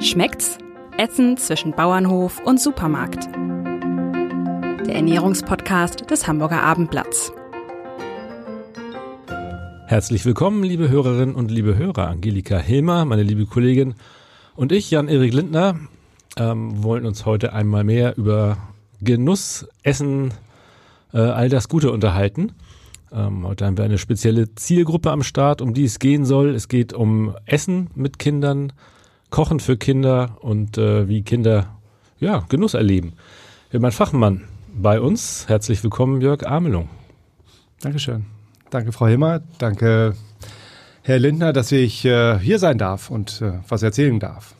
Schmeckt's? 0.00 0.58
Essen 0.98 1.38
zwischen 1.38 1.72
Bauernhof 1.72 2.40
und 2.44 2.60
Supermarkt. 2.60 3.28
Der 4.86 4.94
Ernährungspodcast 4.94 6.10
des 6.10 6.26
Hamburger 6.26 6.62
Abendblatts. 6.62 7.32
Herzlich 9.86 10.26
willkommen, 10.26 10.62
liebe 10.62 10.90
Hörerinnen 10.90 11.34
und 11.34 11.50
liebe 11.50 11.78
Hörer. 11.78 12.08
Angelika 12.08 12.58
Hilmer, 12.58 13.06
meine 13.06 13.22
liebe 13.22 13.46
Kollegin 13.46 13.94
und 14.54 14.70
ich, 14.70 14.90
Jan-Erik 14.90 15.32
Lindner, 15.32 15.76
ähm, 16.36 16.82
wollen 16.82 17.06
uns 17.06 17.24
heute 17.24 17.54
einmal 17.54 17.82
mehr 17.82 18.18
über 18.18 18.58
Genuss, 19.00 19.66
Essen, 19.82 20.34
äh, 21.14 21.20
all 21.20 21.48
das 21.48 21.70
Gute 21.70 21.90
unterhalten. 21.90 22.52
Ähm, 23.12 23.46
heute 23.46 23.64
haben 23.64 23.78
wir 23.78 23.84
eine 23.86 23.98
spezielle 23.98 24.54
Zielgruppe 24.56 25.10
am 25.10 25.22
Start, 25.22 25.62
um 25.62 25.72
die 25.72 25.84
es 25.84 25.98
gehen 25.98 26.26
soll. 26.26 26.54
Es 26.54 26.68
geht 26.68 26.92
um 26.92 27.34
Essen 27.46 27.88
mit 27.94 28.18
Kindern, 28.18 28.72
Kochen 29.30 29.60
für 29.60 29.76
Kinder 29.76 30.36
und 30.40 30.78
äh, 30.78 31.08
wie 31.08 31.22
Kinder 31.22 31.76
ja, 32.18 32.44
Genuss 32.48 32.74
erleben. 32.74 33.12
Wir 33.70 33.78
haben 33.78 33.84
einen 33.84 33.92
Fachmann 33.92 34.44
bei 34.74 35.00
uns. 35.00 35.48
Herzlich 35.48 35.82
willkommen, 35.82 36.20
Jörg 36.20 36.46
Amelung. 36.46 36.88
Dankeschön. 37.80 38.26
Danke, 38.70 38.92
Frau 38.92 39.06
Hilmer. 39.06 39.42
Danke, 39.58 40.14
Herr 41.02 41.18
Lindner, 41.18 41.52
dass 41.52 41.70
ich 41.70 42.04
äh, 42.04 42.38
hier 42.38 42.58
sein 42.58 42.78
darf 42.78 43.10
und 43.10 43.40
äh, 43.42 43.60
was 43.68 43.82
erzählen 43.82 44.18
darf. 44.18 44.55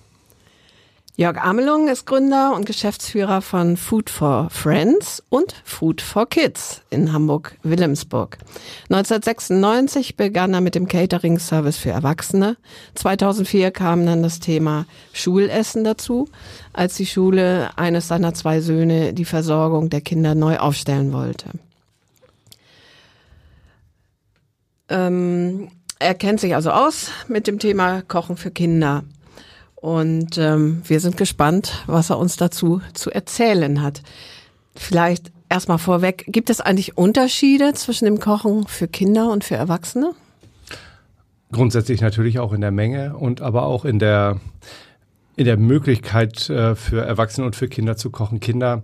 Jörg 1.19 1.39
Amelung 1.39 1.89
ist 1.89 2.05
Gründer 2.05 2.55
und 2.55 2.67
Geschäftsführer 2.67 3.41
von 3.41 3.79
Food 3.79 4.11
for 4.11 4.51
Friends 4.51 5.23
und 5.31 5.55
Food 5.65 6.03
for 6.03 6.29
Kids 6.29 6.83
in 6.91 7.11
Hamburg-Wilhelmsburg. 7.11 8.37
1996 8.91 10.17
begann 10.19 10.53
er 10.53 10.61
mit 10.61 10.75
dem 10.75 10.89
Catering-Service 10.89 11.79
für 11.79 11.89
Erwachsene. 11.89 12.59
2004 12.97 13.71
kam 13.71 14.05
dann 14.05 14.23
das 14.23 14.41
Thema 14.41 14.85
Schulessen 15.15 15.85
dazu, 15.85 16.29
als 16.75 16.97
die 16.97 17.07
Schule 17.07 17.71
eines 17.77 18.09
seiner 18.09 18.35
zwei 18.35 18.61
Söhne 18.61 19.15
die 19.15 19.25
Versorgung 19.25 19.89
der 19.89 20.03
Kinder 20.03 20.35
neu 20.35 20.59
aufstellen 20.59 21.15
wollte. 21.15 21.49
Ähm, 24.91 25.71
er 25.99 26.15
kennt 26.15 26.41
sich 26.41 26.55
also 26.55 26.73
aus 26.73 27.11
mit 27.27 27.47
dem 27.47 27.59
Thema 27.59 28.03
Kochen 28.03 28.37
für 28.37 28.51
Kinder. 28.51 29.03
Und 29.87 30.37
ähm, 30.37 30.83
wir 30.85 30.99
sind 30.99 31.17
gespannt, 31.17 31.85
was 31.87 32.11
er 32.11 32.19
uns 32.19 32.37
dazu 32.37 32.81
zu 32.93 33.13
erzählen 33.13 33.83
hat. 33.83 34.03
Vielleicht 34.75 35.31
erstmal 35.49 35.79
vorweg, 35.79 36.25
gibt 36.27 36.51
es 36.51 36.61
eigentlich 36.61 36.99
Unterschiede 36.99 37.73
zwischen 37.75 38.07
dem 38.07 38.19
Kochen 38.19 38.67
für 38.67 38.89
Kinder 38.89 39.31
und 39.31 39.45
für 39.45 39.55
Erwachsene? 39.55 40.11
Grundsätzlich 41.53 42.01
natürlich 42.01 42.41
auch 42.41 42.53
in 42.53 42.63
der 42.63 42.73
Menge 42.73 43.17
und 43.17 43.43
aber 43.43 43.63
auch 43.63 43.85
in 43.85 44.01
der 44.01 44.41
in 45.37 45.45
der 45.45 45.57
Möglichkeit 45.57 46.51
äh, 46.51 46.75
für 46.75 47.03
Erwachsene 47.03 47.47
und 47.47 47.55
für 47.55 47.69
Kinder 47.69 47.97
zu 47.97 48.11
kochen. 48.11 48.41
Kinder 48.41 48.83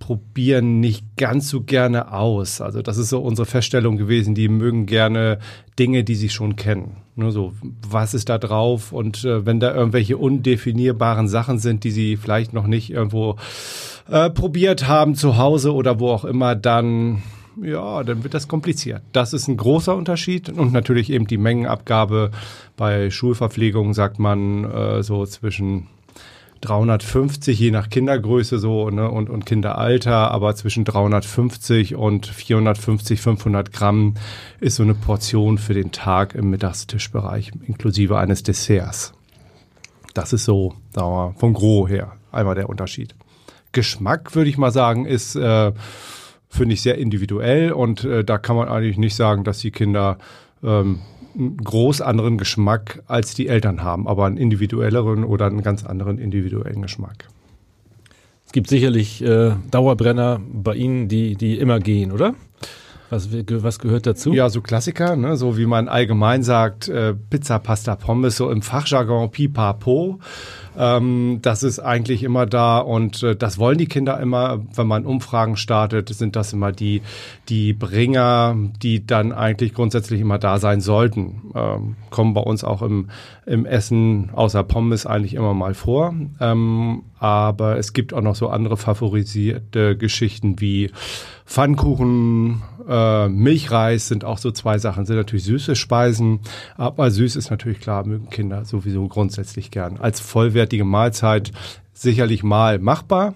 probieren 0.00 0.80
nicht 0.80 1.04
ganz 1.16 1.50
so 1.50 1.60
gerne 1.60 2.10
aus. 2.10 2.60
Also 2.60 2.82
das 2.82 2.98
ist 2.98 3.10
so 3.10 3.20
unsere 3.20 3.46
Feststellung 3.46 3.96
gewesen. 3.96 4.34
Die 4.34 4.48
mögen 4.48 4.86
gerne 4.86 5.38
Dinge, 5.78 6.02
die 6.02 6.16
sie 6.16 6.30
schon 6.30 6.56
kennen. 6.56 7.01
Nur 7.14 7.30
so, 7.30 7.52
was 7.88 8.14
ist 8.14 8.28
da 8.28 8.38
drauf? 8.38 8.92
Und 8.92 9.24
äh, 9.24 9.44
wenn 9.44 9.60
da 9.60 9.74
irgendwelche 9.74 10.16
undefinierbaren 10.16 11.28
Sachen 11.28 11.58
sind, 11.58 11.84
die 11.84 11.90
sie 11.90 12.16
vielleicht 12.16 12.52
noch 12.54 12.66
nicht 12.66 12.90
irgendwo 12.90 13.36
äh, 14.08 14.30
probiert 14.30 14.88
haben 14.88 15.14
zu 15.14 15.36
Hause 15.36 15.74
oder 15.74 16.00
wo 16.00 16.08
auch 16.10 16.24
immer, 16.24 16.54
dann 16.54 17.22
ja, 17.60 18.02
dann 18.02 18.22
wird 18.22 18.34
das 18.34 18.48
kompliziert. 18.48 19.02
Das 19.12 19.32
ist 19.32 19.48
ein 19.48 19.56
großer 19.56 19.94
Unterschied 19.94 20.48
und 20.48 20.72
natürlich 20.72 21.10
eben 21.10 21.26
die 21.26 21.36
Mengenabgabe 21.36 22.30
bei 22.76 23.10
Schulverpflegung 23.10 23.92
sagt 23.94 24.18
man 24.18 24.64
äh, 24.64 25.02
so 25.02 25.26
zwischen 25.26 25.88
350 26.62 27.58
je 27.58 27.70
nach 27.70 27.90
Kindergröße 27.90 28.58
so 28.58 28.88
ne, 28.88 29.10
und, 29.10 29.28
und 29.28 29.44
Kinderalter, 29.44 30.30
aber 30.30 30.54
zwischen 30.54 30.84
350 30.84 31.96
und 31.96 32.26
450, 32.26 33.20
500 33.20 33.72
Gramm 33.72 34.14
ist 34.60 34.76
so 34.76 34.82
eine 34.82 34.94
Portion 34.94 35.58
für 35.58 35.74
den 35.74 35.92
Tag 35.92 36.34
im 36.34 36.50
Mittagstischbereich 36.50 37.52
inklusive 37.66 38.16
eines 38.16 38.42
Desserts. 38.42 39.12
Das 40.14 40.32
ist 40.32 40.44
so, 40.44 40.74
sagen 40.92 41.10
wir, 41.10 41.34
vom 41.36 41.52
Gros 41.52 41.90
her 41.90 42.12
einmal 42.30 42.54
der 42.54 42.68
Unterschied. 42.68 43.14
Geschmack 43.72 44.34
würde 44.34 44.50
ich 44.50 44.58
mal 44.58 44.70
sagen 44.70 45.04
ist 45.04 45.34
äh, 45.34 45.72
finde 46.48 46.74
ich 46.74 46.82
sehr 46.82 46.98
individuell 46.98 47.72
und 47.72 48.04
äh, 48.04 48.24
da 48.24 48.38
kann 48.38 48.56
man 48.56 48.68
eigentlich 48.68 48.98
nicht 48.98 49.16
sagen, 49.16 49.42
dass 49.42 49.58
die 49.58 49.70
Kinder 49.70 50.18
ähm, 50.62 51.00
einen 51.34 51.56
groß 51.56 52.00
anderen 52.00 52.38
Geschmack 52.38 53.02
als 53.06 53.34
die 53.34 53.48
Eltern 53.48 53.82
haben, 53.82 54.06
aber 54.08 54.26
einen 54.26 54.36
individuelleren 54.36 55.24
oder 55.24 55.46
einen 55.46 55.62
ganz 55.62 55.84
anderen 55.84 56.18
individuellen 56.18 56.82
Geschmack. 56.82 57.28
Es 58.46 58.52
gibt 58.52 58.68
sicherlich 58.68 59.22
äh, 59.24 59.52
Dauerbrenner 59.70 60.40
bei 60.52 60.74
Ihnen, 60.74 61.08
die, 61.08 61.36
die 61.36 61.58
immer 61.58 61.80
gehen, 61.80 62.12
oder? 62.12 62.34
Was, 63.12 63.28
was 63.30 63.78
gehört 63.78 64.06
dazu? 64.06 64.32
Ja, 64.32 64.48
so 64.48 64.62
Klassiker, 64.62 65.16
ne? 65.16 65.36
so 65.36 65.58
wie 65.58 65.66
man 65.66 65.86
allgemein 65.88 66.42
sagt, 66.42 66.88
äh, 66.88 67.12
Pizza, 67.12 67.58
Pasta, 67.58 67.94
Pommes, 67.94 68.38
so 68.38 68.50
im 68.50 68.62
Fachjargon 68.62 69.30
pipapo. 69.30 70.18
Ähm, 70.76 71.40
das 71.42 71.62
ist 71.62 71.78
eigentlich 71.78 72.22
immer 72.22 72.46
da 72.46 72.78
und 72.78 73.22
äh, 73.22 73.36
das 73.36 73.58
wollen 73.58 73.78
die 73.78 73.86
Kinder 73.86 74.18
immer, 74.20 74.60
wenn 74.74 74.86
man 74.86 75.04
Umfragen 75.04 75.56
startet, 75.56 76.08
sind 76.08 76.36
das 76.36 76.52
immer 76.52 76.72
die, 76.72 77.02
die 77.48 77.72
Bringer, 77.72 78.56
die 78.82 79.06
dann 79.06 79.32
eigentlich 79.32 79.74
grundsätzlich 79.74 80.20
immer 80.20 80.38
da 80.38 80.58
sein 80.58 80.80
sollten. 80.80 81.52
Ähm, 81.54 81.96
kommen 82.10 82.34
bei 82.34 82.40
uns 82.40 82.64
auch 82.64 82.82
im, 82.82 83.10
im 83.46 83.66
Essen 83.66 84.30
außer 84.32 84.62
Pommes 84.62 85.06
eigentlich 85.06 85.34
immer 85.34 85.54
mal 85.54 85.74
vor. 85.74 86.14
Ähm, 86.40 87.02
aber 87.18 87.78
es 87.78 87.92
gibt 87.92 88.12
auch 88.12 88.20
noch 88.20 88.34
so 88.34 88.48
andere 88.48 88.76
favorisierte 88.76 89.96
Geschichten 89.96 90.60
wie 90.60 90.90
Pfannkuchen, 91.46 92.62
äh, 92.88 93.28
Milchreis 93.28 94.08
sind 94.08 94.24
auch 94.24 94.38
so 94.38 94.50
zwei 94.52 94.78
Sachen, 94.78 95.06
sind 95.06 95.16
natürlich 95.16 95.44
süße 95.44 95.76
Speisen, 95.76 96.40
aber 96.76 97.10
süß 97.10 97.36
ist 97.36 97.50
natürlich 97.50 97.78
klar, 97.80 98.06
mögen 98.06 98.30
Kinder 98.30 98.64
sowieso 98.64 99.06
grundsätzlich 99.06 99.70
gern. 99.70 99.98
Als 99.98 100.20
vollwertige 100.62 100.84
Mahlzeit 100.84 101.50
sicherlich 101.92 102.44
mal 102.44 102.78
machbar, 102.78 103.34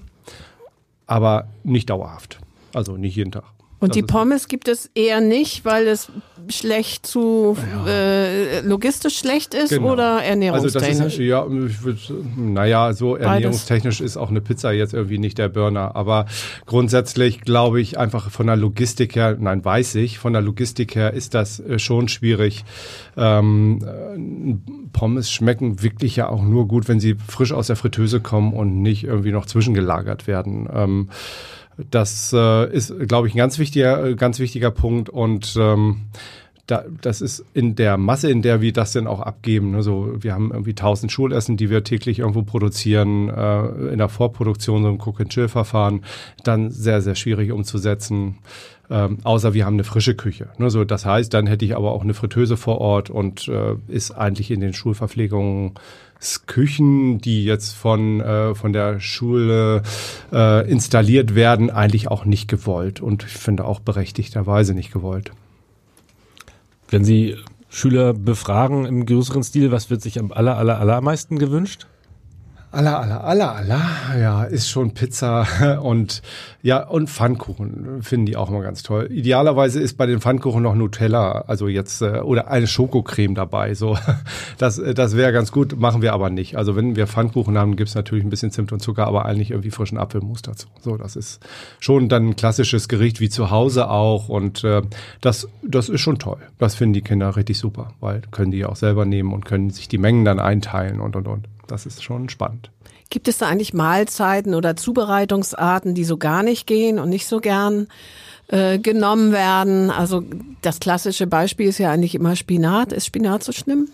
aber 1.06 1.48
nicht 1.64 1.90
dauerhaft. 1.90 2.38
Also 2.72 2.96
nicht 2.96 3.16
jeden 3.16 3.32
Tag. 3.32 3.55
Und 3.78 3.94
die 3.94 4.02
Pommes 4.02 4.48
gibt 4.48 4.68
es 4.68 4.90
eher 4.94 5.20
nicht, 5.20 5.64
weil 5.66 5.86
es 5.86 6.10
schlecht 6.48 7.06
zu 7.06 7.56
ja. 7.74 7.86
äh, 7.86 8.60
logistisch 8.60 9.18
schlecht 9.18 9.52
ist 9.52 9.70
genau. 9.70 9.92
oder 9.92 10.22
ernährungstechnisch? 10.22 10.88
Also 10.88 11.04
das 11.04 11.12
ist, 11.12 11.18
ja, 11.18 11.44
würd, 11.48 12.12
naja, 12.36 12.92
so 12.94 13.16
ernährungstechnisch 13.16 14.00
ist 14.00 14.16
auch 14.16 14.30
eine 14.30 14.40
Pizza 14.40 14.72
jetzt 14.72 14.94
irgendwie 14.94 15.18
nicht 15.18 15.36
der 15.36 15.48
Burner. 15.48 15.94
Aber 15.94 16.24
grundsätzlich 16.64 17.42
glaube 17.42 17.80
ich 17.80 17.98
einfach 17.98 18.30
von 18.30 18.46
der 18.46 18.56
Logistik 18.56 19.14
her, 19.14 19.36
nein, 19.38 19.64
weiß 19.64 19.96
ich, 19.96 20.18
von 20.18 20.32
der 20.32 20.42
Logistik 20.42 20.94
her 20.94 21.12
ist 21.12 21.34
das 21.34 21.60
äh, 21.60 21.78
schon 21.78 22.08
schwierig. 22.08 22.64
Ähm, 23.16 23.80
äh, 23.84 24.88
Pommes 24.92 25.30
schmecken 25.30 25.82
wirklich 25.82 26.16
ja 26.16 26.28
auch 26.28 26.42
nur 26.42 26.66
gut, 26.66 26.88
wenn 26.88 27.00
sie 27.00 27.16
frisch 27.28 27.52
aus 27.52 27.66
der 27.66 27.76
Fritteuse 27.76 28.20
kommen 28.20 28.54
und 28.54 28.80
nicht 28.80 29.04
irgendwie 29.04 29.32
noch 29.32 29.44
zwischengelagert 29.44 30.26
werden. 30.26 30.68
Ähm, 30.72 31.08
das 31.90 32.32
äh, 32.32 32.72
ist, 32.72 32.94
glaube 33.06 33.28
ich, 33.28 33.34
ein 33.34 33.38
ganz 33.38 33.58
wichtiger, 33.58 34.04
äh, 34.04 34.14
ganz 34.14 34.38
wichtiger 34.38 34.70
Punkt 34.70 35.08
und 35.08 35.56
ähm, 35.58 36.06
da, 36.66 36.84
das 37.00 37.20
ist 37.20 37.44
in 37.54 37.76
der 37.76 37.96
Masse, 37.96 38.30
in 38.30 38.42
der 38.42 38.60
wir 38.60 38.72
das 38.72 38.92
denn 38.92 39.06
auch 39.06 39.20
abgeben. 39.20 39.70
Ne? 39.70 39.82
So, 39.82 40.14
wir 40.18 40.34
haben 40.34 40.50
irgendwie 40.50 40.74
tausend 40.74 41.12
Schulessen, 41.12 41.56
die 41.56 41.70
wir 41.70 41.84
täglich 41.84 42.18
irgendwo 42.18 42.42
produzieren, 42.42 43.28
äh, 43.28 43.66
in 43.92 43.98
der 43.98 44.08
Vorproduktion, 44.08 44.82
so 44.82 44.88
ein 44.88 45.00
Cook-and-Chill-Verfahren, 45.00 46.02
dann 46.42 46.70
sehr, 46.70 47.02
sehr 47.02 47.14
schwierig 47.14 47.52
umzusetzen. 47.52 48.38
Ähm, 48.90 49.18
außer 49.22 49.54
wir 49.54 49.64
haben 49.64 49.74
eine 49.74 49.84
frische 49.84 50.14
Küche. 50.14 50.48
Ne? 50.58 50.70
So, 50.70 50.84
das 50.84 51.06
heißt, 51.06 51.32
dann 51.32 51.46
hätte 51.46 51.64
ich 51.64 51.76
aber 51.76 51.92
auch 51.92 52.02
eine 52.02 52.14
Fritteuse 52.14 52.56
vor 52.56 52.80
Ort 52.80 53.10
und 53.10 53.48
äh, 53.48 53.74
ist 53.88 54.12
eigentlich 54.12 54.50
in 54.50 54.60
den 54.60 54.72
Schulverpflegungen 54.72 55.74
Küchen, 56.46 57.20
die 57.20 57.44
jetzt 57.44 57.74
von, 57.74 58.20
äh, 58.20 58.54
von 58.54 58.72
der 58.72 59.00
Schule 59.00 59.82
äh, 60.32 60.68
installiert 60.68 61.34
werden, 61.34 61.70
eigentlich 61.70 62.08
auch 62.08 62.24
nicht 62.24 62.48
gewollt 62.48 63.00
und 63.00 63.24
ich 63.24 63.32
finde 63.32 63.66
auch 63.66 63.80
berechtigterweise 63.80 64.72
nicht 64.72 64.92
gewollt. 64.92 65.32
Wenn 66.96 67.04
Sie 67.04 67.36
Schüler 67.68 68.14
befragen 68.14 68.86
im 68.86 69.04
größeren 69.04 69.44
Stil, 69.44 69.70
was 69.70 69.90
wird 69.90 70.00
sich 70.00 70.18
am 70.18 70.32
aller, 70.32 70.56
aller, 70.56 70.80
allermeisten 70.80 71.38
gewünscht? 71.38 71.86
Aller, 72.72 73.00
aller, 73.00 73.24
aller, 73.24 73.54
aller, 73.54 73.82
ja, 74.20 74.44
ist 74.44 74.68
schon 74.68 74.92
Pizza 74.92 75.80
und 75.82 76.20
ja, 76.62 76.86
und 76.86 77.08
Pfannkuchen 77.08 78.02
finden 78.02 78.26
die 78.26 78.36
auch 78.36 78.50
immer 78.50 78.60
ganz 78.60 78.82
toll. 78.82 79.08
Idealerweise 79.10 79.80
ist 79.80 79.96
bei 79.96 80.06
den 80.06 80.20
Pfannkuchen 80.20 80.62
noch 80.62 80.74
Nutella, 80.74 81.44
also 81.46 81.68
jetzt, 81.68 82.02
äh, 82.02 82.20
oder 82.20 82.48
eine 82.48 82.66
Schokocreme 82.66 83.34
dabei, 83.34 83.74
so. 83.74 83.96
Das, 84.58 84.78
äh, 84.78 84.94
das 84.94 85.16
wäre 85.16 85.32
ganz 85.32 85.52
gut, 85.52 85.78
machen 85.78 86.02
wir 86.02 86.12
aber 86.12 86.28
nicht. 86.28 86.56
Also 86.56 86.76
wenn 86.76 86.96
wir 86.96 87.06
Pfannkuchen 87.06 87.56
haben, 87.56 87.76
gibt's 87.76 87.94
natürlich 87.94 88.24
ein 88.24 88.30
bisschen 88.30 88.50
Zimt 88.50 88.72
und 88.72 88.80
Zucker, 88.80 89.06
aber 89.06 89.26
eigentlich 89.26 89.50
irgendwie 89.50 89.70
frischen 89.70 89.98
Apfelmus 89.98 90.42
dazu. 90.42 90.66
So, 90.80 90.96
das 90.96 91.14
ist 91.14 91.40
schon 91.78 92.08
dann 92.08 92.30
ein 92.30 92.36
klassisches 92.36 92.88
Gericht 92.88 93.20
wie 93.20 93.28
zu 93.28 93.50
Hause 93.50 93.90
auch 93.90 94.28
und 94.28 94.64
äh, 94.64 94.82
das, 95.20 95.48
das 95.62 95.88
ist 95.88 96.00
schon 96.00 96.18
toll. 96.18 96.38
Das 96.58 96.74
finden 96.74 96.94
die 96.94 97.02
Kinder 97.02 97.36
richtig 97.36 97.58
super, 97.58 97.92
weil 98.00 98.22
können 98.30 98.50
die 98.50 98.64
auch 98.64 98.76
selber 98.76 99.04
nehmen 99.04 99.32
und 99.32 99.44
können 99.44 99.70
sich 99.70 99.88
die 99.88 99.98
Mengen 99.98 100.24
dann 100.24 100.40
einteilen 100.40 101.00
und, 101.00 101.16
und, 101.16 101.28
und. 101.28 101.48
Das 101.66 101.86
ist 101.86 102.02
schon 102.02 102.28
spannend. 102.28 102.70
Gibt 103.10 103.28
es 103.28 103.38
da 103.38 103.46
eigentlich 103.46 103.72
Mahlzeiten 103.72 104.54
oder 104.54 104.76
Zubereitungsarten, 104.76 105.94
die 105.94 106.04
so 106.04 106.16
gar 106.16 106.42
nicht 106.42 106.66
gehen 106.66 106.98
und 106.98 107.08
nicht 107.08 107.26
so 107.26 107.40
gern 107.40 107.86
äh, 108.48 108.78
genommen 108.78 109.32
werden? 109.32 109.90
Also 109.90 110.22
das 110.62 110.80
klassische 110.80 111.26
Beispiel 111.26 111.68
ist 111.68 111.78
ja 111.78 111.90
eigentlich 111.92 112.14
immer 112.14 112.34
Spinat. 112.34 112.92
Ist 112.92 113.06
Spinat 113.06 113.44
so 113.44 113.52
schlimm? 113.52 113.88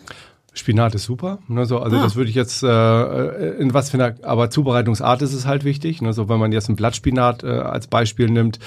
Spinat 0.55 0.95
ist 0.95 1.05
super. 1.05 1.39
Ne, 1.49 1.65
so, 1.65 1.79
also 1.79 1.97
ah. 1.97 2.03
das 2.03 2.15
würde 2.15 2.29
ich 2.29 2.37
jetzt 2.37 2.63
äh, 2.63 3.53
in 3.57 3.73
was 3.73 3.91
für 3.91 3.97
einer, 3.97 4.17
aber 4.23 4.51
Zubereitungsart 4.51 5.23
ist 5.23 5.33
es 5.33 5.47
halt 5.47 5.65
wichtig. 5.65 6.03
Ne, 6.03 6.13
so, 6.13 6.29
wenn 6.29 6.39
man 6.39 6.53
jetzt 6.53 6.69
einen 6.69 6.77
Blattspinat 6.77 7.43
äh, 7.43 7.49
als 7.49 7.87
Beispiel 7.87 8.29
nimmt, 8.29 8.59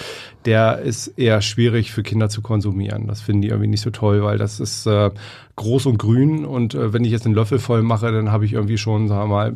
der 0.46 0.80
ist 0.80 1.08
eher 1.10 1.42
schwierig 1.42 1.92
für 1.92 2.02
Kinder 2.02 2.28
zu 2.28 2.42
konsumieren. 2.42 3.06
Das 3.08 3.22
finden 3.22 3.44
die 3.44 3.50
irgendwie 3.50 3.70
nicht 3.70 3.82
so 3.82 3.92
toll, 3.92 4.24
weil 4.24 4.40
das 4.40 4.60
ist 4.60 4.88
äh, 4.88 5.12
groß 5.56 5.86
und 5.86 5.98
grün. 5.98 6.46
Und 6.46 6.74
äh, 6.74 6.94
wenn 6.94 7.06
ich 7.06 7.12
jetzt 7.12 7.26
einen 7.26 7.36
Löffel 7.36 7.60
voll 7.60 7.82
mache, 7.82 8.12
dann 8.12 8.32
habe 8.32 8.46
ich 8.46 8.54
irgendwie 8.54 8.78
schon, 8.78 9.08
sagen 9.08 9.30
wir 9.30 9.36
mal, 9.36 9.56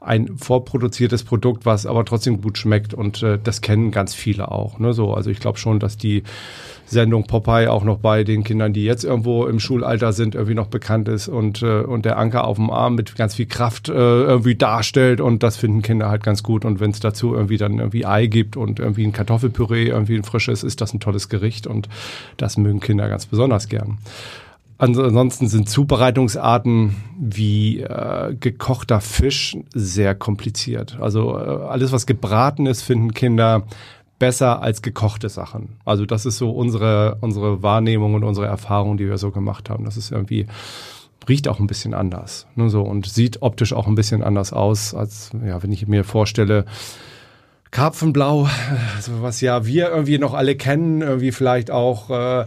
ein 0.00 0.36
vorproduziertes 0.36 1.24
Produkt, 1.24 1.66
was 1.66 1.86
aber 1.86 2.04
trotzdem 2.04 2.40
gut 2.42 2.58
schmeckt. 2.58 2.94
Und 2.94 3.22
äh, 3.22 3.38
das 3.42 3.60
kennen 3.60 3.90
ganz 3.90 4.14
viele 4.14 4.50
auch. 4.50 4.78
Ne, 4.78 4.92
so, 4.92 5.14
also 5.14 5.30
ich 5.30 5.40
glaube 5.40 5.58
schon, 5.58 5.80
dass 5.80 5.96
die 5.96 6.22
Sendung 6.86 7.24
Popeye 7.24 7.68
auch 7.70 7.84
noch 7.84 7.98
bei 7.98 8.24
den 8.24 8.42
Kindern, 8.42 8.72
die 8.72 8.84
jetzt 8.84 9.04
irgendwo 9.04 9.46
im 9.46 9.60
Schulalter 9.60 10.12
sind, 10.12 10.34
irgendwie 10.34 10.54
noch 10.54 10.66
bekannt 10.66 11.08
ist 11.08 11.28
und, 11.28 11.62
äh, 11.62 11.82
und 11.82 12.04
der 12.04 12.18
Anker 12.18 12.44
auf 12.44 12.56
dem 12.56 12.70
Arm 12.70 12.96
mit 12.96 13.14
ganz 13.14 13.36
viel 13.36 13.46
Kraft 13.46 13.88
äh, 13.88 13.92
irgendwie 13.92 14.56
darstellt. 14.56 15.20
Und 15.20 15.42
das 15.42 15.56
finden 15.56 15.82
Kinder 15.82 16.10
halt 16.10 16.24
ganz 16.24 16.42
gut. 16.42 16.64
Und 16.64 16.80
wenn 16.80 16.90
es 16.90 17.00
dazu 17.00 17.34
irgendwie 17.34 17.58
dann 17.58 17.78
irgendwie 17.78 18.04
Ei 18.04 18.26
gibt 18.26 18.56
und 18.56 18.80
irgendwie 18.80 19.06
ein 19.06 19.12
Kartoffelpüree, 19.12 19.86
irgendwie 19.86 20.16
ein 20.16 20.24
frisches, 20.24 20.64
ist 20.64 20.80
das 20.80 20.92
ein 20.92 21.00
tolles 21.00 21.28
Gericht. 21.28 21.66
Und 21.66 21.88
das 22.36 22.56
mögen 22.56 22.80
Kinder 22.80 23.08
ganz 23.08 23.26
besonders 23.26 23.68
gern. 23.68 23.98
Ansonsten 24.80 25.46
sind 25.46 25.68
Zubereitungsarten 25.68 26.96
wie 27.18 27.80
äh, 27.80 28.34
gekochter 28.34 29.02
Fisch 29.02 29.58
sehr 29.74 30.14
kompliziert. 30.14 30.96
Also 30.98 31.36
äh, 31.36 31.42
alles, 31.42 31.92
was 31.92 32.06
gebraten 32.06 32.64
ist, 32.64 32.80
finden 32.80 33.12
Kinder 33.12 33.64
besser 34.18 34.62
als 34.62 34.80
gekochte 34.80 35.28
Sachen. 35.28 35.76
Also 35.84 36.06
das 36.06 36.24
ist 36.24 36.38
so 36.38 36.50
unsere, 36.50 37.18
unsere 37.20 37.62
Wahrnehmung 37.62 38.14
und 38.14 38.24
unsere 38.24 38.46
Erfahrung, 38.46 38.96
die 38.96 39.06
wir 39.06 39.18
so 39.18 39.30
gemacht 39.30 39.68
haben. 39.68 39.84
Das 39.84 39.98
ist 39.98 40.12
irgendwie, 40.12 40.46
riecht 41.28 41.46
auch 41.46 41.60
ein 41.60 41.66
bisschen 41.66 41.92
anders. 41.92 42.46
Ne, 42.54 42.70
so, 42.70 42.80
und 42.80 43.04
sieht 43.04 43.42
optisch 43.42 43.74
auch 43.74 43.86
ein 43.86 43.96
bisschen 43.96 44.22
anders 44.22 44.54
aus, 44.54 44.94
als 44.94 45.30
ja, 45.46 45.62
wenn 45.62 45.72
ich 45.72 45.88
mir 45.88 46.04
vorstelle, 46.04 46.64
Karpfenblau, 47.70 48.48
also 48.96 49.22
was 49.22 49.42
ja 49.42 49.64
wir 49.64 49.90
irgendwie 49.90 50.18
noch 50.18 50.34
alle 50.34 50.56
kennen, 50.56 51.02
irgendwie 51.02 51.32
vielleicht 51.32 51.70
auch 51.70 52.10
äh, 52.10 52.46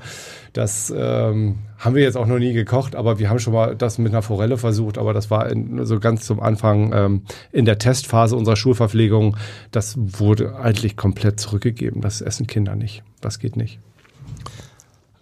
das 0.54 0.94
ähm, 0.96 1.56
haben 1.80 1.96
wir 1.96 2.04
jetzt 2.04 2.16
auch 2.16 2.28
noch 2.28 2.40
nie 2.40 2.54
gekocht, 2.54 2.96
aber 2.96 3.20
wir 3.20 3.30
haben 3.30 3.40
schon 3.40 3.54
mal 3.54 3.76
das 3.76 3.98
mit 3.98 4.12
einer 4.12 4.22
Forelle 4.22 4.58
versucht, 4.58 4.98
aber 4.98 5.14
das 5.14 5.32
war 5.32 5.50
in, 5.50 5.86
so 5.86 6.00
ganz 6.00 6.26
zum 6.26 6.40
Anfang 6.40 6.94
ähm, 6.94 7.22
in 7.52 7.66
der 7.66 7.80
Testphase 7.80 8.36
unserer 8.36 8.56
Schulverpflegung. 8.56 9.36
Das 9.72 9.96
wurde 9.98 10.56
eigentlich 10.56 10.96
komplett 10.96 11.40
zurückgegeben. 11.40 12.02
Das 12.02 12.22
essen 12.22 12.48
Kinder 12.48 12.76
nicht. 12.76 13.04
Das 13.20 13.40
geht 13.40 13.58
nicht. 13.58 13.80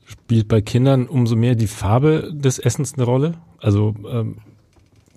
Spielt 0.05 0.49
bei 0.49 0.61
Kindern 0.61 1.07
umso 1.07 1.35
mehr 1.35 1.55
die 1.55 1.67
Farbe 1.67 2.29
des 2.33 2.59
Essens 2.59 2.95
eine 2.95 3.03
Rolle? 3.03 3.35
Also 3.59 3.95
ähm, 4.09 4.37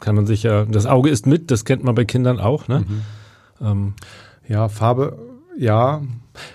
kann 0.01 0.15
man 0.15 0.27
sich 0.27 0.45
ja, 0.45 0.65
das 0.65 0.87
Auge 0.87 1.11
ist 1.11 1.27
mit, 1.27 1.51
das 1.51 1.65
kennt 1.65 1.83
man 1.83 1.95
bei 1.95 2.05
Kindern 2.05 2.39
auch, 2.39 2.69
ne? 2.69 2.81
Mhm. 2.81 3.03
Ähm. 3.61 3.95
Ja, 4.47 4.69
Farbe, 4.69 5.17
ja, 5.59 6.03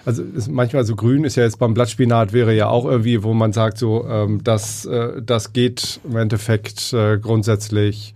also 0.06 0.24
manchmal 0.50 0.84
so 0.84 0.96
grün 0.96 1.24
ist 1.24 1.36
ja 1.36 1.44
jetzt 1.44 1.60
beim 1.60 1.74
Blattspinat 1.74 2.34
wäre 2.34 2.54
ja 2.54 2.68
auch 2.68 2.86
irgendwie, 2.86 3.24
wo 3.24 3.34
man 3.34 3.54
sagt 3.54 3.78
so, 3.78 4.06
ähm, 4.08 4.44
das, 4.44 4.86
äh, 4.86 5.22
das 5.22 5.54
geht 5.54 6.00
im 6.04 6.18
Endeffekt 6.18 6.94
äh, 6.94 7.18
grundsätzlich 7.18 8.14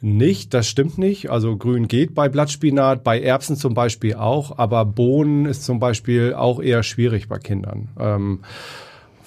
nicht, 0.00 0.54
das 0.54 0.68
stimmt 0.68 0.96
nicht. 0.98 1.30
Also 1.30 1.56
grün 1.56 1.88
geht 1.88 2.14
bei 2.14 2.28
Blattspinat, 2.28 3.02
bei 3.02 3.20
Erbsen 3.20 3.56
zum 3.56 3.74
Beispiel 3.74 4.14
auch, 4.14 4.58
aber 4.58 4.84
Bohnen 4.84 5.46
ist 5.46 5.64
zum 5.64 5.80
Beispiel 5.80 6.34
auch 6.34 6.60
eher 6.62 6.84
schwierig 6.84 7.28
bei 7.28 7.38
Kindern. 7.38 7.88
Ähm, 7.98 8.40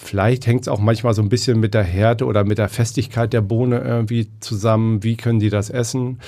Vielleicht 0.03 0.47
hängt 0.47 0.61
es 0.61 0.67
auch 0.67 0.79
manchmal 0.79 1.13
so 1.13 1.21
ein 1.21 1.29
bisschen 1.29 1.59
mit 1.59 1.75
der 1.75 1.83
Härte 1.83 2.25
oder 2.25 2.43
mit 2.43 2.57
der 2.57 2.69
Festigkeit 2.69 3.33
der 3.33 3.41
Bohne 3.41 3.81
irgendwie 3.81 4.29
zusammen. 4.39 5.03
Wie 5.03 5.15
können 5.15 5.39
die 5.39 5.51
das 5.51 5.69
essen? 5.69 6.19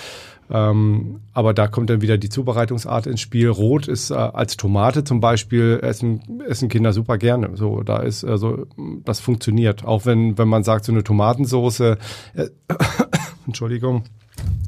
Ähm, 0.53 1.21
aber 1.33 1.55
da 1.55 1.67
kommt 1.67 1.89
dann 1.89 2.01
wieder 2.01 2.19
die 2.19 2.29
Zubereitungsart 2.29 3.07
ins 3.07 3.21
Spiel. 3.21 3.49
Rot 3.49 3.87
ist 3.87 4.11
äh, 4.11 4.13
als 4.13 4.55
Tomate 4.55 5.03
zum 5.03 5.19
Beispiel 5.19 5.79
essen, 5.81 6.41
essen 6.47 6.69
Kinder 6.69 6.93
super 6.93 7.17
gerne. 7.17 7.57
So, 7.57 7.81
da 7.81 7.97
ist 7.97 8.23
also 8.23 8.67
das 9.03 9.19
funktioniert. 9.19 9.83
Auch 9.83 10.05
wenn 10.05 10.37
wenn 10.37 10.47
man 10.47 10.63
sagt 10.63 10.85
so 10.85 10.91
eine 10.91 11.03
Tomatensoße, 11.03 11.97
äh, 12.35 12.45
Entschuldigung, 13.47 14.03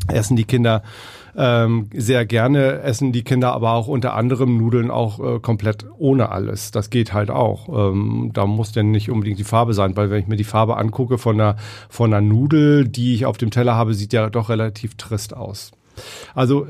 essen 0.07 0.35
die 0.35 0.45
Kinder 0.45 0.81
ähm, 1.37 1.89
sehr 1.93 2.25
gerne 2.25 2.81
essen 2.81 3.11
die 3.11 3.23
Kinder 3.23 3.53
aber 3.53 3.73
auch 3.73 3.87
unter 3.87 4.13
anderem 4.13 4.57
Nudeln 4.57 4.89
auch 4.89 5.19
äh, 5.19 5.39
komplett 5.39 5.85
ohne 5.97 6.29
alles. 6.29 6.71
Das 6.71 6.89
geht 6.89 7.13
halt 7.13 7.29
auch. 7.29 7.91
Ähm, 7.91 8.31
da 8.33 8.45
muss 8.45 8.71
denn 8.71 8.91
nicht 8.91 9.09
unbedingt 9.11 9.39
die 9.39 9.43
Farbe 9.43 9.73
sein, 9.73 9.95
weil 9.97 10.09
wenn 10.09 10.19
ich 10.19 10.27
mir 10.27 10.37
die 10.37 10.43
Farbe 10.43 10.77
angucke 10.77 11.17
von 11.17 11.39
einer, 11.39 11.57
von 11.89 12.13
einer 12.13 12.25
Nudel, 12.25 12.87
die 12.87 13.13
ich 13.13 13.25
auf 13.25 13.37
dem 13.37 13.51
Teller 13.51 13.75
habe, 13.75 13.93
sieht 13.93 14.13
ja 14.13 14.29
doch 14.29 14.49
relativ 14.49 14.95
trist 14.95 15.35
aus. 15.35 15.71
Also 16.33 16.67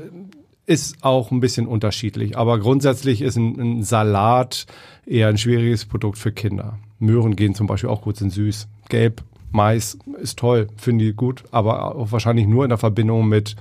ist 0.66 1.04
auch 1.04 1.30
ein 1.30 1.40
bisschen 1.40 1.68
unterschiedlich, 1.68 2.36
aber 2.36 2.58
grundsätzlich 2.58 3.22
ist 3.22 3.36
ein, 3.36 3.60
ein 3.60 3.82
Salat 3.84 4.66
eher 5.06 5.28
ein 5.28 5.38
schwieriges 5.38 5.84
Produkt 5.84 6.18
für 6.18 6.32
Kinder. 6.32 6.78
Möhren 6.98 7.36
gehen 7.36 7.54
zum 7.54 7.68
Beispiel 7.68 7.90
auch 7.90 8.02
gut, 8.02 8.16
sind 8.16 8.32
süß. 8.32 8.66
Gelb, 8.88 9.22
Mais 9.52 9.96
ist 10.20 10.38
toll, 10.38 10.66
finde 10.76 11.04
ich 11.04 11.16
gut, 11.16 11.44
aber 11.52 11.94
auch 11.94 12.10
wahrscheinlich 12.10 12.46
nur 12.46 12.64
in 12.64 12.70
der 12.70 12.78
Verbindung 12.78 13.28
mit 13.28 13.54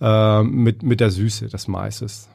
äh, 0.00 0.42
mit, 0.42 0.82
mit 0.82 1.00
der 1.00 1.10
Süße 1.10 1.48
des 1.48 1.68
Maises. 1.68 2.28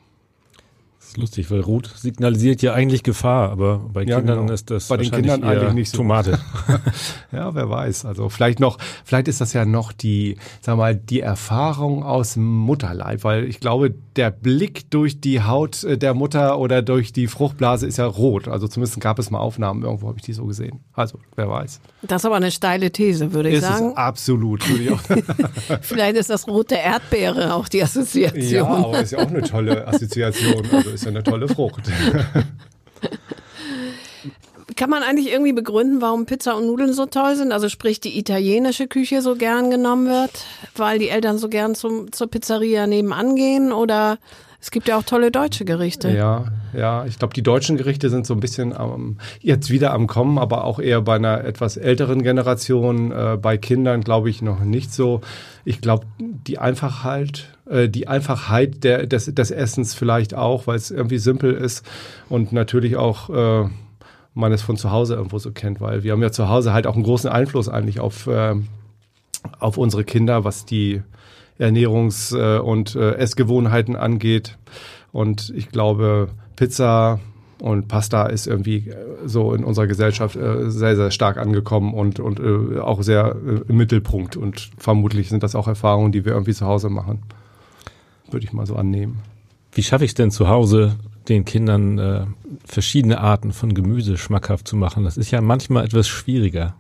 Das 1.10 1.16
ist 1.16 1.22
lustig, 1.22 1.50
weil 1.50 1.62
Rot 1.62 1.92
signalisiert 1.96 2.62
ja 2.62 2.76
eigentlich 2.76 3.02
Gefahr, 3.02 3.50
aber 3.50 3.80
bei 3.80 4.04
ja, 4.04 4.18
Kindern 4.18 4.42
genau. 4.42 4.54
ist 4.54 4.70
das 4.70 4.90
bei 4.90 4.98
den 4.98 5.10
Kindern 5.10 5.44
eigentlich 5.44 5.74
nicht 5.74 5.90
so. 5.90 5.98
Tomate. 5.98 6.38
ja, 7.32 7.56
wer 7.56 7.68
weiß. 7.68 8.06
Also 8.06 8.30
vielleicht 8.30 8.60
noch, 8.60 8.78
vielleicht 9.04 9.28
ist 9.28 9.42
das 9.42 9.54
ja 9.54 9.66
noch 9.66 9.92
die, 9.92 10.38
sag 10.62 10.78
mal, 10.78 10.96
die 10.96 11.22
Erfahrung 11.22 12.04
aus 12.04 12.36
dem 12.36 12.46
Mutterleib, 12.46 13.24
weil 13.24 13.46
ich 13.46 13.60
glaube, 13.60 13.96
der 14.18 14.30
Blick 14.30 14.92
durch 14.92 15.20
die 15.20 15.42
Haut 15.42 15.84
äh, 15.84 15.98
der 15.98 16.14
Mutter 16.14 16.60
oder 16.60 16.84
durch 16.84 17.12
die 17.12 17.26
Fruchtblase 17.26 17.88
ist 17.88 17.98
ja 17.98 18.06
rot. 18.06 18.48
Also 18.48 18.68
zumindest 18.68 19.00
gab 19.00 19.18
es 19.18 19.32
mal 19.32 19.40
Aufnahmen, 19.40 19.82
irgendwo 19.82 20.10
habe 20.10 20.20
ich 20.20 20.24
die 20.26 20.34
so 20.34 20.46
gesehen. 20.46 20.82
Also, 20.94 21.18
wer 21.36 21.50
weiß. 21.50 21.82
Das 22.04 22.22
ist 22.22 22.26
aber 22.28 22.36
eine 22.36 22.52
steile 22.52 22.92
These, 22.92 23.34
würde 23.34 23.50
ich 23.50 23.56
ist 23.56 23.62
sagen. 23.64 23.92
Es 23.92 23.98
absolut, 23.98 24.70
würde 24.70 24.84
ich 24.84 24.92
auch. 24.92 25.02
vielleicht 25.82 26.18
ist 26.18 26.30
das 26.30 26.48
rote 26.48 26.76
Erdbeere 26.76 27.56
auch 27.56 27.68
die 27.68 27.82
Assoziation. 27.82 28.44
Ja, 28.44 28.68
aber 28.68 29.02
ist 29.02 29.12
ja 29.12 29.20
auch 29.20 29.30
eine 29.30 29.42
tolle 29.42 29.88
Assoziation. 29.88 30.68
Also 30.72 30.99
ist 31.00 31.06
ja 31.06 31.12
eine 31.12 31.24
tolle 31.24 31.48
Frucht. 31.48 31.84
Kann 34.76 34.90
man 34.90 35.04
eigentlich 35.04 35.32
irgendwie 35.32 35.54
begründen, 35.54 36.02
warum 36.02 36.26
Pizza 36.26 36.56
und 36.56 36.68
Nudeln 36.68 36.94
so 36.94 37.06
toll 37.06 37.36
sind? 37.36 37.52
Also 37.52 37.70
sprich, 37.70 38.00
die 38.00 38.18
italienische 38.18 38.88
Küche 38.88 39.22
so 39.22 39.36
gern 39.36 39.72
genommen 39.72 40.08
wird, 40.08 40.46
weil 40.76 41.00
die 41.00 41.10
Eltern 41.10 41.38
so 41.38 41.50
gern 41.50 41.76
zum, 41.76 42.12
zur 42.12 42.28
Pizzeria 42.30 42.88
nebenan 42.88 43.36
gehen 43.36 43.72
oder 43.72 44.20
es 44.62 44.72
gibt 44.72 44.90
ja 44.90 44.98
auch 44.98 45.04
tolle 45.04 45.32
deutsche 45.32 45.64
Gerichte. 45.64 46.10
Ja, 46.10 46.46
ja. 46.74 47.06
Ich 47.06 47.18
glaube, 47.18 47.34
die 47.34 47.42
deutschen 47.42 47.78
Gerichte 47.78 48.10
sind 48.10 48.26
so 48.26 48.34
ein 48.34 48.42
bisschen 48.42 48.76
ähm, 48.78 49.18
jetzt 49.40 49.70
wieder 49.70 49.94
am 49.94 50.08
Kommen, 50.08 50.38
aber 50.38 50.66
auch 50.66 50.80
eher 50.80 51.02
bei 51.02 51.16
einer 51.16 51.46
etwas 51.46 51.78
älteren 51.78 52.24
Generation. 52.24 53.12
Äh, 53.12 53.38
bei 53.42 53.58
Kindern 53.58 54.02
glaube 54.02 54.30
ich 54.30 54.42
noch 54.42 54.60
nicht 54.60 54.94
so. 54.94 55.22
Ich 55.64 55.80
glaube, 55.80 56.06
die 56.20 56.58
Einfachheit, 56.58 57.48
äh, 57.70 57.90
die 57.90 58.08
Einfachheit 58.08 58.84
der, 58.84 59.06
des, 59.08 59.26
des 59.26 59.52
Essens 59.52 59.94
vielleicht 59.94 60.34
auch, 60.34 60.68
weil 60.68 60.76
es 60.76 60.92
irgendwie 60.92 61.20
simpel 61.20 61.54
ist 61.54 61.86
und 62.30 62.52
natürlich 62.52 62.98
auch 62.98 63.30
äh, 63.30 63.70
man 64.34 64.52
es 64.52 64.62
von 64.62 64.78
zu 64.78 64.92
Hause 64.92 65.16
irgendwo 65.16 65.38
so 65.40 65.52
kennt, 65.52 65.82
weil 65.82 66.04
wir 66.04 66.12
haben 66.12 66.22
ja 66.22 66.32
zu 66.32 66.50
Hause 66.50 66.74
halt 66.74 66.88
auch 66.88 66.96
einen 66.96 67.04
großen 67.04 67.30
Einfluss 67.30 67.70
eigentlich 67.70 68.00
auf, 68.00 68.28
äh, 68.28 68.56
auf 69.60 69.78
unsere 69.78 70.04
Kinder, 70.04 70.44
was 70.44 70.66
die 70.66 71.02
Ernährungs- 71.60 72.36
äh, 72.36 72.60
und 72.60 72.96
äh, 72.96 73.16
Essgewohnheiten 73.16 73.96
angeht. 73.96 74.58
Und 75.12 75.52
ich 75.56 75.70
glaube, 75.70 76.30
Pizza 76.56 77.20
und 77.60 77.88
Pasta 77.88 78.28
ist 78.28 78.48
irgendwie 78.48 78.94
so 79.26 79.54
in 79.54 79.66
unserer 79.66 79.88
Gesellschaft 79.88 80.38
sehr, 80.68 80.96
sehr 80.96 81.12
stark 81.12 81.38
angekommen 81.38 81.94
und, 81.94 82.22
und 82.22 82.40
auch 82.80 83.02
sehr 83.02 83.36
im 83.68 83.76
Mittelpunkt. 83.76 84.38
Und 84.38 84.72
vermutlich 84.78 85.28
sind 85.28 85.44
das 85.44 85.56
auch 85.56 85.68
Erfahrungen, 85.68 86.14
die 86.14 86.24
wir 86.24 86.32
irgendwie 86.32 86.54
zu 86.54 86.66
Hause 86.66 86.90
machen. 86.90 87.24
Würde 88.32 88.46
ich 88.46 88.54
mal 88.54 88.66
so 88.66 88.76
annehmen. 88.76 89.20
Wie 89.74 89.84
schaffe 89.84 90.06
ich 90.06 90.12
es 90.12 90.16
denn 90.16 90.32
zu 90.32 90.48
Hause, 90.48 90.96
den 91.28 91.46
Kindern 91.46 91.98
äh, 92.00 92.26
verschiedene 92.66 93.20
Arten 93.20 93.54
von 93.54 93.74
Gemüse 93.74 94.18
schmackhaft 94.18 94.68
zu 94.68 94.76
machen? 94.76 95.04
Das 95.04 95.18
ist 95.18 95.32
ja 95.32 95.42
manchmal 95.42 95.86
etwas 95.86 96.08
schwieriger. 96.08 96.76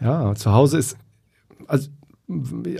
Ja, 0.00 0.34
zu 0.34 0.52
Hause 0.52 0.78
ist, 0.78 0.96
also 1.66 1.88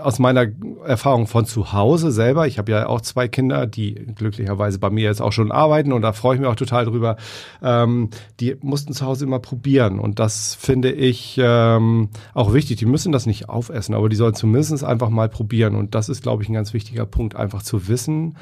aus 0.01 0.19
meiner 0.19 0.47
Erfahrung 0.85 1.27
von 1.27 1.47
zu 1.47 1.73
Hause 1.73 2.13
selber, 2.13 2.47
ich 2.47 2.59
habe 2.59 2.71
ja 2.71 2.87
auch 2.87 3.01
zwei 3.01 3.29
Kinder, 3.29 3.67
die 3.67 3.95
glücklicherweise 3.95 4.79
bei 4.79 4.91
mir 4.91 5.05
jetzt 5.05 5.23
auch 5.23 5.33
schon 5.33 5.51
arbeiten 5.51 5.93
und 5.95 6.03
da 6.03 6.13
freue 6.13 6.35
ich 6.35 6.41
mich 6.41 6.49
auch 6.49 6.55
total 6.55 6.85
drüber, 6.85 7.17
ähm, 7.63 8.11
die 8.41 8.57
mussten 8.61 8.93
zu 8.93 9.07
Hause 9.07 9.25
immer 9.25 9.39
probieren 9.39 10.01
und 10.01 10.19
das 10.19 10.55
finde 10.55 10.93
ich 10.93 11.41
ähm, 11.43 12.11
auch 12.35 12.53
wichtig. 12.53 12.77
Die 12.77 12.85
müssen 12.85 13.11
das 13.11 13.25
nicht 13.25 13.49
aufessen, 13.49 13.95
aber 13.95 14.11
die 14.11 14.17
sollen 14.17 14.35
zumindest 14.35 14.85
einfach 14.85 15.09
mal 15.09 15.31
probieren 15.31 15.77
und 15.77 15.95
das 15.95 16.11
ist, 16.11 16.23
glaube 16.23 16.43
ich, 16.43 16.51
ein 16.51 16.55
ganz 16.55 16.75
wichtiger 16.75 17.07
Punkt, 17.07 17.35
einfach 17.35 17.63
zu 17.63 17.89
wissen, 17.89 18.37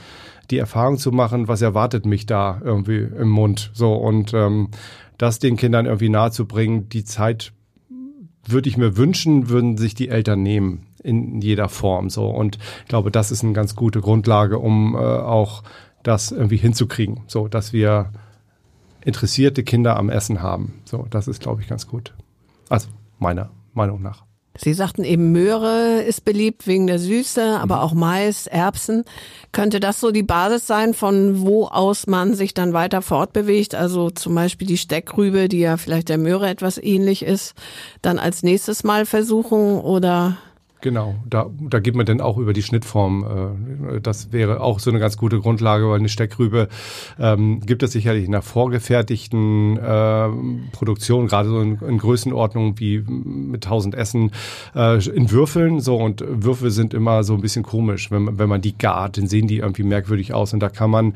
die 0.50 0.58
Erfahrung 0.58 0.98
zu 0.98 1.12
machen, 1.12 1.46
was 1.46 1.62
erwartet 1.62 2.04
mich 2.04 2.26
da 2.26 2.60
irgendwie 2.64 2.98
im 2.98 3.28
Mund. 3.28 3.70
So 3.74 3.94
und 3.94 4.34
ähm, 4.34 4.70
das 5.18 5.38
den 5.38 5.56
Kindern 5.56 5.86
irgendwie 5.86 6.08
nahezubringen, 6.08 6.88
die 6.88 7.04
Zeit 7.04 7.52
würde 8.44 8.68
ich 8.68 8.76
mir 8.76 8.96
wünschen, 8.96 9.48
würden 9.48 9.76
sich 9.76 9.94
die 9.94 10.08
Eltern 10.08 10.42
nehmen 10.42 10.85
in 11.06 11.40
jeder 11.40 11.68
Form 11.68 12.10
so 12.10 12.28
und 12.28 12.58
ich 12.82 12.88
glaube, 12.88 13.10
das 13.10 13.30
ist 13.30 13.44
eine 13.44 13.52
ganz 13.52 13.76
gute 13.76 14.00
Grundlage, 14.00 14.58
um 14.58 14.94
äh, 14.94 14.98
auch 14.98 15.62
das 16.02 16.32
irgendwie 16.32 16.56
hinzukriegen, 16.56 17.20
so 17.26 17.48
dass 17.48 17.72
wir 17.72 18.12
interessierte 19.04 19.62
Kinder 19.62 19.96
am 19.96 20.10
Essen 20.10 20.42
haben. 20.42 20.80
So, 20.84 21.06
das 21.10 21.28
ist 21.28 21.40
glaube 21.40 21.62
ich 21.62 21.68
ganz 21.68 21.86
gut. 21.86 22.14
Also 22.68 22.88
meiner 23.18 23.50
Meinung 23.72 24.02
nach. 24.02 24.26
Sie 24.58 24.72
sagten 24.72 25.04
eben, 25.04 25.32
Möhre 25.32 26.02
ist 26.02 26.24
beliebt 26.24 26.66
wegen 26.66 26.86
der 26.86 26.98
Süße, 26.98 27.58
aber 27.60 27.82
auch 27.82 27.92
Mais, 27.92 28.46
Erbsen. 28.46 29.04
Könnte 29.52 29.80
das 29.80 30.00
so 30.00 30.10
die 30.10 30.22
Basis 30.22 30.66
sein, 30.66 30.94
von 30.94 31.42
wo 31.42 31.66
aus 31.66 32.06
man 32.06 32.34
sich 32.34 32.54
dann 32.54 32.72
weiter 32.72 33.02
fortbewegt? 33.02 33.74
Also 33.74 34.10
zum 34.10 34.34
Beispiel 34.34 34.66
die 34.66 34.78
Steckrübe, 34.78 35.48
die 35.48 35.60
ja 35.60 35.76
vielleicht 35.76 36.08
der 36.08 36.18
Möhre 36.18 36.48
etwas 36.48 36.78
ähnlich 36.78 37.22
ist, 37.22 37.54
dann 38.02 38.18
als 38.18 38.42
nächstes 38.42 38.82
Mal 38.82 39.04
versuchen 39.04 39.78
oder 39.78 40.38
Genau, 40.86 41.16
da, 41.28 41.50
da 41.58 41.80
geht 41.80 41.96
man 41.96 42.06
dann 42.06 42.20
auch 42.20 42.38
über 42.38 42.52
die 42.52 42.62
Schnittform. 42.62 43.56
Äh, 43.96 44.00
das 44.02 44.30
wäre 44.30 44.60
auch 44.60 44.78
so 44.78 44.88
eine 44.88 45.00
ganz 45.00 45.16
gute 45.16 45.40
Grundlage, 45.40 45.88
weil 45.88 45.98
eine 45.98 46.08
Steckrübe 46.08 46.68
ähm, 47.18 47.58
gibt 47.58 47.82
es 47.82 47.90
sicherlich 47.90 48.24
in 48.24 48.30
der 48.30 48.42
vorgefertigten 48.42 49.78
äh, 49.78 50.28
Produktion, 50.70 51.26
gerade 51.26 51.48
so 51.48 51.60
in, 51.60 51.80
in 51.80 51.98
Größenordnung 51.98 52.78
wie 52.78 53.00
mit 53.00 53.66
1000 53.66 53.96
Essen, 53.96 54.30
äh, 54.76 55.04
in 55.08 55.32
Würfeln. 55.32 55.80
So 55.80 55.96
und 55.96 56.22
Würfel 56.24 56.70
sind 56.70 56.94
immer 56.94 57.24
so 57.24 57.34
ein 57.34 57.40
bisschen 57.40 57.64
komisch, 57.64 58.12
wenn, 58.12 58.38
wenn 58.38 58.48
man 58.48 58.60
die 58.60 58.78
gart, 58.78 59.18
dann 59.18 59.26
sehen 59.26 59.48
die 59.48 59.56
irgendwie 59.56 59.82
merkwürdig 59.82 60.34
aus 60.34 60.52
und 60.52 60.60
da 60.60 60.68
kann 60.68 60.90
man 60.90 61.14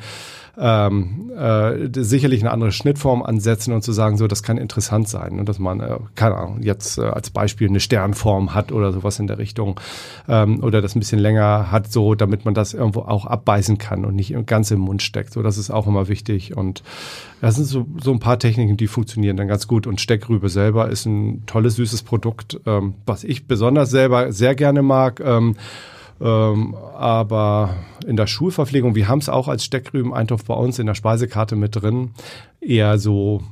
ähm, 0.61 1.33
äh, 1.35 1.89
sicherlich 1.93 2.43
eine 2.43 2.51
andere 2.51 2.71
Schnittform 2.71 3.23
ansetzen 3.23 3.73
und 3.73 3.83
zu 3.83 3.93
sagen, 3.93 4.19
so, 4.19 4.27
das 4.27 4.43
kann 4.43 4.59
interessant 4.59 5.09
sein. 5.09 5.39
Und 5.39 5.49
dass 5.49 5.59
man, 5.59 5.81
äh, 5.81 5.97
keine 6.15 6.37
Ahnung, 6.37 6.61
jetzt 6.61 6.99
äh, 6.99 7.03
als 7.03 7.31
Beispiel 7.31 7.69
eine 7.69 7.81
Sternform 7.81 8.55
hat 8.55 8.71
oder 8.71 8.93
sowas 8.93 9.19
in 9.19 9.27
der 9.27 9.39
Richtung. 9.39 9.81
Ähm, 10.29 10.63
oder 10.63 10.83
das 10.83 10.95
ein 10.95 11.01
bisschen 11.01 11.19
länger 11.19 11.71
hat, 11.73 11.91
so, 11.91 12.15
damit 12.15 12.45
man 12.45 12.53
das 12.53 12.75
irgendwo 12.75 13.01
auch 13.01 13.25
abbeißen 13.25 13.79
kann 13.79 14.05
und 14.05 14.15
nicht 14.15 14.35
ganz 14.47 14.71
im 14.71 14.81
Mund 14.81 15.01
steckt. 15.01 15.33
So, 15.33 15.43
das 15.43 15.57
ist 15.57 15.71
auch 15.71 15.87
immer 15.87 16.09
wichtig. 16.09 16.55
Und 16.55 16.83
das 17.41 17.57
sind 17.57 17.65
so, 17.65 17.87
so 17.99 18.13
ein 18.13 18.21
paar 18.21 18.39
Techniken, 18.39 18.77
die 18.77 18.87
funktionieren 18.87 19.39
dann 19.39 19.49
ganz 19.49 19.67
gut. 19.67 19.87
Und 19.87 19.99
Steckrübe 19.99 20.51
selber 20.51 20.91
ist 20.91 21.07
ein 21.07 21.45
tolles, 21.47 21.77
süßes 21.77 22.03
Produkt, 22.03 22.61
ähm, 22.67 22.95
was 23.07 23.25
ich 23.25 23.47
besonders 23.47 23.89
selber 23.89 24.31
sehr 24.31 24.55
gerne 24.55 24.83
mag. 24.83 25.21
Ähm, 25.21 25.57
ähm, 26.21 26.75
aber 26.97 27.75
in 28.07 28.17
der 28.17 28.27
Schulverpflegung, 28.27 28.95
wir 28.95 29.09
haben 29.09 29.21
es 29.21 29.29
auch 29.29 29.49
als 29.49 29.65
Steckrüben-Eintopf 29.65 30.45
bei 30.45 30.55
uns 30.55 30.79
in 30.79 30.87
der 30.87 30.95
Speisekarte 30.95 31.57
mit 31.57 31.77
drin, 31.77 32.11
eher 32.61 32.99
so 32.99 33.43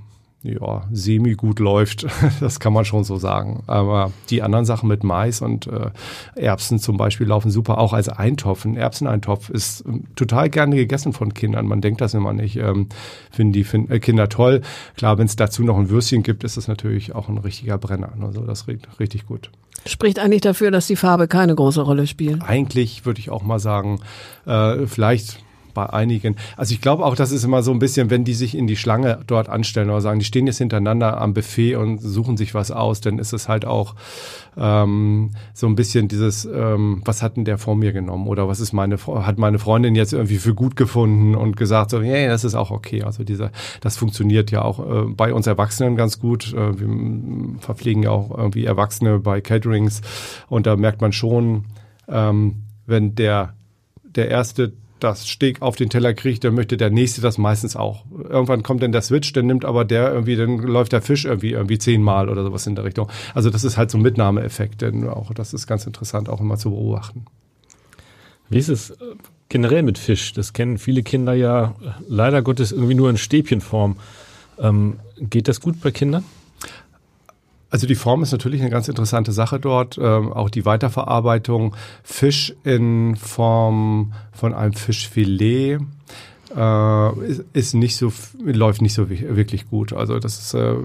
ja, 0.42 0.84
semi 0.92 1.34
gut 1.34 1.58
läuft, 1.58 2.06
das 2.40 2.60
kann 2.60 2.72
man 2.72 2.84
schon 2.84 3.02
so 3.04 3.16
sagen. 3.16 3.64
Aber 3.66 4.12
die 4.30 4.42
anderen 4.42 4.64
Sachen 4.64 4.88
mit 4.88 5.02
Mais 5.02 5.42
und 5.42 5.66
äh, 5.66 5.90
Erbsen 6.36 6.78
zum 6.78 6.96
Beispiel 6.96 7.26
laufen 7.26 7.50
super 7.50 7.78
auch 7.78 7.92
als 7.92 8.08
Eintopf. 8.08 8.64
Ein 8.64 8.76
Erbseneintopf 8.76 9.50
ist 9.50 9.84
ähm, 9.86 10.04
total 10.14 10.48
gerne 10.48 10.76
gegessen 10.76 11.12
von 11.12 11.34
Kindern. 11.34 11.66
Man 11.66 11.80
denkt 11.80 12.00
das 12.00 12.14
immer 12.14 12.32
nicht. 12.32 12.56
Ähm, 12.56 12.88
finden 13.32 13.52
die 13.52 13.64
find, 13.64 13.90
äh, 13.90 13.98
Kinder 13.98 14.28
toll. 14.28 14.62
Klar, 14.96 15.18
wenn 15.18 15.26
es 15.26 15.34
dazu 15.34 15.64
noch 15.64 15.76
ein 15.76 15.90
Würstchen 15.90 16.22
gibt, 16.22 16.44
ist 16.44 16.56
das 16.56 16.68
natürlich 16.68 17.14
auch 17.14 17.28
ein 17.28 17.38
richtiger 17.38 17.78
Brenner. 17.78 18.12
Also 18.20 18.42
das 18.42 18.68
riecht 18.68 19.00
richtig 19.00 19.26
gut. 19.26 19.50
Spricht 19.86 20.18
eigentlich 20.18 20.42
dafür, 20.42 20.70
dass 20.70 20.86
die 20.86 20.96
Farbe 20.96 21.28
keine 21.28 21.54
große 21.54 21.80
Rolle 21.80 22.06
spielt? 22.06 22.42
Eigentlich 22.42 23.06
würde 23.06 23.20
ich 23.20 23.30
auch 23.30 23.42
mal 23.42 23.58
sagen, 23.58 24.00
äh, 24.46 24.86
vielleicht 24.86 25.42
bei 25.78 25.90
einigen. 25.90 26.34
Also 26.56 26.74
ich 26.74 26.80
glaube 26.80 27.04
auch, 27.04 27.14
das 27.14 27.30
ist 27.30 27.44
immer 27.44 27.62
so 27.62 27.70
ein 27.70 27.78
bisschen, 27.78 28.10
wenn 28.10 28.24
die 28.24 28.34
sich 28.34 28.56
in 28.56 28.66
die 28.66 28.74
Schlange 28.74 29.20
dort 29.28 29.48
anstellen 29.48 29.90
oder 29.90 30.00
sagen, 30.00 30.18
die 30.18 30.24
stehen 30.24 30.48
jetzt 30.48 30.58
hintereinander 30.58 31.20
am 31.20 31.34
Buffet 31.34 31.76
und 31.76 31.98
suchen 31.98 32.36
sich 32.36 32.52
was 32.52 32.72
aus, 32.72 33.00
dann 33.00 33.20
ist 33.20 33.32
es 33.32 33.48
halt 33.48 33.64
auch 33.64 33.94
ähm, 34.56 35.30
so 35.54 35.68
ein 35.68 35.76
bisschen 35.76 36.08
dieses, 36.08 36.44
ähm, 36.46 37.02
was 37.04 37.22
hat 37.22 37.36
denn 37.36 37.44
der 37.44 37.58
vor 37.58 37.76
mir 37.76 37.92
genommen 37.92 38.26
oder 38.26 38.48
was 38.48 38.58
ist 38.58 38.72
meine, 38.72 38.96
hat 38.98 39.38
meine 39.38 39.60
Freundin 39.60 39.94
jetzt 39.94 40.12
irgendwie 40.12 40.38
für 40.38 40.52
gut 40.52 40.74
gefunden 40.74 41.36
und 41.36 41.56
gesagt 41.56 41.90
so, 41.90 42.00
yeah, 42.00 42.26
das 42.26 42.42
ist 42.42 42.56
auch 42.56 42.72
okay. 42.72 43.04
Also 43.04 43.22
dieser, 43.22 43.52
das 43.80 43.96
funktioniert 43.96 44.50
ja 44.50 44.62
auch 44.62 44.80
äh, 44.80 45.04
bei 45.06 45.32
uns 45.32 45.46
Erwachsenen 45.46 45.94
ganz 45.94 46.18
gut. 46.18 46.52
Äh, 46.54 46.80
wir 46.80 47.58
verpflegen 47.60 48.02
ja 48.02 48.10
auch 48.10 48.36
irgendwie 48.36 48.64
Erwachsene 48.64 49.20
bei 49.20 49.40
Caterings 49.40 50.00
und 50.48 50.66
da 50.66 50.74
merkt 50.74 51.00
man 51.00 51.12
schon, 51.12 51.66
ähm, 52.08 52.62
wenn 52.86 53.14
der 53.14 53.54
der 54.02 54.28
erste 54.30 54.72
das 55.00 55.26
Steak 55.26 55.62
auf 55.62 55.76
den 55.76 55.90
Teller 55.90 56.14
kriegt, 56.14 56.44
dann 56.44 56.54
möchte 56.54 56.76
der 56.76 56.90
nächste 56.90 57.20
das 57.20 57.38
meistens 57.38 57.76
auch. 57.76 58.04
Irgendwann 58.28 58.62
kommt 58.62 58.82
dann 58.82 58.92
der 58.92 59.02
Switch, 59.02 59.32
dann 59.32 59.46
nimmt 59.46 59.64
aber 59.64 59.84
der 59.84 60.12
irgendwie, 60.12 60.36
dann 60.36 60.58
läuft 60.58 60.92
der 60.92 61.02
Fisch 61.02 61.24
irgendwie 61.24 61.52
irgendwie 61.52 61.78
zehnmal 61.78 62.28
oder 62.28 62.42
sowas 62.44 62.66
in 62.66 62.74
der 62.74 62.84
Richtung. 62.84 63.08
Also 63.34 63.50
das 63.50 63.64
ist 63.64 63.76
halt 63.76 63.90
so 63.90 63.98
ein 63.98 64.02
Mitnahmeeffekt, 64.02 64.82
denn 64.82 65.08
auch 65.08 65.32
das 65.32 65.54
ist 65.54 65.66
ganz 65.66 65.86
interessant 65.86 66.28
auch 66.28 66.40
immer 66.40 66.56
zu 66.56 66.70
beobachten. 66.70 67.26
Wie 68.50 68.58
ist 68.58 68.68
es 68.68 68.90
äh, 68.90 68.94
generell 69.48 69.82
mit 69.82 69.98
Fisch? 69.98 70.32
Das 70.32 70.52
kennen 70.52 70.78
viele 70.78 71.02
Kinder 71.02 71.34
ja 71.34 71.74
leider 72.08 72.42
Gottes 72.42 72.72
irgendwie 72.72 72.94
nur 72.94 73.10
in 73.10 73.18
Stäbchenform. 73.18 73.96
Ähm, 74.58 75.00
geht 75.18 75.48
das 75.48 75.60
gut 75.60 75.80
bei 75.80 75.90
Kindern? 75.90 76.24
Also 77.70 77.86
die 77.86 77.94
Form 77.94 78.22
ist 78.22 78.32
natürlich 78.32 78.60
eine 78.60 78.70
ganz 78.70 78.88
interessante 78.88 79.32
Sache 79.32 79.60
dort. 79.60 79.98
Ähm, 79.98 80.32
auch 80.32 80.50
die 80.50 80.64
Weiterverarbeitung. 80.64 81.76
Fisch 82.02 82.54
in 82.64 83.16
Form 83.16 84.12
von 84.32 84.54
einem 84.54 84.72
Fischfilet 84.72 85.80
äh, 86.56 87.32
ist, 87.52 87.74
nicht 87.74 87.96
so, 87.96 88.12
läuft 88.42 88.80
nicht 88.80 88.94
so 88.94 89.10
wirklich 89.10 89.68
gut. 89.68 89.92
Also 89.92 90.18
das 90.18 90.38
ist, 90.38 90.54
äh, 90.54 90.76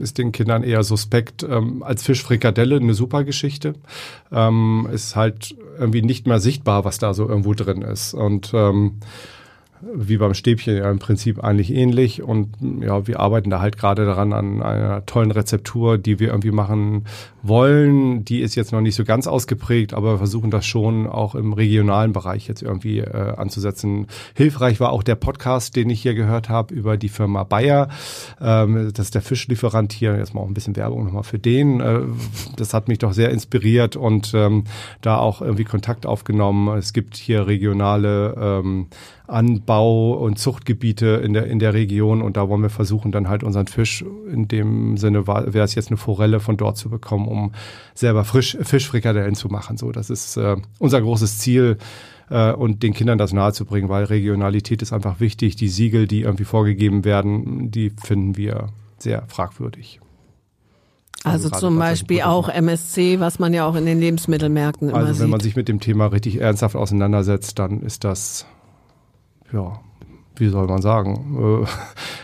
ist 0.00 0.18
den 0.18 0.32
Kindern 0.32 0.62
eher 0.62 0.82
suspekt. 0.82 1.42
Ähm, 1.42 1.82
als 1.82 2.02
Fischfrikadelle 2.02 2.76
eine 2.76 2.94
super 2.94 3.24
Geschichte. 3.24 3.74
Ähm, 4.32 4.88
ist 4.92 5.16
halt 5.16 5.54
irgendwie 5.78 6.02
nicht 6.02 6.26
mehr 6.26 6.40
sichtbar, 6.40 6.84
was 6.84 6.98
da 6.98 7.12
so 7.12 7.28
irgendwo 7.28 7.52
drin 7.54 7.82
ist. 7.82 8.14
Und 8.14 8.52
ähm, 8.54 9.00
wie 9.92 10.16
beim 10.16 10.34
Stäbchen 10.34 10.76
ja 10.76 10.90
im 10.90 10.98
Prinzip 10.98 11.42
eigentlich 11.42 11.72
ähnlich. 11.72 12.22
Und 12.22 12.56
ja, 12.80 13.06
wir 13.06 13.20
arbeiten 13.20 13.50
da 13.50 13.60
halt 13.60 13.76
gerade 13.76 14.04
daran 14.04 14.32
an 14.32 14.62
einer 14.62 15.04
tollen 15.06 15.30
Rezeptur, 15.30 15.98
die 15.98 16.18
wir 16.18 16.28
irgendwie 16.28 16.50
machen 16.50 17.04
wollen. 17.42 18.24
Die 18.24 18.40
ist 18.40 18.54
jetzt 18.54 18.72
noch 18.72 18.80
nicht 18.80 18.94
so 18.94 19.04
ganz 19.04 19.26
ausgeprägt, 19.26 19.94
aber 19.94 20.14
wir 20.14 20.18
versuchen 20.18 20.50
das 20.50 20.66
schon 20.66 21.06
auch 21.06 21.34
im 21.34 21.52
regionalen 21.52 22.12
Bereich 22.12 22.48
jetzt 22.48 22.62
irgendwie 22.62 23.00
äh, 23.00 23.34
anzusetzen. 23.36 24.06
Hilfreich 24.34 24.80
war 24.80 24.92
auch 24.92 25.02
der 25.02 25.16
Podcast, 25.16 25.76
den 25.76 25.90
ich 25.90 26.02
hier 26.02 26.14
gehört 26.14 26.48
habe 26.48 26.74
über 26.74 26.96
die 26.96 27.08
Firma 27.08 27.44
Bayer. 27.44 27.88
Ähm, 28.40 28.90
das 28.94 29.06
ist 29.06 29.14
der 29.14 29.22
Fischlieferant 29.22 29.92
hier. 29.92 30.16
Jetzt 30.16 30.34
mal 30.34 30.40
auch 30.40 30.48
ein 30.48 30.54
bisschen 30.54 30.76
Werbung 30.76 31.04
nochmal 31.04 31.24
für 31.24 31.38
den. 31.38 31.80
Äh, 31.80 32.00
das 32.56 32.72
hat 32.72 32.88
mich 32.88 32.98
doch 32.98 33.12
sehr 33.12 33.30
inspiriert 33.30 33.96
und 33.96 34.32
ähm, 34.34 34.64
da 35.02 35.18
auch 35.18 35.42
irgendwie 35.42 35.64
Kontakt 35.64 36.06
aufgenommen. 36.06 36.76
Es 36.78 36.92
gibt 36.92 37.16
hier 37.16 37.46
regionale 37.46 38.34
ähm, 38.38 38.86
Anbau- 39.26 40.12
und 40.12 40.38
Zuchtgebiete 40.38 41.06
in 41.24 41.32
der, 41.32 41.46
in 41.46 41.58
der 41.58 41.72
Region 41.72 42.20
und 42.20 42.36
da 42.36 42.48
wollen 42.48 42.62
wir 42.62 42.70
versuchen, 42.70 43.10
dann 43.10 43.28
halt 43.28 43.42
unseren 43.42 43.66
Fisch, 43.66 44.04
in 44.30 44.48
dem 44.48 44.98
Sinne 44.98 45.26
wäre 45.26 45.64
es 45.64 45.74
jetzt 45.74 45.88
eine 45.88 45.96
Forelle 45.96 46.40
von 46.40 46.56
dort 46.56 46.76
zu 46.76 46.90
bekommen, 46.90 47.26
um 47.26 47.52
selber 47.94 48.24
frisch 48.24 48.56
Fischfrikadellen 48.60 49.34
zu 49.34 49.48
machen. 49.48 49.78
So, 49.78 49.92
das 49.92 50.10
ist 50.10 50.36
äh, 50.36 50.56
unser 50.78 51.00
großes 51.00 51.38
Ziel 51.38 51.78
äh, 52.28 52.52
und 52.52 52.82
den 52.82 52.92
Kindern 52.92 53.16
das 53.16 53.32
nahezubringen, 53.32 53.88
weil 53.88 54.04
Regionalität 54.04 54.82
ist 54.82 54.92
einfach 54.92 55.20
wichtig. 55.20 55.56
Die 55.56 55.68
Siegel, 55.68 56.06
die 56.06 56.22
irgendwie 56.22 56.44
vorgegeben 56.44 57.04
werden, 57.04 57.70
die 57.70 57.92
finden 58.04 58.36
wir 58.36 58.68
sehr 58.98 59.24
fragwürdig. 59.28 60.00
Also, 61.24 61.48
also 61.48 61.66
zum 61.66 61.78
Beispiel 61.78 62.20
auch 62.20 62.50
MSC, 62.50 63.18
was 63.18 63.38
man 63.38 63.54
ja 63.54 63.64
auch 63.66 63.76
in 63.76 63.86
den 63.86 63.98
Lebensmittelmärkten 63.98 64.90
immer 64.90 64.98
also 64.98 65.08
wenn 65.08 65.14
sieht. 65.14 65.28
man 65.28 65.40
sich 65.40 65.56
mit 65.56 65.68
dem 65.68 65.80
Thema 65.80 66.08
richtig 66.08 66.38
ernsthaft 66.38 66.76
auseinandersetzt, 66.76 67.58
dann 67.58 67.80
ist 67.80 68.04
das 68.04 68.44
ja, 69.52 69.80
wie 70.36 70.48
soll 70.48 70.66
man 70.66 70.82
sagen, 70.82 71.62
äh, 71.62 71.66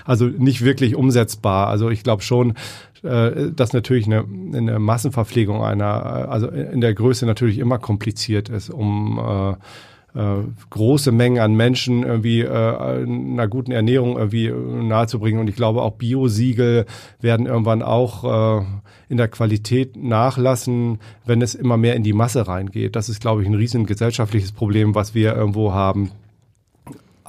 also 0.04 0.26
nicht 0.26 0.64
wirklich 0.64 0.96
umsetzbar. 0.96 1.68
Also 1.68 1.90
ich 1.90 2.02
glaube 2.02 2.22
schon, 2.22 2.54
äh, 3.02 3.50
dass 3.54 3.72
natürlich 3.72 4.06
eine, 4.06 4.24
eine 4.54 4.78
Massenverpflegung 4.78 5.62
einer, 5.62 6.28
also 6.28 6.48
in 6.48 6.80
der 6.80 6.94
Größe 6.94 7.26
natürlich 7.26 7.58
immer 7.58 7.78
kompliziert 7.78 8.48
ist, 8.48 8.70
um 8.70 9.18
äh, 9.18 9.54
äh, 10.18 10.42
große 10.70 11.12
Mengen 11.12 11.38
an 11.38 11.54
Menschen 11.54 12.02
irgendwie 12.02 12.40
äh, 12.40 12.48
einer 12.48 13.46
guten 13.48 13.70
Ernährung 13.70 14.18
irgendwie 14.18 14.50
nahezubringen. 14.50 15.40
Und 15.40 15.48
ich 15.48 15.56
glaube, 15.56 15.82
auch 15.82 15.92
Biosiegel 15.92 16.86
werden 17.20 17.46
irgendwann 17.46 17.82
auch 17.82 18.60
äh, 18.60 18.64
in 19.08 19.16
der 19.16 19.28
Qualität 19.28 19.96
nachlassen, 19.96 20.98
wenn 21.24 21.42
es 21.42 21.54
immer 21.54 21.76
mehr 21.76 21.94
in 21.94 22.02
die 22.02 22.12
Masse 22.12 22.48
reingeht. 22.48 22.96
Das 22.96 23.08
ist, 23.08 23.20
glaube 23.20 23.42
ich, 23.42 23.48
ein 23.48 23.54
riesen 23.54 23.86
gesellschaftliches 23.86 24.52
Problem, 24.52 24.94
was 24.94 25.14
wir 25.14 25.34
irgendwo 25.36 25.72
haben. 25.72 26.10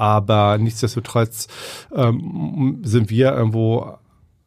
Aber 0.02 0.58
nichtsdestotrotz 0.58 1.48
ähm, 1.96 2.80
sind 2.82 3.12
wir 3.12 3.34
irgendwo 3.34 4.00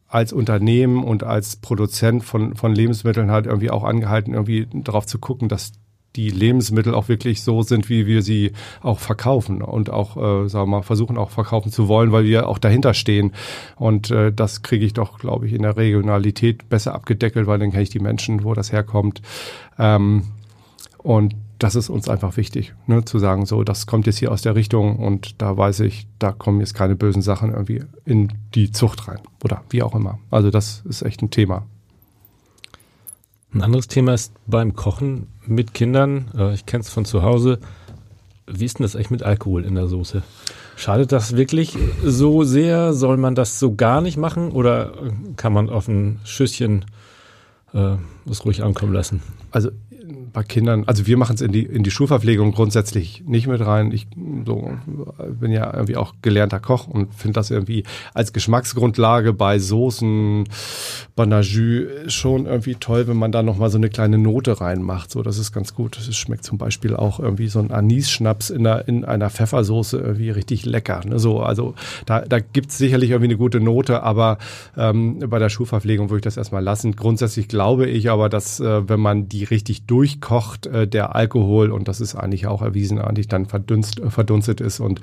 als 0.05 0.33
Unternehmen 0.33 1.01
und 1.01 1.23
als 1.23 1.55
Produzent 1.55 2.25
von, 2.25 2.57
von 2.57 2.75
Lebensmitteln 2.75 3.31
halt 3.31 3.45
irgendwie 3.45 3.71
auch 3.71 3.85
angehalten, 3.85 4.33
irgendwie 4.33 4.67
darauf 4.73 5.05
zu 5.05 5.17
gucken, 5.17 5.47
dass 5.47 5.71
die 6.17 6.29
Lebensmittel 6.29 6.93
auch 6.93 7.07
wirklich 7.07 7.41
so 7.41 7.61
sind, 7.61 7.87
wie 7.87 8.05
wir 8.05 8.21
sie 8.21 8.51
auch 8.81 8.99
verkaufen 8.99 9.61
und 9.61 9.89
auch, 9.89 10.17
äh, 10.17 10.49
sagen 10.49 10.65
wir 10.69 10.79
mal, 10.79 10.81
versuchen 10.81 11.17
auch 11.17 11.29
verkaufen 11.29 11.71
zu 11.71 11.87
wollen, 11.87 12.11
weil 12.11 12.25
wir 12.25 12.49
auch 12.49 12.57
dahinter 12.57 12.93
stehen. 12.93 13.31
Und 13.77 14.11
äh, 14.11 14.33
das 14.33 14.61
kriege 14.61 14.85
ich 14.85 14.91
doch, 14.91 15.19
glaube 15.19 15.47
ich, 15.47 15.53
in 15.53 15.61
der 15.61 15.77
Regionalität 15.77 16.67
besser 16.67 16.93
abgedeckelt, 16.93 17.47
weil 17.47 17.59
dann 17.59 17.71
kenne 17.71 17.83
ich 17.83 17.89
die 17.91 17.99
Menschen, 17.99 18.43
wo 18.43 18.53
das 18.53 18.73
herkommt. 18.73 19.21
Ähm, 19.79 20.23
und 20.97 21.33
das 21.59 21.75
ist 21.75 21.89
uns 21.89 22.09
einfach 22.09 22.37
wichtig, 22.37 22.73
ne, 22.87 23.05
zu 23.05 23.19
sagen, 23.19 23.45
so, 23.45 23.63
das 23.63 23.85
kommt 23.85 24.07
jetzt 24.07 24.17
hier 24.17 24.31
aus 24.31 24.41
der 24.41 24.55
Richtung 24.55 24.97
und 24.97 25.41
da 25.41 25.55
weiß 25.55 25.81
ich, 25.81 26.07
da 26.19 26.31
kommen 26.31 26.59
jetzt 26.59 26.73
keine 26.73 26.95
bösen 26.95 27.21
Sachen 27.21 27.51
irgendwie 27.51 27.83
in 28.05 28.33
die 28.53 28.71
Zucht 28.71 29.07
rein 29.07 29.19
oder 29.43 29.63
wie 29.69 29.83
auch 29.83 29.95
immer. 29.95 30.19
Also 30.31 30.51
das 30.51 30.83
ist 30.87 31.01
echt 31.01 31.21
ein 31.21 31.29
Thema. 31.29 31.65
Ein 33.53 33.61
anderes 33.61 33.87
Thema 33.87 34.13
ist 34.13 34.33
beim 34.47 34.75
Kochen 34.75 35.27
mit 35.45 35.73
Kindern. 35.73 36.29
Äh, 36.37 36.53
ich 36.53 36.65
kenne 36.65 36.81
es 36.81 36.89
von 36.89 37.05
zu 37.05 37.23
Hause. 37.23 37.59
Wie 38.47 38.65
ist 38.65 38.79
denn 38.79 38.83
das 38.83 38.95
echt 38.95 39.11
mit 39.11 39.23
Alkohol 39.23 39.63
in 39.63 39.75
der 39.75 39.87
Soße? 39.87 40.23
Schadet 40.75 41.13
das 41.13 41.37
wirklich 41.37 41.77
so 42.03 42.43
sehr? 42.43 42.93
Soll 42.93 43.15
man 43.15 43.33
das 43.33 43.57
so 43.57 43.73
gar 43.73 44.01
nicht 44.01 44.17
machen 44.17 44.51
oder 44.51 44.91
kann 45.37 45.53
man 45.53 45.69
auf 45.69 45.87
ein 45.87 46.19
Schüsschen 46.25 46.83
äh, 47.73 47.95
das 48.25 48.45
ruhig 48.45 48.61
ankommen 48.61 48.91
lassen? 48.91 49.21
Also 49.51 49.71
bei 50.35 50.43
Kindern, 50.43 50.83
also 50.85 51.07
wir 51.07 51.15
machen 51.15 51.35
es 51.35 51.41
in 51.41 51.53
die, 51.53 51.63
in 51.63 51.83
die 51.83 51.91
Schulverpflegung 51.91 52.51
grundsätzlich 52.51 53.23
nicht 53.25 53.47
mit 53.47 53.65
rein. 53.65 53.93
Ich 53.93 54.05
so, 54.45 54.69
bin 55.39 55.49
ja 55.49 55.73
irgendwie 55.73 55.95
auch 55.95 56.15
gelernter 56.21 56.59
Koch 56.59 56.87
und 56.87 57.13
finde 57.15 57.35
das 57.35 57.51
irgendwie 57.51 57.85
als 58.13 58.33
Geschmacksgrundlage 58.33 59.31
bei 59.31 59.59
Soßen, 59.59 60.43
Banajü 61.15 62.09
schon 62.09 62.47
irgendwie 62.47 62.75
toll, 62.75 63.07
wenn 63.07 63.15
man 63.15 63.31
da 63.31 63.43
nochmal 63.43 63.69
so 63.69 63.77
eine 63.77 63.87
kleine 63.87 64.17
Note 64.17 64.59
reinmacht. 64.59 65.09
So, 65.09 65.23
das 65.23 65.37
ist 65.37 65.53
ganz 65.53 65.73
gut. 65.73 65.97
Es 65.97 66.13
schmeckt 66.17 66.43
zum 66.43 66.57
Beispiel 66.57 66.97
auch 66.97 67.21
irgendwie 67.21 67.47
so 67.47 67.59
ein 67.59 67.71
Anis-Schnaps 67.71 68.49
in 68.49 68.67
einer, 68.67 68.85
in 68.89 69.05
einer 69.05 69.29
Pfeffersoße 69.29 69.97
irgendwie 69.97 70.31
richtig 70.31 70.65
lecker. 70.65 70.99
Ne? 71.05 71.17
So, 71.17 71.39
also 71.39 71.75
da, 72.05 72.19
da 72.19 72.39
gibt 72.39 72.71
es 72.71 72.77
sicherlich 72.77 73.11
irgendwie 73.11 73.31
eine 73.31 73.37
gute 73.37 73.61
Note, 73.61 74.03
aber 74.03 74.37
ähm, 74.75 75.19
bei 75.29 75.39
der 75.39 75.47
Schulverpflegung 75.47 76.09
würde 76.09 76.17
ich 76.17 76.23
das 76.23 76.35
erstmal 76.35 76.61
lassen. 76.61 76.97
Grundsätzlich 76.97 77.47
glaube 77.47 77.87
ich 77.87 78.09
aber, 78.09 78.27
dass 78.27 78.59
äh, 78.59 78.89
wenn 78.89 78.99
man 78.99 79.29
die 79.29 79.45
richtig 79.45 79.85
durchkommt, 79.85 80.24
kocht, 80.25 80.65
äh, 80.65 80.87
der 80.87 81.15
Alkohol, 81.15 81.71
und 81.71 81.87
das 81.87 82.01
ist 82.01 82.15
eigentlich 82.15 82.47
auch 82.47 82.63
erwiesen, 82.63 82.99
eigentlich 82.99 83.27
dann 83.27 83.45
verdunst, 83.45 83.99
äh, 83.99 84.09
verdunstet 84.09 84.59
ist 84.59 84.79
und 84.79 84.99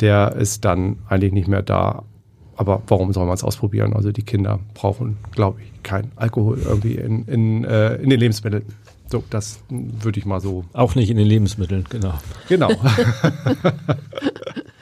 der 0.00 0.34
ist 0.34 0.64
dann 0.64 0.98
eigentlich 1.08 1.32
nicht 1.32 1.46
mehr 1.46 1.62
da. 1.62 2.02
Aber 2.56 2.82
warum 2.88 3.12
soll 3.12 3.24
man 3.24 3.34
es 3.34 3.44
ausprobieren? 3.44 3.94
Also 3.94 4.10
die 4.10 4.24
Kinder 4.24 4.58
brauchen, 4.74 5.16
glaube 5.30 5.60
ich, 5.62 5.82
kein 5.84 6.10
Alkohol 6.16 6.58
irgendwie 6.58 6.96
in, 6.96 7.24
in, 7.26 7.64
äh, 7.64 7.94
in 7.96 8.10
den 8.10 8.18
Lebensmitteln. 8.18 8.64
So, 9.06 9.22
das 9.30 9.60
würde 9.70 10.18
ich 10.18 10.26
mal 10.26 10.40
so. 10.40 10.64
Auch 10.72 10.96
nicht 10.96 11.10
in 11.10 11.18
den 11.18 11.26
Lebensmitteln, 11.26 11.84
genau. 11.88 12.14
Genau. 12.48 12.70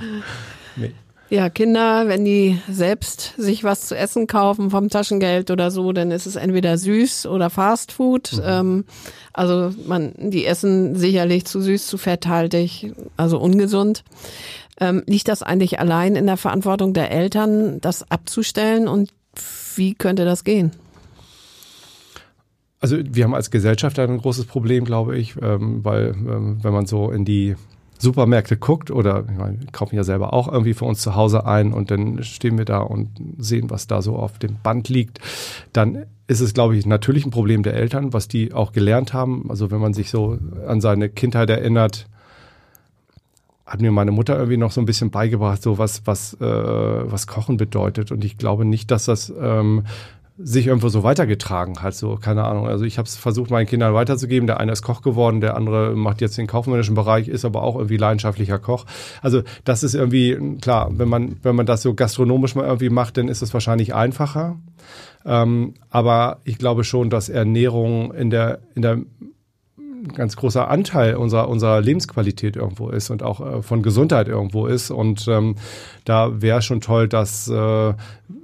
nee. 0.76 0.92
Ja, 1.32 1.48
Kinder, 1.48 2.08
wenn 2.08 2.26
die 2.26 2.58
selbst 2.68 3.32
sich 3.38 3.64
was 3.64 3.86
zu 3.86 3.96
essen 3.96 4.26
kaufen 4.26 4.68
vom 4.68 4.90
Taschengeld 4.90 5.50
oder 5.50 5.70
so, 5.70 5.92
dann 5.92 6.10
ist 6.10 6.26
es 6.26 6.36
entweder 6.36 6.76
süß 6.76 7.24
oder 7.24 7.48
Fast 7.48 7.90
Food. 7.92 8.34
Mhm. 8.34 8.42
Ähm, 8.44 8.84
also 9.32 9.70
man, 9.86 10.12
die 10.18 10.44
essen 10.44 10.94
sicherlich 10.94 11.46
zu 11.46 11.62
süß, 11.62 11.86
zu 11.86 11.96
fetthaltig, 11.96 12.92
also 13.16 13.38
ungesund. 13.38 14.04
Ähm, 14.78 15.04
liegt 15.06 15.28
das 15.28 15.42
eigentlich 15.42 15.80
allein 15.80 16.16
in 16.16 16.26
der 16.26 16.36
Verantwortung 16.36 16.92
der 16.92 17.10
Eltern, 17.10 17.80
das 17.80 18.10
abzustellen 18.10 18.86
und 18.86 19.14
wie 19.74 19.94
könnte 19.94 20.26
das 20.26 20.44
gehen? 20.44 20.72
Also 22.78 22.98
wir 23.02 23.24
haben 23.24 23.34
als 23.34 23.50
Gesellschaft 23.50 23.98
ein 23.98 24.18
großes 24.18 24.44
Problem, 24.44 24.84
glaube 24.84 25.16
ich, 25.16 25.36
ähm, 25.40 25.82
weil 25.82 26.08
ähm, 26.08 26.58
wenn 26.62 26.74
man 26.74 26.84
so 26.84 27.10
in 27.10 27.24
die 27.24 27.56
Supermärkte 28.02 28.56
guckt 28.56 28.90
oder 28.90 29.24
ich 29.30 29.38
meine, 29.38 29.60
wir 29.60 29.68
kaufen 29.72 29.96
ja 29.96 30.04
selber 30.04 30.32
auch 30.32 30.48
irgendwie 30.52 30.74
für 30.74 30.84
uns 30.84 31.00
zu 31.00 31.14
Hause 31.14 31.46
ein 31.46 31.72
und 31.72 31.90
dann 31.90 32.22
stehen 32.22 32.58
wir 32.58 32.64
da 32.64 32.80
und 32.80 33.08
sehen, 33.38 33.70
was 33.70 33.86
da 33.86 34.02
so 34.02 34.16
auf 34.16 34.38
dem 34.38 34.56
Band 34.62 34.88
liegt, 34.88 35.20
dann 35.72 36.06
ist 36.26 36.40
es, 36.40 36.52
glaube 36.52 36.76
ich, 36.76 36.84
natürlich 36.84 37.24
ein 37.24 37.30
Problem 37.30 37.62
der 37.62 37.74
Eltern, 37.74 38.12
was 38.12 38.26
die 38.26 38.52
auch 38.52 38.72
gelernt 38.72 39.12
haben. 39.12 39.50
Also 39.50 39.70
wenn 39.70 39.80
man 39.80 39.94
sich 39.94 40.10
so 40.10 40.38
an 40.66 40.80
seine 40.80 41.08
Kindheit 41.08 41.48
erinnert, 41.48 42.08
hat 43.64 43.80
mir 43.80 43.92
meine 43.92 44.10
Mutter 44.10 44.36
irgendwie 44.36 44.56
noch 44.56 44.72
so 44.72 44.80
ein 44.80 44.86
bisschen 44.86 45.10
beigebracht, 45.10 45.62
so 45.62 45.78
was, 45.78 46.06
was, 46.06 46.34
äh, 46.34 46.40
was 46.40 47.26
Kochen 47.26 47.56
bedeutet. 47.56 48.10
Und 48.10 48.24
ich 48.24 48.36
glaube 48.36 48.64
nicht, 48.64 48.90
dass 48.90 49.04
das 49.04 49.32
ähm, 49.40 49.84
sich 50.44 50.66
irgendwo 50.66 50.88
so 50.88 51.02
weitergetragen 51.02 51.82
hat, 51.82 51.94
so 51.94 52.16
keine 52.16 52.44
Ahnung. 52.44 52.66
Also 52.66 52.84
ich 52.84 52.98
habe 52.98 53.06
es 53.06 53.16
versucht, 53.16 53.50
meinen 53.50 53.66
Kindern 53.66 53.94
weiterzugeben. 53.94 54.46
Der 54.46 54.60
eine 54.60 54.72
ist 54.72 54.82
Koch 54.82 55.02
geworden, 55.02 55.40
der 55.40 55.56
andere 55.56 55.94
macht 55.94 56.20
jetzt 56.20 56.38
den 56.38 56.46
kaufmännischen 56.46 56.94
Bereich, 56.94 57.28
ist 57.28 57.44
aber 57.44 57.62
auch 57.62 57.76
irgendwie 57.76 57.96
leidenschaftlicher 57.96 58.58
Koch. 58.58 58.84
Also 59.20 59.42
das 59.64 59.82
ist 59.82 59.94
irgendwie 59.94 60.58
klar, 60.60 60.90
wenn 60.92 61.08
man 61.08 61.36
wenn 61.42 61.56
man 61.56 61.66
das 61.66 61.82
so 61.82 61.94
gastronomisch 61.94 62.54
mal 62.54 62.64
irgendwie 62.64 62.90
macht, 62.90 63.16
dann 63.16 63.28
ist 63.28 63.42
es 63.42 63.54
wahrscheinlich 63.54 63.94
einfacher. 63.94 64.58
Ähm, 65.24 65.74
aber 65.90 66.40
ich 66.44 66.58
glaube 66.58 66.84
schon, 66.84 67.10
dass 67.10 67.28
Ernährung 67.28 68.12
in 68.12 68.30
der 68.30 68.60
in 68.74 68.82
der 68.82 68.98
ganz 70.14 70.36
großer 70.36 70.68
Anteil 70.68 71.16
unserer, 71.16 71.48
unserer 71.48 71.80
Lebensqualität 71.80 72.56
irgendwo 72.56 72.88
ist 72.88 73.10
und 73.10 73.22
auch 73.22 73.40
äh, 73.40 73.62
von 73.62 73.82
Gesundheit 73.82 74.28
irgendwo 74.28 74.66
ist. 74.66 74.90
Und 74.90 75.26
ähm, 75.28 75.56
da 76.04 76.40
wäre 76.40 76.62
schon 76.62 76.80
toll, 76.80 77.08
dass 77.08 77.48
äh, 77.48 77.94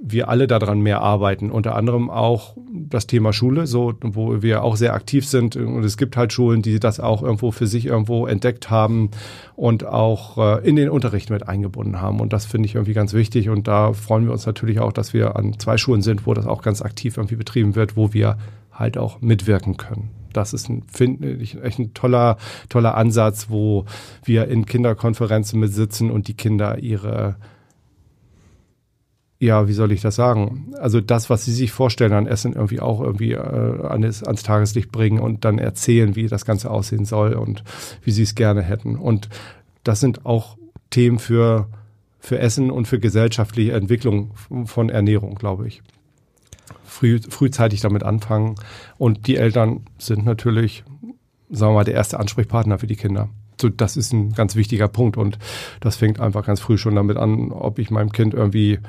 wir 0.01 0.29
alle 0.29 0.47
daran 0.47 0.79
mehr 0.79 1.01
arbeiten. 1.01 1.51
Unter 1.51 1.75
anderem 1.75 2.09
auch 2.09 2.55
das 2.71 3.07
Thema 3.07 3.33
Schule, 3.33 3.67
so 3.67 3.93
wo 4.01 4.41
wir 4.41 4.63
auch 4.63 4.75
sehr 4.75 4.93
aktiv 4.93 5.27
sind. 5.27 5.55
Und 5.55 5.83
es 5.83 5.97
gibt 5.97 6.15
halt 6.15 6.33
Schulen, 6.33 6.61
die 6.61 6.79
das 6.79 6.99
auch 6.99 7.21
irgendwo 7.21 7.51
für 7.51 7.67
sich 7.67 7.85
irgendwo 7.85 8.25
entdeckt 8.27 8.69
haben 8.69 9.11
und 9.55 9.85
auch 9.85 10.37
äh, 10.37 10.67
in 10.67 10.75
den 10.75 10.89
Unterricht 10.89 11.29
mit 11.29 11.47
eingebunden 11.47 12.01
haben. 12.01 12.19
Und 12.19 12.31
das 12.33 12.45
finde 12.45 12.67
ich 12.67 12.75
irgendwie 12.75 12.93
ganz 12.93 13.13
wichtig. 13.13 13.49
Und 13.49 13.67
da 13.67 13.93
freuen 13.93 14.25
wir 14.25 14.31
uns 14.31 14.45
natürlich 14.45 14.79
auch, 14.79 14.93
dass 14.93 15.13
wir 15.13 15.35
an 15.35 15.59
zwei 15.59 15.77
Schulen 15.77 16.01
sind, 16.01 16.25
wo 16.25 16.33
das 16.33 16.45
auch 16.45 16.61
ganz 16.61 16.81
aktiv 16.81 17.17
irgendwie 17.17 17.35
betrieben 17.35 17.75
wird, 17.75 17.97
wo 17.97 18.13
wir 18.13 18.37
halt 18.79 18.97
auch 18.97 19.21
mitwirken 19.21 19.77
können 19.77 20.09
das 20.33 20.53
ist 20.53 20.69
ein, 20.69 20.83
finde 20.91 21.31
ich, 21.31 21.61
echt 21.61 21.79
ein 21.79 21.93
toller, 21.93 22.37
toller 22.69 22.95
Ansatz, 22.95 23.47
wo 23.49 23.85
wir 24.23 24.47
in 24.47 24.65
Kinderkonferenzen 24.65 25.59
mit 25.59 25.73
sitzen 25.73 26.11
und 26.11 26.27
die 26.27 26.35
Kinder 26.35 26.79
ihre 26.79 27.37
ja, 29.41 29.69
wie 29.69 29.73
soll 29.73 29.93
ich 29.93 30.01
das 30.01 30.17
sagen? 30.17 30.73
Also 30.79 30.99
das, 30.99 31.29
was 31.29 31.45
sie 31.45 31.53
sich 31.53 31.71
vorstellen 31.71 32.11
an 32.11 32.27
Essen, 32.27 32.53
irgendwie 32.53 32.81
auch 32.81 32.99
irgendwie 32.99 33.31
äh, 33.31 33.87
ans, 33.87 34.21
ans 34.21 34.43
Tageslicht 34.43 34.91
bringen 34.91 35.19
und 35.19 35.45
dann 35.45 35.59
erzählen, 35.59 36.17
wie 36.17 36.27
das 36.27 36.43
Ganze 36.43 36.69
aussehen 36.69 37.05
soll 37.05 37.35
und 37.35 37.63
wie 38.03 38.11
sie 38.11 38.23
es 38.23 38.35
gerne 38.35 38.61
hätten. 38.61 38.97
Und 38.97 39.29
das 39.85 40.01
sind 40.01 40.25
auch 40.25 40.57
Themen 40.89 41.19
für, 41.19 41.69
für 42.19 42.37
Essen 42.37 42.69
und 42.69 42.89
für 42.89 42.99
gesellschaftliche 42.99 43.71
Entwicklung 43.71 44.31
von 44.65 44.89
Ernährung, 44.89 45.35
glaube 45.35 45.69
ich 45.69 45.83
früh, 46.99 47.19
frühzeitig 47.27 47.81
damit 47.81 48.03
anfangen. 48.03 48.55
Und 48.97 49.27
die 49.27 49.37
Eltern 49.37 49.85
sind 49.97 50.25
natürlich, 50.25 50.83
sagen 51.49 51.71
wir 51.71 51.75
mal, 51.75 51.83
der 51.85 51.93
erste 51.93 52.19
Ansprechpartner 52.19 52.77
für 52.77 52.87
die 52.87 52.97
Kinder. 52.97 53.29
So, 53.59 53.69
das 53.69 53.97
ist 53.97 54.13
ein 54.13 54.33
ganz 54.33 54.55
wichtiger 54.55 54.87
Punkt 54.87 55.17
und 55.17 55.37
das 55.81 55.97
fängt 55.97 56.19
einfach 56.19 56.45
ganz 56.45 56.59
früh 56.59 56.77
schon 56.77 56.95
damit 56.95 57.17
an, 57.17 57.51
ob 57.51 57.79
ich 57.79 57.91
meinem 57.91 58.11
Kind 58.11 58.33
irgendwie 58.33 58.79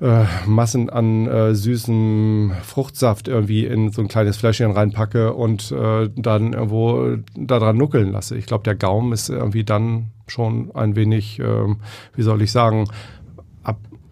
äh, 0.00 0.24
Massen 0.44 0.90
an 0.90 1.26
äh, 1.26 1.54
süßem 1.54 2.52
Fruchtsaft 2.62 3.28
irgendwie 3.28 3.64
in 3.64 3.90
so 3.92 4.02
ein 4.02 4.08
kleines 4.08 4.36
Fläschchen 4.36 4.72
reinpacke 4.72 5.32
und 5.32 5.72
äh, 5.72 6.10
dann 6.16 6.52
irgendwo 6.52 7.16
daran 7.36 7.76
nuckeln 7.76 8.12
lasse. 8.12 8.36
Ich 8.36 8.46
glaube, 8.46 8.64
der 8.64 8.74
Gaumen 8.74 9.12
ist 9.12 9.30
irgendwie 9.30 9.64
dann 9.64 10.10
schon 10.26 10.70
ein 10.74 10.96
wenig, 10.96 11.38
äh, 11.38 11.74
wie 12.14 12.22
soll 12.22 12.42
ich 12.42 12.52
sagen, 12.52 12.88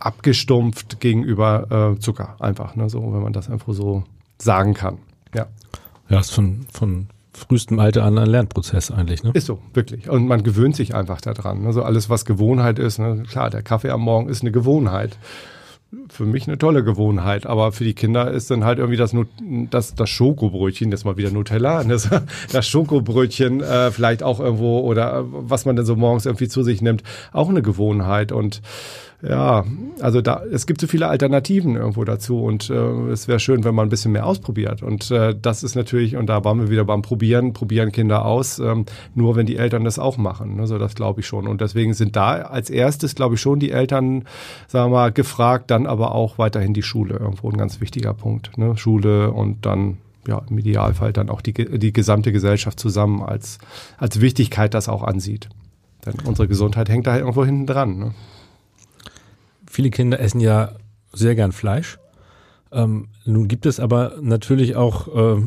abgestumpft 0.04 1.00
gegenüber 1.00 1.94
äh, 1.94 1.98
Zucker. 1.98 2.36
Einfach, 2.38 2.76
ne? 2.76 2.88
so, 2.90 3.00
wenn 3.00 3.22
man 3.22 3.32
das 3.32 3.48
einfach 3.48 3.72
so 3.72 4.04
sagen 4.38 4.74
kann. 4.74 4.98
Ja. 5.34 5.46
Ja, 6.08 6.20
ist 6.20 6.32
von, 6.32 6.66
von 6.70 7.06
frühestem 7.32 7.78
Alter 7.78 8.04
an 8.04 8.18
ein 8.18 8.26
Lernprozess 8.28 8.90
eigentlich. 8.90 9.24
Ne? 9.24 9.30
Ist 9.34 9.46
so, 9.46 9.58
wirklich. 9.72 10.08
Und 10.08 10.26
man 10.26 10.42
gewöhnt 10.42 10.76
sich 10.76 10.94
einfach 10.94 11.20
daran. 11.20 11.66
Also 11.66 11.82
alles, 11.82 12.10
was 12.10 12.24
Gewohnheit 12.24 12.78
ist, 12.78 12.98
ne? 12.98 13.22
klar, 13.28 13.50
der 13.50 13.62
Kaffee 13.62 13.90
am 13.90 14.02
Morgen 14.02 14.28
ist 14.28 14.42
eine 14.42 14.52
Gewohnheit. 14.52 15.18
für 16.10 16.26
mich 16.26 16.46
eine 16.48 16.58
tolle 16.58 16.84
Gewohnheit, 16.84 17.46
aber 17.46 17.72
für 17.72 17.84
die 17.84 17.94
Kinder 17.94 18.30
ist 18.30 18.50
dann 18.50 18.64
halt 18.64 18.78
irgendwie 18.78 18.98
das, 18.98 19.14
das, 19.70 19.94
das 19.94 20.10
Schokobrötchen, 20.10 20.90
das 20.90 21.04
mal 21.04 21.16
wieder 21.16 21.30
Nutella, 21.30 21.82
das, 21.88 22.10
das 22.52 22.68
Schokobrötchen 22.68 23.62
äh, 23.62 23.90
vielleicht 23.90 24.22
auch 24.22 24.40
irgendwo 24.40 24.80
oder 24.80 25.20
äh, 25.20 25.22
was 25.24 25.64
man 25.64 25.76
denn 25.76 25.86
so 25.86 25.96
morgens 25.96 26.26
irgendwie 26.26 26.48
zu 26.48 26.62
sich 26.62 26.82
nimmt, 26.82 27.02
auch 27.32 27.48
eine 27.48 27.62
Gewohnheit 27.62 28.32
und 28.32 28.60
ja, 29.26 29.64
also 30.00 30.20
da 30.20 30.42
es 30.44 30.66
gibt 30.66 30.80
so 30.80 30.86
viele 30.86 31.08
Alternativen 31.08 31.76
irgendwo 31.76 32.04
dazu 32.04 32.42
und 32.42 32.68
äh, 32.68 32.74
es 33.10 33.26
wäre 33.26 33.40
schön, 33.40 33.64
wenn 33.64 33.74
man 33.74 33.86
ein 33.86 33.90
bisschen 33.90 34.12
mehr 34.12 34.26
ausprobiert 34.26 34.82
und 34.82 35.10
äh, 35.10 35.34
das 35.40 35.62
ist 35.62 35.74
natürlich 35.76 36.16
und 36.16 36.26
da 36.26 36.44
waren 36.44 36.60
wir 36.60 36.70
wieder 36.70 36.84
beim 36.84 37.02
Probieren, 37.02 37.52
probieren 37.52 37.90
Kinder 37.90 38.24
aus, 38.24 38.58
ähm, 38.58 38.84
nur 39.14 39.36
wenn 39.36 39.46
die 39.46 39.56
Eltern 39.56 39.84
das 39.84 39.98
auch 39.98 40.18
machen, 40.18 40.56
ne, 40.56 40.66
so 40.66 40.78
das 40.78 40.94
glaube 40.94 41.20
ich 41.20 41.26
schon 41.26 41.48
und 41.48 41.60
deswegen 41.60 41.94
sind 41.94 42.16
da 42.16 42.32
als 42.42 42.68
erstes 42.68 43.14
glaube 43.14 43.36
ich 43.36 43.40
schon 43.40 43.60
die 43.60 43.70
Eltern, 43.70 44.24
sagen 44.66 44.90
wir 44.90 44.96
mal, 44.96 45.12
gefragt, 45.12 45.70
dann 45.70 45.86
aber 45.86 46.14
auch 46.14 46.36
weiterhin 46.36 46.74
die 46.74 46.82
Schule 46.82 47.16
irgendwo 47.16 47.50
ein 47.50 47.56
ganz 47.56 47.80
wichtiger 47.80 48.12
Punkt, 48.12 48.58
ne, 48.58 48.76
Schule 48.76 49.30
und 49.30 49.64
dann 49.64 49.98
ja, 50.26 50.42
im 50.48 50.58
Idealfall 50.58 51.12
dann 51.12 51.30
auch 51.30 51.40
die, 51.40 51.52
die 51.52 51.92
gesamte 51.92 52.32
Gesellschaft 52.32 52.80
zusammen 52.80 53.22
als, 53.22 53.58
als 53.98 54.20
Wichtigkeit 54.20 54.74
das 54.74 54.88
auch 54.88 55.02
ansieht. 55.02 55.48
Denn 56.06 56.14
unsere 56.24 56.48
Gesundheit 56.48 56.88
hängt 56.88 57.06
da 57.06 57.16
irgendwo 57.16 57.44
hinten 57.44 57.66
dran. 57.66 57.98
Ne? 57.98 58.14
Viele 59.74 59.90
Kinder 59.90 60.20
essen 60.20 60.38
ja 60.38 60.70
sehr 61.12 61.34
gern 61.34 61.50
Fleisch. 61.50 61.98
Ähm, 62.70 63.08
nun 63.24 63.48
gibt 63.48 63.66
es 63.66 63.80
aber 63.80 64.12
natürlich 64.20 64.76
auch 64.76 65.08
äh, 65.08 65.42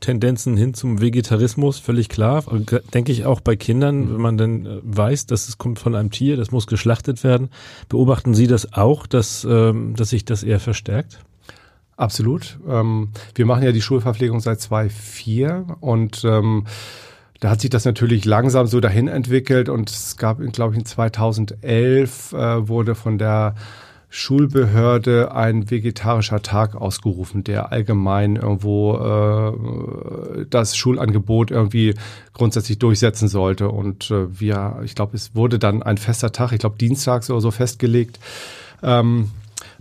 Tendenzen 0.00 0.56
hin 0.56 0.72
zum 0.72 1.02
Vegetarismus, 1.02 1.78
völlig 1.78 2.08
klar. 2.08 2.42
Denke 2.94 3.12
ich 3.12 3.26
auch 3.26 3.40
bei 3.40 3.54
Kindern, 3.54 4.14
wenn 4.14 4.20
man 4.22 4.38
dann 4.38 4.64
äh, 4.64 4.78
weiß, 4.82 5.26
dass 5.26 5.50
es 5.50 5.58
kommt 5.58 5.78
von 5.78 5.94
einem 5.94 6.10
Tier, 6.10 6.38
das 6.38 6.52
muss 6.52 6.66
geschlachtet 6.66 7.22
werden. 7.22 7.50
Beobachten 7.90 8.32
Sie 8.32 8.46
das 8.46 8.72
auch, 8.72 9.06
dass, 9.06 9.44
ähm, 9.44 9.94
dass 9.94 10.08
sich 10.08 10.24
das 10.24 10.42
eher 10.42 10.58
verstärkt? 10.58 11.18
Absolut. 11.98 12.58
Ähm, 12.66 13.10
wir 13.34 13.44
machen 13.44 13.62
ja 13.62 13.72
die 13.72 13.82
Schulverpflegung 13.82 14.40
seit 14.40 14.58
2004 14.58 15.76
und 15.80 16.24
ähm, 16.24 16.64
da 17.40 17.50
hat 17.50 17.60
sich 17.60 17.70
das 17.70 17.84
natürlich 17.84 18.24
langsam 18.24 18.66
so 18.66 18.80
dahin 18.80 19.08
entwickelt 19.08 19.68
und 19.68 19.90
es 19.90 20.16
gab, 20.16 20.40
glaube 20.52 20.74
ich, 20.74 20.78
in 20.80 20.84
2011 20.86 22.32
äh, 22.32 22.68
wurde 22.68 22.94
von 22.94 23.18
der 23.18 23.54
Schulbehörde 24.08 25.32
ein 25.34 25.70
vegetarischer 25.70 26.40
Tag 26.40 26.74
ausgerufen, 26.74 27.44
der 27.44 27.72
allgemein 27.72 28.36
irgendwo 28.36 28.94
äh, 28.96 30.46
das 30.48 30.76
Schulangebot 30.76 31.50
irgendwie 31.50 31.94
grundsätzlich 32.32 32.78
durchsetzen 32.78 33.28
sollte. 33.28 33.68
Und 33.68 34.10
äh, 34.10 34.40
wir, 34.40 34.80
ich 34.84 34.94
glaube, 34.94 35.16
es 35.16 35.34
wurde 35.34 35.58
dann 35.58 35.82
ein 35.82 35.98
fester 35.98 36.32
Tag, 36.32 36.52
ich 36.52 36.60
glaube 36.60 36.78
dienstags 36.78 37.30
oder 37.30 37.40
so 37.40 37.50
festgelegt. 37.50 38.18
Ähm, 38.82 39.30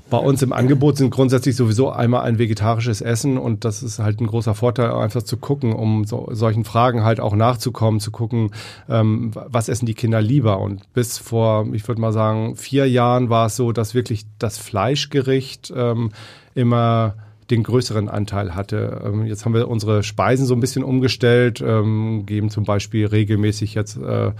bei 0.09 0.17
uns 0.17 0.41
im 0.43 0.53
Angebot 0.53 0.97
sind 0.97 1.09
grundsätzlich 1.09 1.55
sowieso 1.55 1.89
einmal 1.89 2.21
ein 2.21 2.37
vegetarisches 2.37 3.01
Essen 3.01 3.37
und 3.37 3.65
das 3.65 3.81
ist 3.81 3.99
halt 3.99 4.21
ein 4.21 4.27
großer 4.27 4.53
Vorteil, 4.53 4.91
einfach 4.91 5.23
zu 5.23 5.37
gucken, 5.37 5.73
um 5.73 6.05
so, 6.05 6.29
solchen 6.31 6.63
Fragen 6.63 7.03
halt 7.03 7.19
auch 7.19 7.35
nachzukommen, 7.35 7.99
zu 7.99 8.11
gucken, 8.11 8.51
ähm, 8.87 9.31
was 9.33 9.67
essen 9.67 9.87
die 9.87 9.95
Kinder 9.95 10.21
lieber. 10.21 10.59
Und 10.59 10.93
bis 10.93 11.17
vor, 11.17 11.67
ich 11.73 11.87
würde 11.87 12.01
mal 12.01 12.13
sagen, 12.13 12.55
vier 12.55 12.87
Jahren 12.87 13.29
war 13.29 13.47
es 13.47 13.55
so, 13.55 13.71
dass 13.71 13.95
wirklich 13.95 14.25
das 14.37 14.59
Fleischgericht 14.59 15.73
ähm, 15.75 16.11
immer 16.53 17.15
den 17.49 17.63
größeren 17.63 18.09
Anteil 18.09 18.55
hatte. 18.55 19.01
Ähm, 19.05 19.25
jetzt 19.25 19.45
haben 19.45 19.53
wir 19.53 19.67
unsere 19.67 20.03
Speisen 20.03 20.45
so 20.45 20.53
ein 20.53 20.59
bisschen 20.59 20.83
umgestellt, 20.83 21.63
ähm, 21.65 22.25
geben 22.25 22.49
zum 22.49 22.63
Beispiel 22.63 23.07
regelmäßig 23.07 23.73
jetzt 23.73 23.97
äh, 23.97 24.31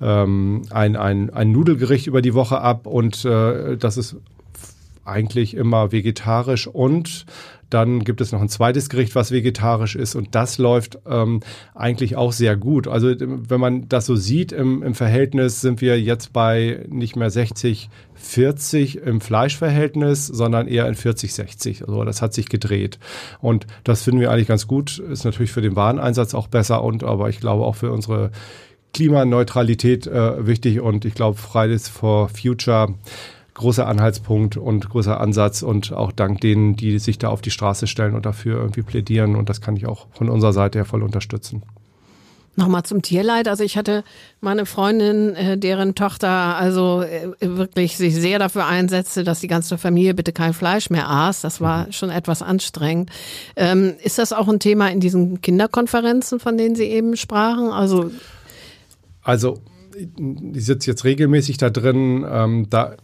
ähm, 0.00 0.62
ein, 0.70 0.96
ein, 0.96 1.30
ein 1.30 1.52
Nudelgericht 1.52 2.06
über 2.06 2.22
die 2.22 2.34
Woche 2.34 2.60
ab 2.60 2.86
und 2.86 3.24
äh, 3.24 3.76
das 3.76 3.96
ist 3.96 4.16
eigentlich 5.04 5.54
immer 5.54 5.92
vegetarisch 5.92 6.66
und 6.66 7.26
dann 7.70 8.04
gibt 8.04 8.20
es 8.20 8.30
noch 8.30 8.40
ein 8.40 8.48
zweites 8.48 8.88
Gericht, 8.88 9.16
was 9.16 9.32
vegetarisch 9.32 9.96
ist 9.96 10.14
und 10.14 10.34
das 10.36 10.58
läuft 10.58 10.98
ähm, 11.06 11.40
eigentlich 11.74 12.14
auch 12.16 12.32
sehr 12.32 12.56
gut. 12.56 12.86
Also 12.86 13.12
wenn 13.18 13.60
man 13.60 13.88
das 13.88 14.06
so 14.06 14.14
sieht 14.14 14.52
im, 14.52 14.82
im 14.82 14.94
Verhältnis, 14.94 15.60
sind 15.60 15.80
wir 15.80 16.00
jetzt 16.00 16.32
bei 16.32 16.84
nicht 16.88 17.16
mehr 17.16 17.30
60, 17.30 17.90
40 18.14 18.98
im 18.98 19.20
Fleischverhältnis, 19.20 20.26
sondern 20.26 20.68
eher 20.68 20.86
in 20.86 20.94
40, 20.94 21.34
60. 21.34 21.88
Also 21.88 22.04
das 22.04 22.22
hat 22.22 22.32
sich 22.32 22.48
gedreht. 22.48 23.00
Und 23.40 23.66
das 23.82 24.02
finden 24.02 24.20
wir 24.20 24.30
eigentlich 24.30 24.48
ganz 24.48 24.68
gut. 24.68 24.98
Ist 24.98 25.24
natürlich 25.24 25.50
für 25.50 25.62
den 25.62 25.74
Wareneinsatz 25.74 26.34
auch 26.34 26.46
besser 26.46 26.84
und 26.84 27.02
aber 27.02 27.28
ich 27.28 27.40
glaube 27.40 27.64
auch 27.64 27.74
für 27.74 27.90
unsere 27.90 28.30
Klimaneutralität 28.92 30.06
äh, 30.06 30.46
wichtig 30.46 30.80
und 30.80 31.04
ich 31.04 31.14
glaube 31.14 31.36
Fridays 31.36 31.88
for 31.88 32.28
Future 32.28 32.94
großer 33.54 33.86
Anhaltspunkt 33.86 34.56
und 34.56 34.88
großer 34.88 35.20
Ansatz 35.20 35.62
und 35.62 35.92
auch 35.92 36.12
dank 36.12 36.40
denen, 36.40 36.76
die 36.76 36.98
sich 36.98 37.18
da 37.18 37.28
auf 37.28 37.40
die 37.40 37.50
Straße 37.50 37.86
stellen 37.86 38.14
und 38.14 38.26
dafür 38.26 38.58
irgendwie 38.58 38.82
plädieren. 38.82 39.36
Und 39.36 39.48
das 39.48 39.60
kann 39.60 39.76
ich 39.76 39.86
auch 39.86 40.06
von 40.12 40.28
unserer 40.28 40.52
Seite 40.52 40.78
her 40.78 40.84
voll 40.84 41.02
unterstützen. 41.02 41.62
Nochmal 42.56 42.84
zum 42.84 43.02
Tierleid. 43.02 43.48
Also 43.48 43.64
ich 43.64 43.76
hatte 43.76 44.04
meine 44.40 44.64
Freundin, 44.64 45.34
äh, 45.34 45.58
deren 45.58 45.96
Tochter 45.96 46.28
also 46.28 47.02
äh, 47.02 47.30
wirklich 47.40 47.96
sich 47.96 48.14
sehr 48.14 48.38
dafür 48.38 48.66
einsetzte, 48.66 49.24
dass 49.24 49.40
die 49.40 49.48
ganze 49.48 49.76
Familie 49.76 50.14
bitte 50.14 50.32
kein 50.32 50.52
Fleisch 50.52 50.88
mehr 50.88 51.10
aß. 51.10 51.40
Das 51.40 51.60
war 51.60 51.86
mhm. 51.86 51.92
schon 51.92 52.10
etwas 52.10 52.42
anstrengend. 52.42 53.10
Ähm, 53.56 53.94
ist 54.04 54.18
das 54.18 54.32
auch 54.32 54.46
ein 54.46 54.60
Thema 54.60 54.88
in 54.90 55.00
diesen 55.00 55.40
Kinderkonferenzen, 55.40 56.38
von 56.38 56.56
denen 56.56 56.76
Sie 56.76 56.84
eben 56.84 57.16
sprachen? 57.16 57.70
Also, 57.70 58.12
also 59.22 59.58
ich 59.96 60.64
sitze 60.64 60.90
jetzt 60.90 61.04
regelmäßig 61.04 61.56
da 61.56 61.70
drin. 61.70 62.24
Ähm, 62.28 62.66
da 62.70 62.96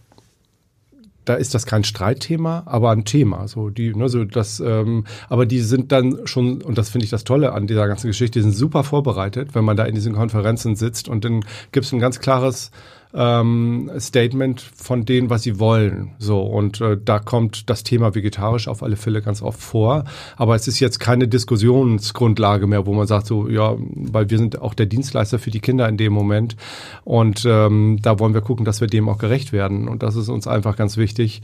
da 1.31 1.37
ist 1.37 1.55
das 1.55 1.65
kein 1.65 1.85
Streitthema, 1.85 2.65
aber 2.67 2.91
ein 2.91 3.05
Thema. 3.05 3.47
So 3.47 3.71
die, 3.71 3.95
ne, 3.95 4.09
so 4.09 4.25
das, 4.25 4.59
ähm, 4.59 5.05
aber 5.29 5.47
die 5.47 5.61
sind 5.61 5.93
dann 5.93 6.27
schon, 6.27 6.61
und 6.61 6.77
das 6.77 6.89
finde 6.89 7.05
ich 7.05 7.11
das 7.11 7.23
Tolle 7.23 7.53
an 7.53 7.69
dieser 7.69 7.87
ganzen 7.87 8.09
Geschichte, 8.09 8.41
die 8.41 8.43
sind 8.43 8.53
super 8.53 8.83
vorbereitet, 8.83 9.55
wenn 9.55 9.65
man 9.65 9.77
da 9.77 9.85
in 9.85 9.95
diesen 9.95 10.13
Konferenzen 10.13 10.75
sitzt 10.75 11.09
und 11.09 11.25
dann 11.25 11.45
gibt 11.71 11.87
es 11.87 11.93
ein 11.93 12.01
ganz 12.01 12.19
klares 12.19 12.73
ähm, 13.15 13.91
Statement 13.99 14.61
von 14.61 15.05
denen, 15.05 15.31
was 15.31 15.43
sie 15.43 15.59
wollen. 15.59 16.13
So 16.19 16.43
und 16.43 16.81
äh, 16.81 16.97
da 17.03 17.19
kommt 17.19 17.69
das 17.71 17.83
Thema 17.83 18.15
vegetarisch 18.15 18.69
auf 18.69 18.83
alle 18.83 18.97
Fälle 18.97 19.23
ganz 19.23 19.43
oft 19.43 19.61
vor. 19.61 20.05
Aber 20.37 20.55
es 20.55 20.69
ist 20.69 20.81
jetzt 20.81 21.01
keine 21.01 21.29
Diskussionsgrundlage 21.29 22.67
mehr, 22.67 22.87
wo 22.87 22.95
man 22.95 23.07
sagt 23.07 23.27
so, 23.27 23.49
ja, 23.49 23.75
weil 23.79 24.31
wir 24.31 24.39
sind 24.39 24.61
auch 24.61 24.75
der 24.75 24.87
Dienstleister 24.87 25.39
für 25.39 25.51
die 25.51 25.61
Kinder 25.61 25.89
in 25.89 25.97
dem 25.97 26.13
Moment 26.13 26.57
und 27.05 27.45
ähm, 27.47 27.99
da 28.03 28.19
wollen 28.19 28.35
wir 28.35 28.43
gucken, 28.43 28.65
dass 28.65 28.81
wir 28.81 28.89
dem 28.89 29.09
auch 29.09 29.19
gerecht 29.19 29.53
werden 29.53 29.89
und 29.89 30.03
das 30.03 30.17
ist 30.17 30.29
uns 30.29 30.47
einfach 30.47 30.77
ganz 30.77 30.97
wichtig. 30.97 31.43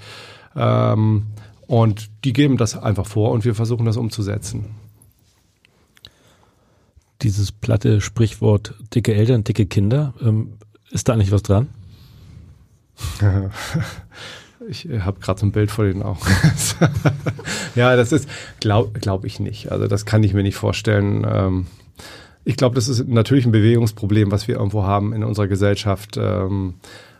Ähm, 0.55 1.27
und 1.67 2.11
die 2.25 2.33
geben 2.33 2.57
das 2.59 2.81
einfach 2.81 3.07
vor 3.07 3.33
und 3.33 3.45
wir 3.45 3.57
versuchen 3.57 3.87
das 3.87 3.97
umzusetzen 3.97 4.67
dieses 7.23 7.53
platte 7.53 8.01
Sprichwort 8.01 8.75
dicke 8.95 9.15
Eltern, 9.15 9.45
dicke 9.45 9.67
Kinder. 9.67 10.15
Ähm, 10.21 10.55
ist 10.91 11.09
da 11.09 11.15
eigentlich 11.15 11.33
was 11.33 11.43
dran? 11.43 11.69
ich 14.69 14.89
habe 15.01 15.21
gerade 15.21 15.41
so 15.41 15.47
ein 15.47 15.53
Bild 15.53 15.71
vor 15.71 15.85
den 15.85 16.03
Augen. 16.03 16.21
ja, 17.75 17.97
das 17.97 18.13
ist, 18.13 18.29
glaube 18.61 18.99
glaub 18.99 19.25
ich 19.25 19.41
nicht. 19.41 19.71
Also 19.71 19.87
das 19.87 20.07
kann 20.07 20.23
ich 20.23 20.35
mir 20.35 20.43
nicht 20.43 20.57
vorstellen. 20.57 21.27
Ähm, 21.29 21.67
ich 22.45 22.57
glaube, 22.57 22.75
das 22.75 22.89
ist 22.89 23.07
natürlich 23.09 23.45
ein 23.45 23.53
Bewegungsproblem, 23.53 24.31
was 24.31 24.49
wir 24.49 24.57
irgendwo 24.57 24.85
haben 24.85 25.13
in 25.13 25.25
unserer 25.25 25.49
Gesellschaft 25.49 26.17
ähm, 26.17 26.75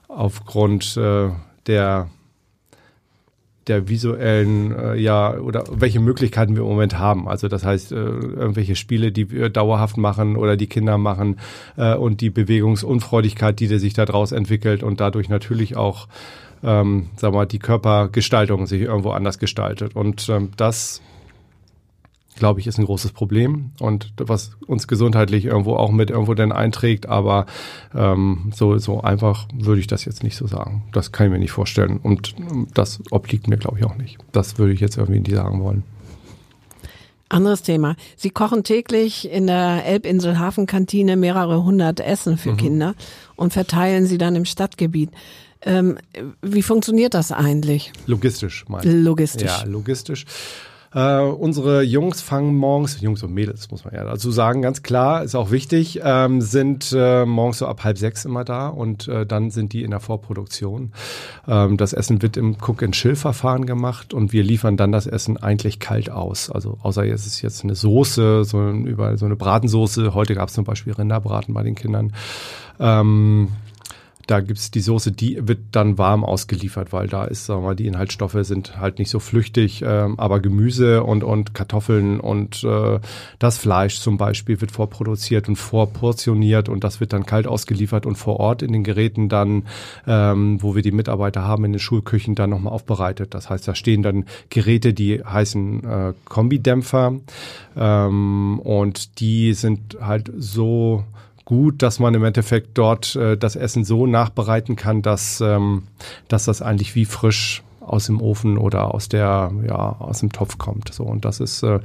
aufgrund 0.09 0.97
äh, 0.97 1.31
der 1.67 2.09
der 3.67 3.89
visuellen, 3.89 4.75
äh, 4.77 4.95
ja, 4.97 5.37
oder 5.37 5.65
welche 5.71 6.01
Möglichkeiten 6.01 6.55
wir 6.55 6.63
im 6.63 6.69
Moment 6.69 6.99
haben. 6.99 7.29
Also 7.29 7.49
das 7.49 7.65
heißt, 7.65 7.93
äh, 7.93 7.97
irgendwelche 7.97 8.77
Spiele, 8.77 9.11
die 9.11 9.31
wir 9.31 9.49
dauerhaft 9.49 9.97
machen 9.97 10.37
oder 10.37 10.57
die 10.57 10.69
Kinder 10.69 10.99
machen 10.99 11.39
äh, 11.77 11.95
und 11.95 12.21
die 12.21 12.31
Bewegungsunfreudigkeit, 12.31 13.59
die 13.59 13.67
sich 13.67 13.95
daraus 13.95 14.33
entwickelt 14.33 14.83
und 14.83 15.01
dadurch 15.01 15.29
natürlich 15.29 15.77
auch, 15.77 16.07
ähm, 16.63 17.09
sag 17.17 17.33
mal, 17.33 17.47
die 17.47 17.59
Körpergestaltung 17.59 18.67
sich 18.67 18.83
irgendwo 18.83 19.11
anders 19.11 19.39
gestaltet. 19.39 19.97
Und 19.97 20.29
ähm, 20.29 20.51
das 20.57 21.03
glaube 22.37 22.61
ich, 22.61 22.67
ist 22.67 22.79
ein 22.79 22.85
großes 22.85 23.13
Problem 23.13 23.71
und 23.81 24.13
was 24.17 24.53
uns 24.67 24.87
gesundheitlich 24.87 25.47
irgendwo 25.47 25.75
auch 25.75 25.91
mit 25.91 26.11
irgendwo 26.11 26.35
denn 26.35 26.53
einträgt, 26.53 27.07
aber 27.07 27.47
ähm, 27.95 28.53
so, 28.55 28.79
so 28.79 29.01
einfach 29.01 29.49
würde 29.55 29.81
ich 29.81 29.87
das 29.87 30.05
jetzt 30.05 30.23
nicht 30.23 30.37
so 30.37 30.47
sagen. 30.47 30.85
Das 30.93 31.13
kann 31.13 31.27
ich 31.27 31.33
mir 31.33 31.39
nicht 31.39 31.53
vorstellen 31.53 31.99
und 31.99 32.35
das 32.75 33.01
obliegt 33.11 33.49
mir, 33.49 33.57
glaube 33.57 33.79
ich, 33.79 33.85
auch 33.85 33.97
nicht. 33.97 34.19
Das 34.33 34.59
würde 34.59 34.73
ich 34.73 34.81
jetzt 34.81 34.97
irgendwie 34.97 35.21
nicht 35.21 35.35
sagen 35.35 35.63
wollen. 35.63 35.83
Anderes 37.29 37.63
Thema. 37.63 37.97
Sie 38.17 38.31
kochen 38.31 38.63
täglich 38.63 39.29
in 39.29 39.49
der 39.49 39.85
Elbinsel 39.85 40.39
Hafenkantine 40.39 41.17
mehrere 41.17 41.65
hundert 41.65 41.99
Essen 41.99 42.39
für 42.39 42.53
mhm. 42.53 42.57
Kinder 42.57 42.95
und 43.35 43.53
verteilen 43.53 44.07
sie 44.07 44.17
dann 44.17 44.37
im 44.37 44.45
Stadtgebiet. 44.45 45.11
Ähm, 45.63 45.99
wie 46.43 46.63
funktioniert 46.63 47.15
das 47.15 47.33
eigentlich? 47.33 47.93
Logistisch, 48.07 48.65
meine 48.69 48.87
ich. 48.87 49.05
Logistisch. 49.05 49.51
Ja, 49.51 49.65
logistisch. 49.65 50.25
Äh, 50.97 51.21
unsere 51.21 51.83
Jungs 51.83 52.23
fangen 52.23 52.57
morgens, 52.57 53.03
Jungs 53.03 53.23
und 53.23 53.35
Mädels 53.35 53.71
muss 53.71 53.85
man 53.85 53.93
ja 53.93 54.05
dazu 54.05 54.31
sagen, 54.31 54.63
ganz 54.63 54.83
klar, 54.83 55.23
ist 55.23 55.35
auch 55.35 55.51
wichtig, 55.51 56.01
ähm, 56.03 56.41
sind 56.41 56.91
äh, 56.97 57.27
morgens 57.27 57.59
so 57.59 57.67
ab 57.67 57.85
halb 57.85 57.99
sechs 57.99 58.25
immer 58.25 58.45
da 58.45 58.69
und 58.69 59.07
äh, 59.07 59.27
dann 59.27 59.51
sind 59.51 59.75
die 59.75 59.83
in 59.83 59.91
der 59.91 60.01
Vorproduktion. 60.01 60.93
Ähm, 61.47 61.77
das 61.77 61.93
Essen 61.93 62.23
wird 62.23 62.39
im 62.39 62.57
Cook-and-Chill-Verfahren 62.59 63.67
gemacht 63.67 64.15
und 64.15 64.33
wir 64.33 64.43
liefern 64.43 64.79
dann 64.79 64.91
das 64.91 65.07
Essen 65.07 65.37
eigentlich 65.37 65.81
kalt 65.81 66.09
aus. 66.09 66.51
Also 66.51 66.79
außer 66.81 67.05
jetzt 67.05 67.27
ist 67.27 67.43
jetzt 67.43 67.63
eine 67.63 67.75
Soße, 67.75 68.45
so, 68.45 68.71
über, 68.71 69.19
so 69.19 69.27
eine 69.27 69.37
Bratensoße. 69.37 70.15
Heute 70.15 70.35
gab 70.35 70.49
es 70.49 70.55
zum 70.55 70.65
Beispiel 70.65 70.95
Rinderbraten 70.95 71.53
bei 71.53 71.63
den 71.63 71.75
Kindern. 71.75 72.15
Ähm, 72.81 73.49
da 74.27 74.41
gibt's 74.41 74.71
die 74.71 74.81
Soße, 74.81 75.13
die 75.13 75.47
wird 75.47 75.61
dann 75.73 75.99
warm 75.99 76.25
ausgeliefert, 76.25 76.93
weil 76.93 77.07
da 77.07 77.25
ist, 77.25 77.47
sagen 77.47 77.63
wir 77.63 77.69
mal, 77.69 77.77
die 77.77 77.87
Inhaltsstoffe 77.87 78.39
sind 78.41 78.79
halt 78.81 78.99
nicht 78.99 79.11
so 79.11 79.21
flüchtig, 79.21 79.83
ähm, 79.87 80.19
aber 80.19 80.41
Gemüse 80.41 81.05
und, 81.05 81.23
und 81.23 81.55
Kartoffeln 81.55 82.19
und 82.19 82.65
äh, 82.65 82.99
das 83.39 83.59
Fleisch 83.59 84.01
zum 84.01 84.17
Beispiel 84.17 84.61
wird 84.61 84.73
vorproduziert 84.73 85.49
und 85.49 85.57
vorportioniert 85.57 86.69
und 86.69 86.83
das 86.83 86.99
wird 86.99 87.13
dann 87.13 87.25
kalt 87.25 87.47
ausgeliefert 87.47 88.05
und 88.05 88.17
vor 88.17 88.41
Ort 88.41 88.63
in 88.63 88.73
den 88.73 88.83
Geräten 88.83 89.29
dann, 89.29 89.65
ähm, 90.07 90.61
wo 90.61 90.75
wir 90.75 90.83
die 90.83 90.93
Mitarbeiter 90.93 91.43
haben, 91.43 91.65
in 91.65 91.73
den 91.73 91.79
Schulküchen 91.79 92.35
dann 92.35 92.51
nochmal 92.51 92.73
aufbereitet. 92.73 93.33
Das 93.33 93.49
heißt, 93.49 93.69
da 93.69 93.77
stehen 93.77 94.03
dann 94.03 94.25
Geräte, 94.51 94.93
die 94.93 95.23
heißen 95.23 95.85
äh, 95.85 96.13
Kombidämpfer 96.25 97.15
ähm, 97.77 98.59
und 98.59 99.21
die 99.21 99.55
sind 99.55 99.99
halt 100.01 100.33
so 100.37 101.05
gut, 101.47 101.81
dass 101.81 101.99
man 101.99 102.13
im 102.13 102.25
Endeffekt 102.25 102.77
dort 102.77 103.17
äh, 103.17 103.39
das 103.39 103.57
Essen 103.57 103.85
so 103.85 104.07
nachbereiten 104.07 104.77
kann, 104.77 105.01
dass, 105.01 105.41
ähm, 105.41 105.85
dass 106.29 106.45
das 106.45 106.61
eigentlich 106.61 106.95
wie 106.95 107.07
frisch 107.07 107.63
aus 107.81 108.07
dem 108.07 108.21
Ofen 108.21 108.59
oder 108.59 108.95
aus 108.95 109.09
der 109.09 109.53
ja 109.67 109.97
aus 109.99 110.21
dem 110.21 110.33
Topf 110.33 110.59
kommt. 110.59 110.93
So 110.93 111.05
und 111.05 111.25
das 111.25 111.41
ist 111.41 111.63
äh, 111.63 111.79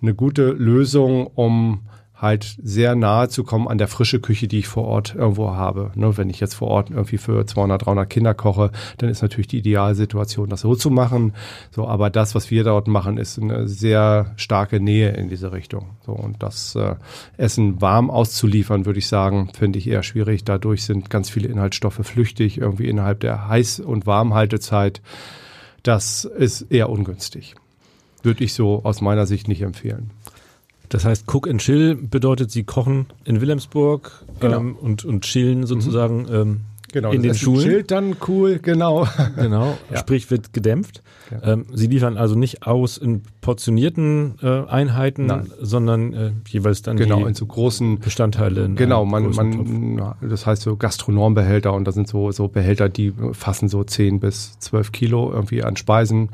eine 0.00 0.14
gute 0.14 0.50
Lösung, 0.50 1.26
um 1.34 1.80
halt 2.16 2.56
sehr 2.62 2.96
nahe 2.96 3.28
zu 3.28 3.44
kommen 3.44 3.68
an 3.68 3.78
der 3.78 3.88
frische 3.88 4.20
Küche, 4.20 4.48
die 4.48 4.60
ich 4.60 4.68
vor 4.68 4.84
Ort 4.84 5.14
irgendwo 5.14 5.50
habe. 5.50 5.92
Ne, 5.94 6.16
wenn 6.16 6.30
ich 6.30 6.40
jetzt 6.40 6.54
vor 6.54 6.68
Ort 6.68 6.90
irgendwie 6.90 7.18
für 7.18 7.46
200, 7.46 7.84
300 7.84 8.08
Kinder 8.08 8.34
koche, 8.34 8.70
dann 8.98 9.10
ist 9.10 9.22
natürlich 9.22 9.48
die 9.48 9.58
Idealsituation, 9.58 10.48
das 10.48 10.62
so 10.62 10.74
zu 10.74 10.90
machen. 10.90 11.34
So, 11.70 11.86
aber 11.86 12.08
das, 12.08 12.34
was 12.34 12.50
wir 12.50 12.64
dort 12.64 12.88
machen, 12.88 13.18
ist 13.18 13.38
eine 13.38 13.68
sehr 13.68 14.32
starke 14.36 14.80
Nähe 14.80 15.10
in 15.10 15.28
diese 15.28 15.52
Richtung. 15.52 15.90
So, 16.06 16.12
und 16.12 16.42
das 16.42 16.74
äh, 16.74 16.94
Essen 17.36 17.80
warm 17.82 18.10
auszuliefern, 18.10 18.86
würde 18.86 18.98
ich 18.98 19.08
sagen, 19.08 19.50
finde 19.56 19.78
ich 19.78 19.86
eher 19.86 20.02
schwierig. 20.02 20.44
Dadurch 20.44 20.84
sind 20.84 21.10
ganz 21.10 21.28
viele 21.28 21.48
Inhaltsstoffe 21.48 22.00
flüchtig, 22.02 22.58
irgendwie 22.58 22.88
innerhalb 22.88 23.20
der 23.20 23.48
Heiß- 23.50 23.82
und 23.82 24.06
Warmhaltezeit. 24.06 25.02
Das 25.82 26.24
ist 26.24 26.62
eher 26.62 26.88
ungünstig. 26.88 27.54
Würde 28.22 28.42
ich 28.42 28.54
so 28.54 28.80
aus 28.84 29.02
meiner 29.02 29.26
Sicht 29.26 29.48
nicht 29.48 29.62
empfehlen. 29.62 30.10
Das 30.88 31.04
heißt, 31.04 31.24
Cook 31.32 31.48
and 31.48 31.60
Chill 31.60 31.94
bedeutet, 31.96 32.50
Sie 32.50 32.64
kochen 32.64 33.06
in 33.24 33.40
Wilhelmsburg 33.40 34.24
Genau. 34.40 34.58
ähm, 34.58 34.76
und, 34.76 35.04
und 35.04 35.22
chillen 35.24 35.66
sozusagen 35.66 36.26
ähm, 36.30 36.60
Genau, 36.92 37.10
in 37.10 37.20
den 37.20 37.28
das 37.28 37.38
Essen 37.38 37.44
Schulen. 37.44 37.62
chillt 37.68 37.90
dann 37.90 38.16
cool, 38.28 38.58
genau. 38.60 39.06
Genau, 39.36 39.76
Ja. 39.90 39.98
sprich 39.98 40.30
wird 40.30 40.52
gedämpft. 40.52 41.02
Ja. 41.30 41.52
Ähm, 41.54 41.66
Sie 41.74 41.88
liefern 41.88 42.16
also 42.16 42.36
nicht 42.36 42.64
aus 42.66 42.96
in 42.96 43.22
portionierten 43.40 44.36
äh, 44.42 44.64
Einheiten, 44.68 45.26
Nein. 45.26 45.50
sondern 45.60 46.12
äh, 46.14 46.30
jeweils 46.48 46.82
dann 46.82 46.96
Genau, 46.96 47.26
in 47.26 47.34
so 47.34 47.44
großen 47.44 47.98
Bestandteile. 47.98 48.68
Genau, 48.70 49.04
man, 49.04 49.30
man, 49.34 50.14
das 50.22 50.46
heißt 50.46 50.62
so 50.62 50.76
Gastronombehälter 50.76 51.72
und 51.72 51.84
da 51.86 51.92
sind 51.92 52.06
so, 52.06 52.30
so 52.30 52.46
Behälter, 52.48 52.88
die 52.88 53.12
fassen 53.32 53.68
so 53.68 53.82
10 53.82 54.20
bis 54.20 54.56
12 54.60 54.92
Kilo 54.92 55.32
irgendwie 55.32 55.64
an 55.64 55.76
Speisen, 55.76 56.28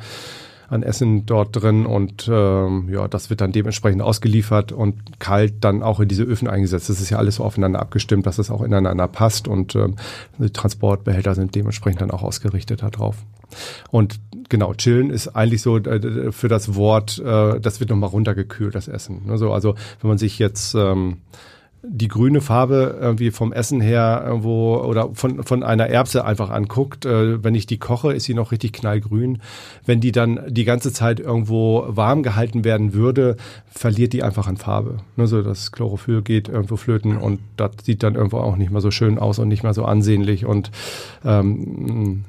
an 0.73 0.83
Essen 0.83 1.27
dort 1.27 1.55
drin 1.55 1.85
und 1.85 2.29
ähm, 2.33 2.89
ja, 2.91 3.07
das 3.07 3.29
wird 3.29 3.43
dann 3.43 3.53
dementsprechend 3.53 4.01
ausgeliefert 4.01 4.73
und 4.73 5.21
kalt 5.21 5.55
dann 5.61 5.83
auch 5.83 6.01
in 6.01 6.09
diese 6.09 6.23
Öfen 6.23 6.49
eingesetzt. 6.49 6.89
Das 6.89 6.99
ist 6.99 7.11
ja 7.11 7.19
alles 7.19 7.37
so 7.37 7.45
aufeinander 7.45 7.81
abgestimmt, 7.81 8.27
dass 8.27 8.39
es 8.39 8.51
auch 8.51 8.63
ineinander 8.63 9.07
passt 9.07 9.49
und 9.49 9.75
ähm, 9.77 9.97
die 10.39 10.51
Transportbehälter 10.51 11.35
sind 11.35 11.55
dementsprechend 11.55 12.01
dann 12.01 12.11
auch 12.11 12.23
ausgerichtet 12.23 12.83
darauf. 12.83 13.17
Und 13.91 14.19
genau, 14.49 14.73
chillen 14.73 15.11
ist 15.11 15.29
eigentlich 15.29 15.61
so 15.61 15.77
äh, 15.77 16.33
für 16.33 16.49
das 16.49 16.75
Wort, 16.75 17.19
äh, 17.19 17.61
das 17.61 17.81
wird 17.81 17.91
nochmal 17.91 18.09
runtergekühlt, 18.09 18.75
das 18.75 18.89
Essen. 18.89 19.27
Ne, 19.27 19.37
so, 19.37 19.53
also 19.53 19.75
wenn 20.01 20.09
man 20.09 20.17
sich 20.17 20.39
jetzt 20.39 20.75
ähm, 20.75 21.19
die 21.85 22.09
grüne 22.09 22.41
Farbe 22.41 22.97
irgendwie 23.01 23.33
vom 23.33 23.53
Essen 23.53 23.81
her 23.81 24.23
irgendwo 24.25 24.77
oder 24.77 25.11
von, 25.15 25.43
von 25.43 25.65
einer 25.65 25.89
Erbse 25.89 26.25
einfach 26.25 26.51
anguckt, 26.51 27.05
äh, 27.05 27.43
wenn 27.43 27.57
ich 27.57 27.67
die 27.67 27.79
koche, 27.79 28.13
ist 28.13 28.25
sie 28.25 28.35
noch 28.35 28.53
richtig 28.53 28.73
knallgrün. 28.73 29.41
Wenn 29.85 30.01
die 30.01 30.13
dann 30.13 30.41
die 30.49 30.65
ganze 30.65 30.93
Zeit 30.93 31.19
irgendwo 31.19 31.85
warm 31.89 32.23
gehalten 32.23 32.65
werden 32.65 32.95
würde, 32.95 33.37
verliert 33.69 34.13
die 34.13 34.23
einfach 34.23 34.47
an 34.47 34.57
Farbe. 34.57 34.99
Ne, 35.17 35.27
so 35.27 35.43
das 35.43 35.73
Chlorophyll 35.73 36.23
geht 36.23 36.49
irgendwo 36.49 36.77
flöten 36.77 37.17
und 37.17 37.41
das 37.57 37.73
sieht 37.83 38.05
dann 38.05 38.15
irgendwo 38.15 38.39
auch 38.39 38.57
nicht 38.57 38.71
mehr 38.71 38.81
so 38.81 38.93
schön 38.93 39.19
aus 39.19 39.41
und 39.41 39.49
nicht 39.49 39.65
mehr 39.65 39.75
so 39.75 39.85
ansehnlich 39.85 40.47
und 40.47 40.71
ähm, 41.25 42.25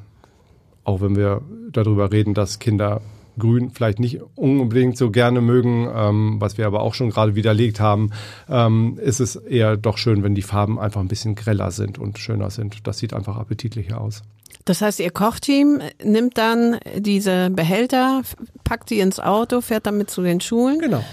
auch 0.83 0.99
wenn 1.01 1.15
wir 1.15 1.41
darüber 1.71 2.11
reden, 2.11 2.33
dass 2.33 2.59
Kinder 2.59 3.01
Grün 3.37 3.71
vielleicht 3.71 3.99
nicht 3.99 4.19
unbedingt 4.35 4.97
so 4.97 5.11
gerne 5.11 5.41
mögen, 5.41 5.89
ähm, 5.93 6.35
was 6.39 6.57
wir 6.57 6.67
aber 6.67 6.81
auch 6.81 6.93
schon 6.93 7.09
gerade 7.09 7.35
widerlegt 7.35 7.79
haben, 7.79 8.11
ähm, 8.49 8.99
ist 9.01 9.19
es 9.19 9.35
eher 9.35 9.77
doch 9.77 9.97
schön, 9.97 10.23
wenn 10.23 10.35
die 10.35 10.41
Farben 10.41 10.79
einfach 10.79 11.01
ein 11.01 11.07
bisschen 11.07 11.35
greller 11.35 11.71
sind 11.71 11.97
und 11.97 12.19
schöner 12.19 12.49
sind. 12.49 12.87
Das 12.87 12.97
sieht 12.99 13.13
einfach 13.13 13.37
appetitlicher 13.37 13.99
aus. 13.99 14.21
Das 14.65 14.81
heißt, 14.81 14.99
Ihr 14.99 15.11
Kochteam 15.11 15.81
nimmt 16.03 16.37
dann 16.37 16.77
diese 16.97 17.49
Behälter, 17.49 18.21
packt 18.63 18.89
die 18.89 18.99
ins 18.99 19.19
Auto, 19.19 19.61
fährt 19.61 19.85
damit 19.85 20.09
zu 20.09 20.21
den 20.21 20.39
Schulen 20.39 20.79
Genau. 20.79 21.03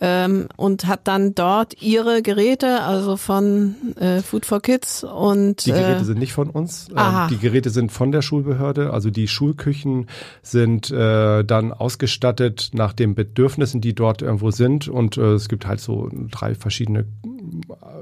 Ähm, 0.00 0.48
und 0.56 0.86
hat 0.86 1.00
dann 1.04 1.34
dort 1.34 1.80
Ihre 1.82 2.20
Geräte, 2.20 2.82
also 2.82 3.16
von 3.16 3.74
äh, 3.98 4.20
Food 4.20 4.44
for 4.44 4.60
Kids 4.60 5.04
und 5.04 5.64
Die 5.64 5.72
Geräte 5.72 6.00
äh, 6.00 6.04
sind 6.04 6.18
nicht 6.18 6.32
von 6.32 6.50
uns. 6.50 6.88
Ähm, 6.90 6.98
Aha. 6.98 7.28
Die 7.28 7.38
Geräte 7.38 7.70
sind 7.70 7.92
von 7.92 8.12
der 8.12 8.20
Schulbehörde. 8.20 8.92
Also 8.92 9.10
die 9.10 9.26
Schulküchen 9.26 10.06
sind 10.42 10.90
äh, 10.90 11.44
dann 11.44 11.72
ausgestattet 11.72 12.70
nach 12.74 12.92
den 12.92 13.14
Bedürfnissen, 13.14 13.80
die 13.80 13.94
dort 13.94 14.20
irgendwo 14.20 14.50
sind. 14.50 14.88
Und 14.88 15.16
äh, 15.16 15.32
es 15.34 15.48
gibt 15.48 15.66
halt 15.66 15.80
so 15.80 16.10
drei 16.30 16.54
verschiedene, 16.54 17.06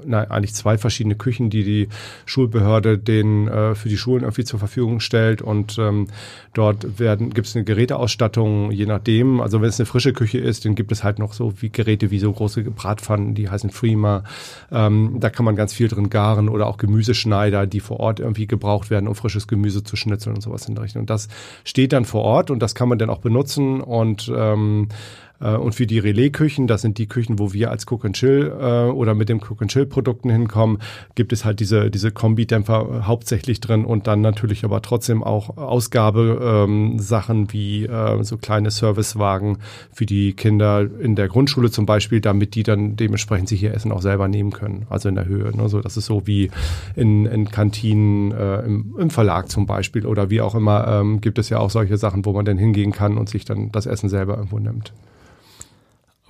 nein, 0.05 0.31
eigentlich 0.31 0.55
zwei 0.55 0.79
verschiedene 0.79 1.15
Küchen, 1.15 1.49
die 1.49 1.63
die 1.63 1.89
Schulbehörde 2.27 2.99
den 2.99 3.47
äh, 3.47 3.77
für 3.77 3.89
die 3.89 3.99
Schulen 3.99 4.25
irgendwie 4.25 4.45
zur 4.45 4.59
Verfügung 4.59 4.99
stellt. 4.99 5.43
Und 5.43 5.79
ähm, 5.79 6.09
dort 6.55 6.99
werden 6.99 7.33
gibt 7.33 7.47
es 7.47 7.55
eine 7.55 7.65
Geräteausstattung, 7.65 8.73
je 8.73 8.87
nachdem. 8.87 9.41
Also 9.41 9.61
wenn 9.61 9.69
es 9.69 9.79
eine 9.79 9.87
frische 9.87 10.13
Küche 10.13 10.39
ist, 10.39 10.65
dann 10.65 10.75
gibt 10.75 10.91
es 10.91 11.05
halt 11.05 11.21
noch 11.21 11.33
so 11.35 11.53
wie 11.61 11.71
Geräte 11.71 11.84
wie 11.87 12.19
so 12.19 12.33
große 12.33 12.63
Bratpfannen, 12.63 13.35
die 13.35 13.49
heißen 13.49 13.71
Freema. 13.71 14.25
Ähm, 14.71 15.17
da 15.21 15.31
kann 15.31 15.45
man 15.45 15.57
ganz 15.57 15.73
viel 15.73 15.89
drin 15.89 16.11
garen 16.11 16.49
oder 16.49 16.67
auch 16.67 16.77
Gemüseschneider, 16.77 17.67
die 17.67 17.81
vor 17.81 18.01
Ort 18.01 18.21
irgendwie 18.21 18.47
gebraucht 18.47 18.91
werden, 18.91 19.09
um 19.09 19.15
frisches 19.15 19.49
Gemüse 19.49 19.83
zu 19.83 19.97
schnitzeln 19.97 20.37
und 20.37 20.43
sowas 20.43 20.69
in 20.69 20.75
der 20.75 20.85
Richtung. 20.85 21.01
Und 21.01 21.11
das 21.11 21.29
steht 21.65 21.93
dann 21.93 22.05
vor 22.05 22.23
Ort 22.23 22.51
und 22.51 22.61
das 22.61 22.75
kann 22.75 22.89
man 22.89 22.99
dann 22.99 23.11
auch 23.11 23.19
benutzen 23.19 23.81
und 23.81 24.33
ähm, 24.35 24.89
äh, 25.34 25.34
und 25.51 25.75
für 25.75 25.87
die 25.87 25.99
Relais-Küchen, 25.99 26.67
das 26.67 26.83
sind 26.83 26.99
die 26.99 27.07
Küchen, 27.07 27.39
wo 27.39 27.53
wir 27.53 27.71
als 27.71 27.87
Cook 27.91 28.05
and 28.05 28.17
Chill 28.17 28.53
äh, 28.59 28.91
oder 28.91 29.15
mit 29.15 29.29
dem 29.29 29.41
Cook 29.41 29.63
and 29.63 29.71
Chill 29.71 29.87
Produkten 29.87 30.31
hinkommen, 30.31 30.79
gibt 31.15 31.33
es 31.33 31.45
halt 31.45 31.61
diese, 31.61 31.91
diese 31.91 32.11
Kombidämpfer 32.11 32.81
äh, 32.81 33.03
hauptsächlich 33.07 33.61
drin 33.61 33.85
und 33.85 34.07
dann 34.07 34.21
natürlich 34.21 34.65
aber 34.65 34.83
trotzdem 34.83 35.23
auch 35.23 35.57
Ausgabesachen 35.57 37.37
ähm, 37.37 37.53
wie 37.53 37.85
äh, 37.85 38.23
so 38.23 38.37
kleine 38.37 38.71
Servicewagen 38.71 39.59
für 39.93 40.07
die 40.07 40.33
Kinder 40.33 40.87
in 41.01 41.17
der 41.17 41.29
Grundschule 41.29 41.71
zum 41.71 41.87
Beispiel, 41.87 42.21
damit 42.21 42.55
die 42.55 42.63
dann 42.63 42.97
dementsprechend 42.97 43.49
sich 43.49 43.63
ihr 43.63 43.75
Essen 43.75 43.93
auch 43.93 44.03
selber 44.03 44.29
nehmen 44.29 44.51
können, 44.51 44.87
also 44.89 45.09
in 45.09 45.15
der 45.15 45.27
Höhe. 45.27 45.57
Ne? 45.57 45.69
So, 45.69 45.81
das 45.81 45.97
ist 45.97 46.07
so 46.07 46.27
wie 46.27 46.51
in, 46.97 47.27
in 47.27 47.51
Kantinen 47.51 48.33
äh, 48.33 48.61
im, 48.61 48.95
im 48.99 49.11
Verlag 49.11 49.51
zum 49.51 49.67
Beispiel 49.67 50.07
oder 50.07 50.31
wie 50.31 50.41
auch 50.41 50.55
immer, 50.55 50.87
ähm, 50.89 51.21
gibt 51.21 51.39
es 51.39 51.49
ja 51.49 51.59
auch 51.59 51.71
solche 51.71 51.97
Sachen, 51.97 52.25
wo 52.25 52.33
man 52.33 52.45
dann 52.45 52.59
hingehen 52.59 52.93
kann 52.93 53.19
und 53.19 53.29
sich 53.29 53.45
dann 53.45 53.71
das 53.73 53.87
Essen 53.87 54.09
selber 54.09 54.37
irgendwo 54.37 54.59
nimmt. 54.59 54.93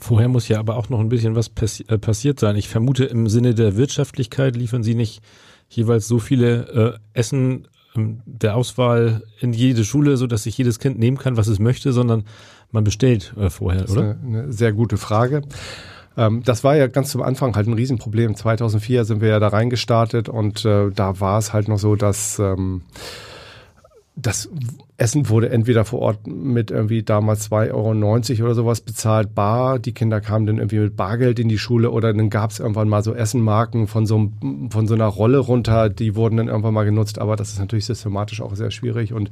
Vorher 0.05 0.29
muss 0.29 0.49
ja 0.49 0.59
aber 0.59 0.77
auch 0.77 0.90
noch 0.90 1.01
ein 1.01 1.09
bisschen 1.09 1.35
was 1.35 1.49
passi 1.49 1.83
äh, 1.88 1.97
passiert 1.97 2.38
sein. 2.38 2.57
Ich 2.57 2.69
vermute, 2.69 3.07
im 3.07 3.27
Sinne 3.27 3.55
der 3.55 3.79
Wirtschaftlichkeit 3.79 4.55
liefern 4.55 4.83
Sie 4.83 4.95
nicht 4.95 5.23
jeweils 5.71 6.07
so 6.07 6.19
viele 6.19 6.99
äh, 7.14 7.19
Essen 7.19 7.69
ähm, 7.97 8.21
der 8.27 8.55
Auswahl 8.55 9.23
in 9.40 9.55
jede 9.55 9.83
Schule, 9.83 10.19
so 10.19 10.27
dass 10.27 10.43
sich 10.43 10.59
jedes 10.59 10.79
Kind 10.79 10.99
nehmen 10.99 11.17
kann, 11.17 11.38
was 11.38 11.47
es 11.47 11.59
möchte, 11.59 11.95
sondern 11.95 12.25
man 12.71 12.85
bestellt 12.85 13.33
äh, 13.38 13.49
vorher, 13.49 13.81
Das 13.81 13.93
ist 13.93 13.97
oder? 13.97 14.19
eine, 14.23 14.40
eine 14.40 14.53
sehr 14.53 14.75
gute 14.75 14.99
Frage. 14.99 15.40
Ähm, 16.19 16.43
das 16.45 16.64
war 16.64 16.77
ja 16.77 16.87
ganz 16.87 17.09
zum 17.09 17.23
Anfang 17.23 17.57
halt 17.57 17.67
ein 17.67 17.73
Riesenproblem. 17.73 18.37
2004 18.37 19.07
sind 19.07 19.23
wir 19.23 19.29
ja 19.29 19.40
da 19.40 19.49
reingestartet 19.49 20.29
und 20.29 20.67
äh, 20.67 20.90
da 20.90 21.19
war 21.19 21.38
es 21.38 21.55
halt 21.55 21.69
noch 21.69 21.79
so, 21.79 21.97
dass 21.97 22.38
ähm, 22.38 22.83
das 24.17 24.51
Essen 24.97 25.29
wurde 25.29 25.51
entweder 25.51 25.85
vor 25.85 25.99
Ort 25.99 26.27
mit 26.29 26.71
irgendwie 26.71 27.03
damals 27.03 27.51
2,90 27.51 27.73
Euro 28.39 28.45
oder 28.45 28.55
sowas 28.55 28.81
bezahlt, 28.81 29.35
bar. 29.35 29.81
Die 29.81 29.93
Kinder 29.93 30.21
kamen 30.21 30.47
dann 30.47 30.59
irgendwie 30.59 30.79
mit 30.79 30.97
Bargeld 30.97 31.41
in 31.41 31.49
die 31.49 31.59
Schule 31.59 31.91
oder 31.91 32.13
dann 32.13 32.31
gab 32.31 32.53
es 32.53 32.61
irgendwann 32.61 32.89
mal 32.89 33.03
so 33.03 33.13
Essenmarken 33.13 33.89
von 33.89 34.07
so, 34.07 34.31
von 34.71 34.87
so 34.87 34.95
einer 34.95 35.07
Rolle 35.07 35.39
runter, 35.39 35.89
die 35.89 36.15
wurden 36.15 36.37
dann 36.37 36.47
irgendwann 36.47 36.75
mal 36.75 36.85
genutzt. 36.85 37.19
Aber 37.19 37.35
das 37.35 37.51
ist 37.51 37.59
natürlich 37.59 37.87
systematisch 37.87 38.41
auch 38.41 38.55
sehr 38.55 38.71
schwierig 38.71 39.13
und 39.13 39.31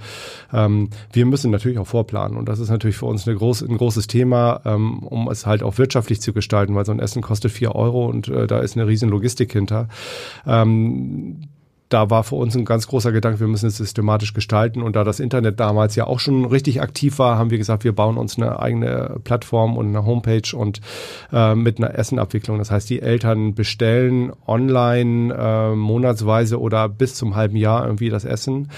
ähm, 0.52 0.90
wir 1.12 1.26
müssen 1.26 1.52
natürlich 1.52 1.78
auch 1.78 1.86
vorplanen. 1.86 2.36
Und 2.36 2.48
das 2.48 2.58
ist 2.58 2.70
natürlich 2.70 2.96
für 2.96 3.06
uns 3.06 3.28
eine 3.28 3.36
groß, 3.36 3.62
ein 3.62 3.76
großes 3.76 4.08
Thema, 4.08 4.62
ähm, 4.64 5.04
um 5.04 5.28
es 5.28 5.46
halt 5.46 5.62
auch 5.62 5.78
wirtschaftlich 5.78 6.20
zu 6.20 6.32
gestalten, 6.32 6.74
weil 6.74 6.86
so 6.86 6.92
ein 6.92 6.98
Essen 6.98 7.22
kostet 7.22 7.52
vier 7.52 7.76
Euro 7.76 8.06
und 8.06 8.26
äh, 8.26 8.48
da 8.48 8.58
ist 8.58 8.76
eine 8.76 8.88
riesen 8.88 9.10
Logistik 9.10 9.52
hinter. 9.52 9.88
Ähm, 10.44 11.51
da 11.92 12.10
war 12.10 12.24
für 12.24 12.36
uns 12.36 12.56
ein 12.56 12.64
ganz 12.64 12.86
großer 12.86 13.12
Gedanke, 13.12 13.40
wir 13.40 13.48
müssen 13.48 13.66
es 13.66 13.76
systematisch 13.76 14.32
gestalten. 14.32 14.82
Und 14.82 14.96
da 14.96 15.04
das 15.04 15.20
Internet 15.20 15.60
damals 15.60 15.94
ja 15.96 16.06
auch 16.06 16.20
schon 16.20 16.44
richtig 16.44 16.80
aktiv 16.80 17.18
war, 17.18 17.38
haben 17.38 17.50
wir 17.50 17.58
gesagt, 17.58 17.84
wir 17.84 17.94
bauen 17.94 18.16
uns 18.16 18.38
eine 18.38 18.58
eigene 18.58 19.20
Plattform 19.24 19.76
und 19.76 19.88
eine 19.88 20.06
Homepage 20.06 20.56
und 20.56 20.80
äh, 21.32 21.54
mit 21.54 21.78
einer 21.78 21.94
Essenabwicklung. 21.98 22.58
Das 22.58 22.70
heißt, 22.70 22.88
die 22.88 23.02
Eltern 23.02 23.54
bestellen 23.54 24.32
online 24.46 25.34
äh, 25.34 25.74
monatsweise 25.74 26.60
oder 26.60 26.88
bis 26.88 27.14
zum 27.14 27.36
halben 27.36 27.56
Jahr 27.56 27.84
irgendwie 27.84 28.08
das 28.08 28.24
Essen 28.24 28.68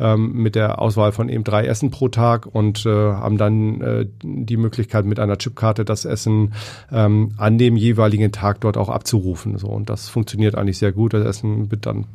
ähm, 0.00 0.32
mit 0.32 0.54
der 0.54 0.80
Auswahl 0.80 1.12
von 1.12 1.28
eben 1.28 1.44
drei 1.44 1.66
Essen 1.66 1.90
pro 1.90 2.08
Tag 2.08 2.46
und 2.46 2.86
äh, 2.86 2.90
haben 2.90 3.38
dann 3.38 3.80
äh, 3.80 4.06
die 4.22 4.56
Möglichkeit 4.56 5.04
mit 5.04 5.20
einer 5.20 5.38
Chipkarte 5.38 5.84
das 5.84 6.04
Essen 6.04 6.54
ähm, 6.90 7.32
an 7.36 7.58
dem 7.58 7.76
jeweiligen 7.76 8.32
Tag 8.32 8.60
dort 8.60 8.76
auch 8.76 8.88
abzurufen. 8.88 9.58
So 9.58 9.68
und 9.68 9.90
das 9.90 10.08
funktioniert 10.08 10.56
eigentlich 10.56 10.78
sehr 10.78 10.92
gut. 10.92 11.14
Das 11.14 11.24
Essen 11.24 11.70
wird 11.70 11.86
dann 11.86 12.06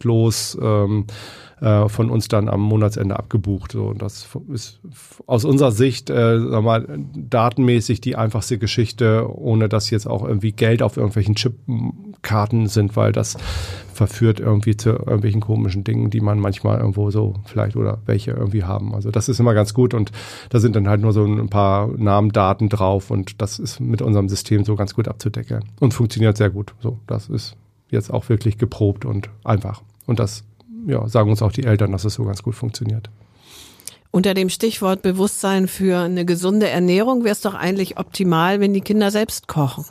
bargeldlos 0.00 0.58
ähm, 0.60 1.06
äh, 1.60 1.88
von 1.88 2.10
uns 2.10 2.28
dann 2.28 2.48
am 2.48 2.60
Monatsende 2.60 3.18
abgebucht. 3.18 3.72
So, 3.72 3.86
und 3.86 4.00
das 4.02 4.26
ist 4.52 4.80
aus 5.26 5.44
unserer 5.44 5.72
Sicht, 5.72 6.10
äh, 6.10 6.40
sag 6.40 6.62
mal, 6.62 6.86
datenmäßig 7.14 8.00
die 8.00 8.16
einfachste 8.16 8.58
Geschichte, 8.58 9.28
ohne 9.30 9.68
dass 9.68 9.90
jetzt 9.90 10.06
auch 10.06 10.24
irgendwie 10.26 10.52
Geld 10.52 10.82
auf 10.82 10.96
irgendwelchen 10.96 11.34
Chipkarten 11.34 12.66
sind, 12.66 12.96
weil 12.96 13.12
das 13.12 13.36
verführt 13.92 14.40
irgendwie 14.40 14.78
zu 14.78 14.90
irgendwelchen 14.90 15.42
komischen 15.42 15.84
Dingen, 15.84 16.08
die 16.08 16.22
man 16.22 16.40
manchmal 16.40 16.78
irgendwo 16.78 17.10
so 17.10 17.34
vielleicht 17.44 17.76
oder 17.76 17.98
welche 18.06 18.30
irgendwie 18.30 18.64
haben. 18.64 18.94
Also 18.94 19.10
das 19.10 19.28
ist 19.28 19.38
immer 19.40 19.52
ganz 19.52 19.74
gut 19.74 19.92
und 19.92 20.10
da 20.48 20.58
sind 20.58 20.74
dann 20.74 20.88
halt 20.88 21.02
nur 21.02 21.12
so 21.12 21.22
ein 21.26 21.50
paar 21.50 21.88
Namen, 21.88 22.32
Daten 22.32 22.70
drauf 22.70 23.10
und 23.10 23.42
das 23.42 23.58
ist 23.58 23.78
mit 23.80 24.00
unserem 24.00 24.30
System 24.30 24.64
so 24.64 24.74
ganz 24.76 24.94
gut 24.94 25.08
abzudecken 25.08 25.64
und 25.80 25.92
funktioniert 25.92 26.38
sehr 26.38 26.48
gut. 26.48 26.72
So, 26.80 26.98
das 27.06 27.28
ist 27.28 27.58
jetzt 27.90 28.10
auch 28.12 28.28
wirklich 28.28 28.58
geprobt 28.58 29.04
und 29.04 29.28
einfach. 29.44 29.82
Und 30.10 30.18
das 30.18 30.42
ja, 30.88 31.06
sagen 31.06 31.30
uns 31.30 31.40
auch 31.40 31.52
die 31.52 31.62
Eltern, 31.62 31.92
dass 31.92 32.04
es 32.04 32.14
so 32.14 32.24
ganz 32.24 32.42
gut 32.42 32.56
funktioniert. 32.56 33.10
Unter 34.10 34.34
dem 34.34 34.48
Stichwort 34.48 35.02
Bewusstsein 35.02 35.68
für 35.68 36.00
eine 36.00 36.24
gesunde 36.24 36.68
Ernährung 36.68 37.22
wäre 37.22 37.32
es 37.32 37.42
doch 37.42 37.54
eigentlich 37.54 37.96
optimal, 37.96 38.58
wenn 38.58 38.74
die 38.74 38.80
Kinder 38.80 39.12
selbst 39.12 39.46
kochen. 39.46 39.84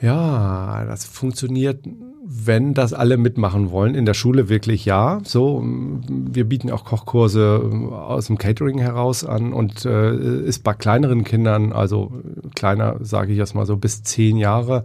Ja, 0.00 0.86
das 0.86 1.04
funktioniert, 1.04 1.84
wenn 2.26 2.72
das 2.72 2.94
alle 2.94 3.18
mitmachen 3.18 3.70
wollen. 3.70 3.94
In 3.94 4.06
der 4.06 4.14
Schule 4.14 4.48
wirklich 4.48 4.86
ja. 4.86 5.20
So, 5.24 5.62
wir 5.62 6.44
bieten 6.44 6.70
auch 6.70 6.84
Kochkurse 6.84 7.70
aus 7.92 8.28
dem 8.28 8.38
Catering 8.38 8.78
heraus 8.78 9.24
an 9.24 9.52
und 9.52 9.84
äh, 9.84 10.40
ist 10.42 10.64
bei 10.64 10.72
kleineren 10.72 11.24
Kindern, 11.24 11.72
also 11.72 12.12
kleiner, 12.54 12.96
sage 13.00 13.32
ich 13.32 13.38
jetzt 13.38 13.54
mal 13.54 13.66
so 13.66 13.76
bis 13.76 14.02
zehn 14.02 14.38
Jahre, 14.38 14.84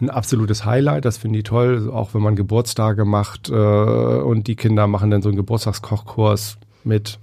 ein 0.00 0.10
absolutes 0.10 0.64
Highlight. 0.64 1.04
Das 1.04 1.18
finde 1.18 1.38
ich 1.38 1.44
toll, 1.44 1.90
auch 1.92 2.12
wenn 2.12 2.22
man 2.22 2.34
Geburtstage 2.34 3.04
macht 3.04 3.50
äh, 3.50 3.52
und 3.54 4.48
die 4.48 4.56
Kinder 4.56 4.88
machen 4.88 5.10
dann 5.10 5.22
so 5.22 5.28
einen 5.28 5.36
Geburtstagskochkurs 5.36 6.58
mit 6.82 7.20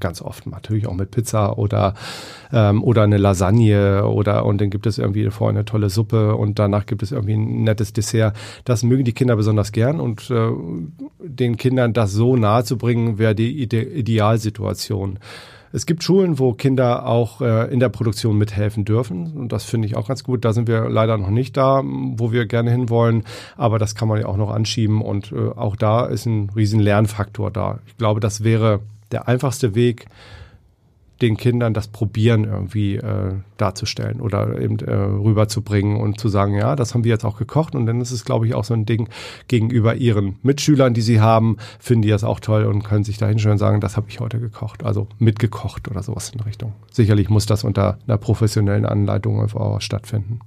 ganz 0.00 0.22
oft 0.22 0.46
natürlich 0.46 0.86
auch 0.86 0.94
mit 0.94 1.10
Pizza 1.10 1.58
oder 1.58 1.94
ähm, 2.52 2.82
oder 2.82 3.02
eine 3.02 3.18
Lasagne 3.18 4.06
oder 4.06 4.44
und 4.44 4.60
dann 4.60 4.70
gibt 4.70 4.86
es 4.86 4.98
irgendwie 4.98 5.30
vorher 5.30 5.56
eine 5.56 5.64
tolle 5.64 5.90
Suppe 5.90 6.36
und 6.36 6.58
danach 6.58 6.86
gibt 6.86 7.02
es 7.02 7.12
irgendwie 7.12 7.34
ein 7.34 7.64
nettes 7.64 7.92
Dessert. 7.92 8.36
Das 8.64 8.82
mögen 8.82 9.04
die 9.04 9.12
Kinder 9.12 9.36
besonders 9.36 9.72
gern 9.72 10.00
und 10.00 10.30
äh, 10.30 10.50
den 11.20 11.56
Kindern 11.56 11.92
das 11.92 12.12
so 12.12 12.36
nahe 12.36 12.64
zu 12.64 12.78
bringen, 12.78 13.18
wäre 13.18 13.34
die 13.34 13.62
Ide 13.62 13.82
Idealsituation. 13.82 15.18
Es 15.72 15.84
gibt 15.84 16.02
Schulen, 16.02 16.38
wo 16.38 16.54
Kinder 16.54 17.06
auch 17.06 17.42
äh, 17.42 17.70
in 17.70 17.80
der 17.80 17.90
Produktion 17.90 18.38
mithelfen 18.38 18.86
dürfen. 18.86 19.32
Und 19.36 19.52
das 19.52 19.64
finde 19.64 19.86
ich 19.86 19.96
auch 19.96 20.08
ganz 20.08 20.24
gut. 20.24 20.44
Da 20.46 20.54
sind 20.54 20.68
wir 20.68 20.88
leider 20.88 21.18
noch 21.18 21.28
nicht 21.28 21.56
da, 21.56 21.82
wo 21.84 22.32
wir 22.32 22.46
gerne 22.46 22.70
hinwollen. 22.70 23.24
Aber 23.58 23.78
das 23.78 23.94
kann 23.94 24.08
man 24.08 24.20
ja 24.20 24.26
auch 24.26 24.38
noch 24.38 24.50
anschieben. 24.50 25.02
Und 25.02 25.32
äh, 25.32 25.50
auch 25.54 25.76
da 25.76 26.06
ist 26.06 26.24
ein 26.24 26.50
riesen 26.56 26.80
Lernfaktor 26.80 27.50
da. 27.50 27.80
Ich 27.86 27.96
glaube, 27.98 28.20
das 28.20 28.42
wäre 28.42 28.80
der 29.12 29.28
einfachste 29.28 29.74
Weg, 29.74 30.06
den 31.22 31.36
Kindern 31.36 31.72
das 31.72 31.88
Probieren 31.88 32.44
irgendwie 32.44 32.96
äh, 32.96 33.34
darzustellen 33.56 34.20
oder 34.20 34.60
eben 34.60 34.78
äh, 34.80 34.92
rüberzubringen 34.92 35.98
und 35.98 36.20
zu 36.20 36.28
sagen, 36.28 36.54
ja, 36.54 36.76
das 36.76 36.92
haben 36.92 37.04
wir 37.04 37.10
jetzt 37.10 37.24
auch 37.24 37.38
gekocht 37.38 37.74
und 37.74 37.86
dann 37.86 38.00
ist 38.00 38.10
es, 38.10 38.24
glaube 38.24 38.46
ich, 38.46 38.54
auch 38.54 38.64
so 38.64 38.74
ein 38.74 38.84
Ding 38.84 39.08
gegenüber 39.48 39.94
ihren 39.94 40.36
Mitschülern, 40.42 40.92
die 40.92 41.00
sie 41.00 41.20
haben, 41.20 41.56
finden 41.78 42.02
die 42.02 42.10
das 42.10 42.22
auch 42.22 42.40
toll 42.40 42.64
und 42.64 42.84
können 42.84 43.04
sich 43.04 43.16
da 43.16 43.26
hinstellen 43.28 43.52
und 43.54 43.58
sagen, 43.58 43.80
das 43.80 43.96
habe 43.96 44.08
ich 44.10 44.20
heute 44.20 44.38
gekocht, 44.40 44.84
also 44.84 45.08
mitgekocht 45.18 45.88
oder 45.88 46.02
sowas 46.02 46.30
in 46.30 46.40
Richtung. 46.40 46.74
Sicherlich 46.90 47.30
muss 47.30 47.46
das 47.46 47.64
unter 47.64 47.98
einer 48.06 48.18
professionellen 48.18 48.84
Anleitung 48.84 49.40
auch 49.40 49.80
stattfinden. 49.80 50.40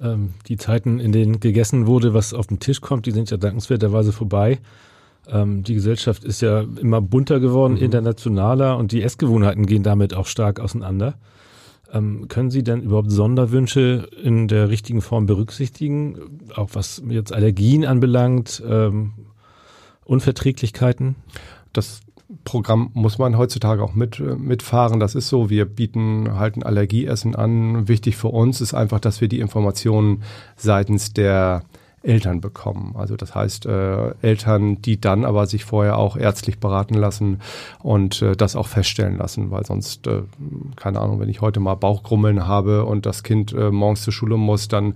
Ähm, 0.00 0.34
die 0.48 0.58
Zeiten, 0.58 1.00
in 1.00 1.12
denen 1.12 1.40
gegessen 1.40 1.86
wurde, 1.86 2.12
was 2.12 2.34
auf 2.34 2.48
den 2.48 2.60
Tisch 2.60 2.82
kommt, 2.82 3.06
die 3.06 3.12
sind 3.12 3.30
ja 3.30 3.38
dankenswerterweise 3.38 4.12
vorbei. 4.12 4.58
Ähm, 5.28 5.62
die 5.62 5.74
Gesellschaft 5.74 6.24
ist 6.24 6.40
ja 6.40 6.64
immer 6.80 7.00
bunter 7.00 7.40
geworden, 7.40 7.74
mhm. 7.74 7.82
internationaler 7.82 8.76
und 8.76 8.92
die 8.92 9.02
Essgewohnheiten 9.02 9.66
gehen 9.66 9.82
damit 9.82 10.14
auch 10.14 10.26
stark 10.26 10.60
auseinander. 10.60 11.14
Ähm, 11.92 12.28
können 12.28 12.50
Sie 12.50 12.64
denn 12.64 12.82
überhaupt 12.82 13.10
Sonderwünsche 13.10 14.08
in 14.22 14.48
der 14.48 14.68
richtigen 14.68 15.00
Form 15.00 15.26
berücksichtigen, 15.26 16.18
auch 16.56 16.70
was 16.72 17.02
jetzt 17.08 17.32
Allergien 17.32 17.84
anbelangt, 17.84 18.62
ähm, 18.68 19.12
Unverträglichkeiten? 20.04 21.14
Das 21.72 22.00
Programm 22.44 22.90
muss 22.94 23.18
man 23.18 23.38
heutzutage 23.38 23.82
auch 23.82 23.94
mit, 23.94 24.18
mitfahren. 24.18 24.98
Das 24.98 25.14
ist 25.14 25.28
so. 25.28 25.50
Wir 25.50 25.66
bieten 25.66 26.36
halt 26.36 26.56
ein 26.56 26.62
Allergieessen 26.62 27.36
an. 27.36 27.86
Wichtig 27.86 28.16
für 28.16 28.28
uns 28.28 28.60
ist 28.60 28.74
einfach, 28.74 28.98
dass 28.98 29.20
wir 29.20 29.28
die 29.28 29.40
Informationen 29.40 30.22
seitens 30.56 31.12
der 31.12 31.62
Eltern 32.04 32.40
bekommen. 32.40 32.94
Also 32.96 33.16
das 33.16 33.34
heißt 33.34 33.66
äh, 33.66 34.14
Eltern, 34.22 34.80
die 34.82 35.00
dann 35.00 35.24
aber 35.24 35.46
sich 35.46 35.64
vorher 35.64 35.98
auch 35.98 36.16
ärztlich 36.16 36.60
beraten 36.60 36.94
lassen 36.94 37.40
und 37.82 38.22
äh, 38.22 38.36
das 38.36 38.56
auch 38.56 38.66
feststellen 38.66 39.16
lassen, 39.16 39.50
weil 39.50 39.64
sonst, 39.64 40.06
äh, 40.06 40.22
keine 40.76 41.00
Ahnung, 41.00 41.20
wenn 41.20 41.28
ich 41.28 41.40
heute 41.40 41.60
mal 41.60 41.74
Bauchgrummeln 41.74 42.46
habe 42.46 42.84
und 42.84 43.06
das 43.06 43.22
Kind 43.22 43.52
äh, 43.52 43.70
morgens 43.70 44.02
zur 44.02 44.12
Schule 44.12 44.36
muss, 44.36 44.68
dann 44.68 44.94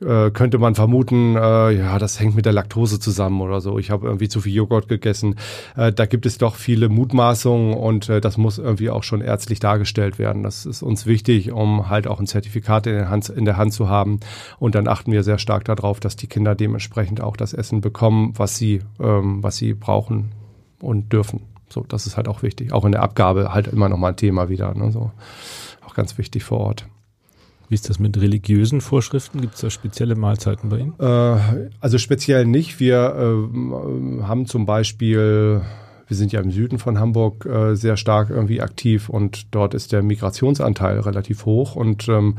äh, 0.00 0.30
könnte 0.30 0.58
man 0.58 0.74
vermuten, 0.74 1.36
äh, 1.36 1.70
ja, 1.72 1.98
das 1.98 2.18
hängt 2.20 2.34
mit 2.34 2.46
der 2.46 2.52
Laktose 2.52 2.98
zusammen 3.00 3.40
oder 3.40 3.60
so. 3.60 3.78
Ich 3.78 3.90
habe 3.90 4.06
irgendwie 4.06 4.28
zu 4.28 4.40
viel 4.40 4.54
Joghurt 4.54 4.88
gegessen. 4.88 5.36
Äh, 5.76 5.92
da 5.92 6.06
gibt 6.06 6.26
es 6.26 6.38
doch 6.38 6.54
viele 6.54 6.88
Mutmaßungen 6.88 7.74
und 7.74 8.08
äh, 8.08 8.20
das 8.20 8.36
muss 8.36 8.58
irgendwie 8.58 8.90
auch 8.90 9.02
schon 9.02 9.20
ärztlich 9.20 9.60
dargestellt 9.60 10.18
werden. 10.18 10.42
Das 10.42 10.66
ist 10.66 10.82
uns 10.82 11.06
wichtig, 11.06 11.52
um 11.52 11.88
halt 11.88 12.06
auch 12.06 12.20
ein 12.20 12.26
Zertifikat 12.26 12.86
in 12.86 12.94
der 12.94 13.10
Hand, 13.10 13.28
in 13.28 13.44
der 13.44 13.56
Hand 13.56 13.72
zu 13.72 13.88
haben. 13.88 14.20
Und 14.58 14.74
dann 14.74 14.88
achten 14.88 15.12
wir 15.12 15.22
sehr 15.22 15.38
stark 15.38 15.64
darauf, 15.64 16.00
dass 16.00 16.16
die 16.16 16.26
Kinder 16.26 16.54
dementsprechend 16.54 17.20
auch 17.20 17.36
das 17.36 17.52
Essen 17.52 17.80
bekommen, 17.80 18.32
was 18.36 18.56
sie, 18.56 18.80
ähm, 19.00 19.42
was 19.42 19.56
sie 19.56 19.74
brauchen 19.74 20.32
und 20.80 21.12
dürfen. 21.12 21.42
So, 21.68 21.84
das 21.88 22.06
ist 22.06 22.16
halt 22.16 22.26
auch 22.26 22.42
wichtig. 22.42 22.72
Auch 22.72 22.84
in 22.84 22.92
der 22.92 23.02
Abgabe 23.02 23.54
halt 23.54 23.68
immer 23.68 23.88
noch 23.88 23.98
mal 23.98 24.08
ein 24.08 24.16
Thema 24.16 24.48
wieder. 24.48 24.74
Ne? 24.74 24.90
So, 24.90 25.12
auch 25.86 25.94
ganz 25.94 26.18
wichtig 26.18 26.42
vor 26.42 26.60
Ort. 26.60 26.86
Wie 27.70 27.74
ist 27.74 27.88
das 27.88 28.00
mit 28.00 28.20
religiösen 28.20 28.80
Vorschriften? 28.80 29.40
Gibt 29.40 29.54
es 29.54 29.60
da 29.60 29.70
spezielle 29.70 30.16
Mahlzeiten 30.16 30.70
bei 30.70 30.78
Ihnen? 30.78 30.94
Äh, 30.98 31.70
also 31.80 31.98
speziell 31.98 32.44
nicht. 32.44 32.80
Wir 32.80 33.14
äh, 33.14 34.22
haben 34.24 34.46
zum 34.46 34.66
Beispiel, 34.66 35.62
wir 36.08 36.16
sind 36.16 36.32
ja 36.32 36.40
im 36.40 36.50
Süden 36.50 36.80
von 36.80 36.98
Hamburg 36.98 37.46
äh, 37.46 37.76
sehr 37.76 37.96
stark 37.96 38.28
irgendwie 38.28 38.60
aktiv 38.60 39.08
und 39.08 39.54
dort 39.54 39.74
ist 39.74 39.92
der 39.92 40.02
Migrationsanteil 40.02 40.98
relativ 40.98 41.46
hoch 41.46 41.76
und 41.76 42.08
ähm, 42.08 42.38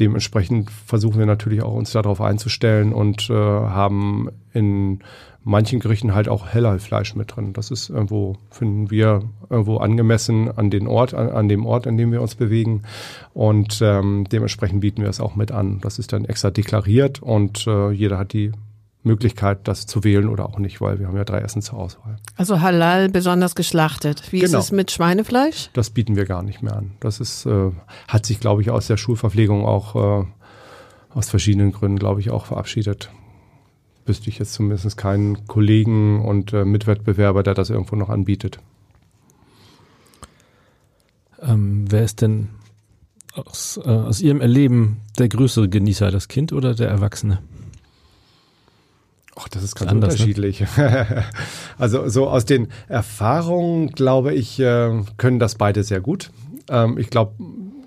dementsprechend 0.00 0.70
versuchen 0.70 1.18
wir 1.18 1.26
natürlich 1.26 1.62
auch 1.62 1.74
uns 1.74 1.92
darauf 1.92 2.22
einzustellen 2.22 2.94
und 2.94 3.28
äh, 3.28 3.34
haben 3.34 4.30
in 4.54 5.00
manchen 5.44 5.80
Gerichten 5.80 6.14
halt 6.14 6.28
auch 6.28 6.46
heller 6.46 6.78
Fleisch 6.78 7.14
mit 7.14 7.34
drin. 7.34 7.52
Das 7.52 7.70
ist 7.70 7.90
irgendwo, 7.90 8.36
finden 8.50 8.90
wir, 8.90 9.22
irgendwo 9.50 9.78
angemessen 9.78 10.50
an 10.56 10.70
den 10.70 10.86
Ort, 10.86 11.14
an, 11.14 11.30
an 11.30 11.48
dem 11.48 11.66
Ort, 11.66 11.86
an 11.86 11.96
dem 11.96 12.12
wir 12.12 12.22
uns 12.22 12.34
bewegen. 12.34 12.82
Und 13.34 13.80
ähm, 13.82 14.26
dementsprechend 14.30 14.80
bieten 14.80 15.02
wir 15.02 15.08
es 15.08 15.20
auch 15.20 15.34
mit 15.34 15.50
an. 15.50 15.80
Das 15.80 15.98
ist 15.98 16.12
dann 16.12 16.24
extra 16.24 16.50
deklariert 16.50 17.22
und 17.22 17.66
äh, 17.66 17.90
jeder 17.90 18.18
hat 18.18 18.32
die 18.32 18.52
Möglichkeit, 19.04 19.66
das 19.66 19.86
zu 19.86 20.04
wählen 20.04 20.28
oder 20.28 20.46
auch 20.46 20.58
nicht, 20.58 20.80
weil 20.80 21.00
wir 21.00 21.08
haben 21.08 21.16
ja 21.16 21.24
drei 21.24 21.40
Essen 21.40 21.60
zur 21.60 21.78
Auswahl. 21.78 22.18
Also 22.36 22.60
Halal 22.60 23.08
besonders 23.08 23.56
geschlachtet. 23.56 24.30
Wie 24.30 24.38
genau. 24.38 24.58
ist 24.58 24.66
es 24.66 24.72
mit 24.72 24.92
Schweinefleisch? 24.92 25.70
Das 25.72 25.90
bieten 25.90 26.14
wir 26.14 26.24
gar 26.24 26.44
nicht 26.44 26.62
mehr 26.62 26.76
an. 26.76 26.92
Das 27.00 27.18
ist, 27.18 27.46
äh, 27.46 27.72
hat 28.06 28.26
sich, 28.26 28.38
glaube 28.38 28.62
ich, 28.62 28.70
aus 28.70 28.86
der 28.86 28.96
Schulverpflegung 28.96 29.66
auch 29.66 30.22
äh, 30.22 30.24
aus 31.10 31.28
verschiedenen 31.28 31.72
Gründen, 31.72 31.98
glaube 31.98 32.20
ich, 32.20 32.30
auch 32.30 32.46
verabschiedet 32.46 33.10
wüsste 34.06 34.28
ich 34.28 34.38
jetzt 34.38 34.54
zumindest 34.54 34.96
keinen 34.96 35.46
Kollegen 35.46 36.24
und 36.24 36.52
äh, 36.52 36.64
Mitwettbewerber, 36.64 37.42
der 37.42 37.54
das 37.54 37.70
irgendwo 37.70 37.96
noch 37.96 38.08
anbietet. 38.08 38.58
Ähm, 41.40 41.86
wer 41.90 42.04
ist 42.04 42.22
denn 42.22 42.48
aus, 43.34 43.80
äh, 43.84 43.88
aus 43.88 44.20
Ihrem 44.20 44.40
Erleben 44.40 44.98
der 45.18 45.28
größere 45.28 45.68
Genießer, 45.68 46.10
das 46.10 46.28
Kind 46.28 46.52
oder 46.52 46.74
der 46.74 46.88
Erwachsene? 46.88 47.40
Ach, 49.34 49.48
das 49.48 49.62
ist 49.62 49.74
ganz 49.74 49.90
Anders, 49.90 50.18
ne? 50.18 50.24
unterschiedlich. 50.24 50.64
Ne? 50.76 51.24
also 51.78 52.08
so 52.08 52.28
aus 52.28 52.44
den 52.44 52.68
Erfahrungen, 52.88 53.88
glaube 53.88 54.34
ich, 54.34 54.60
äh, 54.60 55.02
können 55.16 55.38
das 55.38 55.54
beide 55.54 55.84
sehr 55.84 56.00
gut. 56.00 56.30
Ähm, 56.68 56.98
ich 56.98 57.08
glaube, 57.08 57.32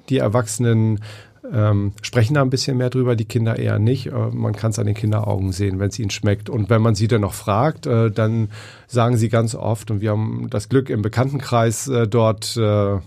die 0.10 0.18
Erwachsenen 0.18 1.00
ähm, 1.54 1.94
sprechen 2.02 2.34
da 2.34 2.42
ein 2.42 2.50
bisschen 2.50 2.78
mehr 2.78 2.90
drüber, 2.90 3.16
die 3.16 3.26
Kinder 3.26 3.58
eher 3.58 3.80
nicht. 3.80 4.08
Äh, 4.08 4.30
man 4.32 4.54
kann 4.54 4.72
es 4.72 4.80
an 4.80 4.86
den 4.86 4.96
Kinderaugen 4.96 5.52
sehen, 5.52 5.80
wenn 5.80 5.90
es 5.90 6.00
ihnen 6.00 6.10
schmeckt. 6.10 6.50
Und 6.50 6.70
wenn 6.70 6.82
man 6.82 6.96
sie 6.96 7.08
dann 7.08 7.22
noch 7.22 7.34
fragt, 7.34 7.86
äh, 7.86 8.12
dann 8.12 8.50
sagen 8.88 9.18
sie 9.18 9.30
ganz 9.30 9.56
oft, 9.56 9.92
und 9.92 10.02
wir 10.02 10.12
haben 10.12 10.48
das 10.50 10.70
Glück 10.70 10.90
im 10.90 11.02
Bekanntenkreis 11.02 11.88
äh, 11.88 12.08
dort 12.08 12.58
äh, 12.58 13.00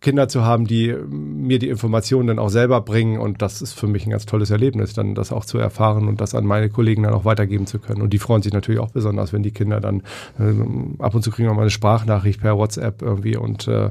Kinder 0.00 0.28
zu 0.28 0.44
haben, 0.44 0.66
die 0.66 0.94
mir 1.08 1.58
die 1.58 1.68
Informationen 1.68 2.28
dann 2.28 2.38
auch 2.38 2.48
selber 2.48 2.80
bringen. 2.80 3.18
Und 3.18 3.42
das 3.42 3.60
ist 3.60 3.72
für 3.72 3.88
mich 3.88 4.06
ein 4.06 4.10
ganz 4.10 4.24
tolles 4.24 4.50
Erlebnis, 4.50 4.92
dann 4.92 5.16
das 5.16 5.32
auch 5.32 5.44
zu 5.44 5.58
erfahren 5.58 6.06
und 6.06 6.20
das 6.20 6.34
an 6.34 6.46
meine 6.46 6.68
Kollegen 6.68 7.02
dann 7.02 7.12
auch 7.12 7.24
weitergeben 7.24 7.66
zu 7.66 7.80
können. 7.80 8.02
Und 8.02 8.12
die 8.12 8.18
freuen 8.18 8.40
sich 8.40 8.52
natürlich 8.52 8.80
auch 8.80 8.90
besonders, 8.90 9.32
wenn 9.32 9.42
die 9.42 9.50
Kinder 9.50 9.80
dann 9.80 10.02
äh, 10.38 11.02
ab 11.02 11.14
und 11.16 11.22
zu 11.22 11.32
kriegen 11.32 11.48
wir 11.48 11.54
mal 11.54 11.62
eine 11.62 11.70
Sprachnachricht 11.70 12.40
per 12.40 12.56
WhatsApp 12.56 13.02
irgendwie. 13.02 13.36
Und 13.36 13.66
äh, 13.66 13.90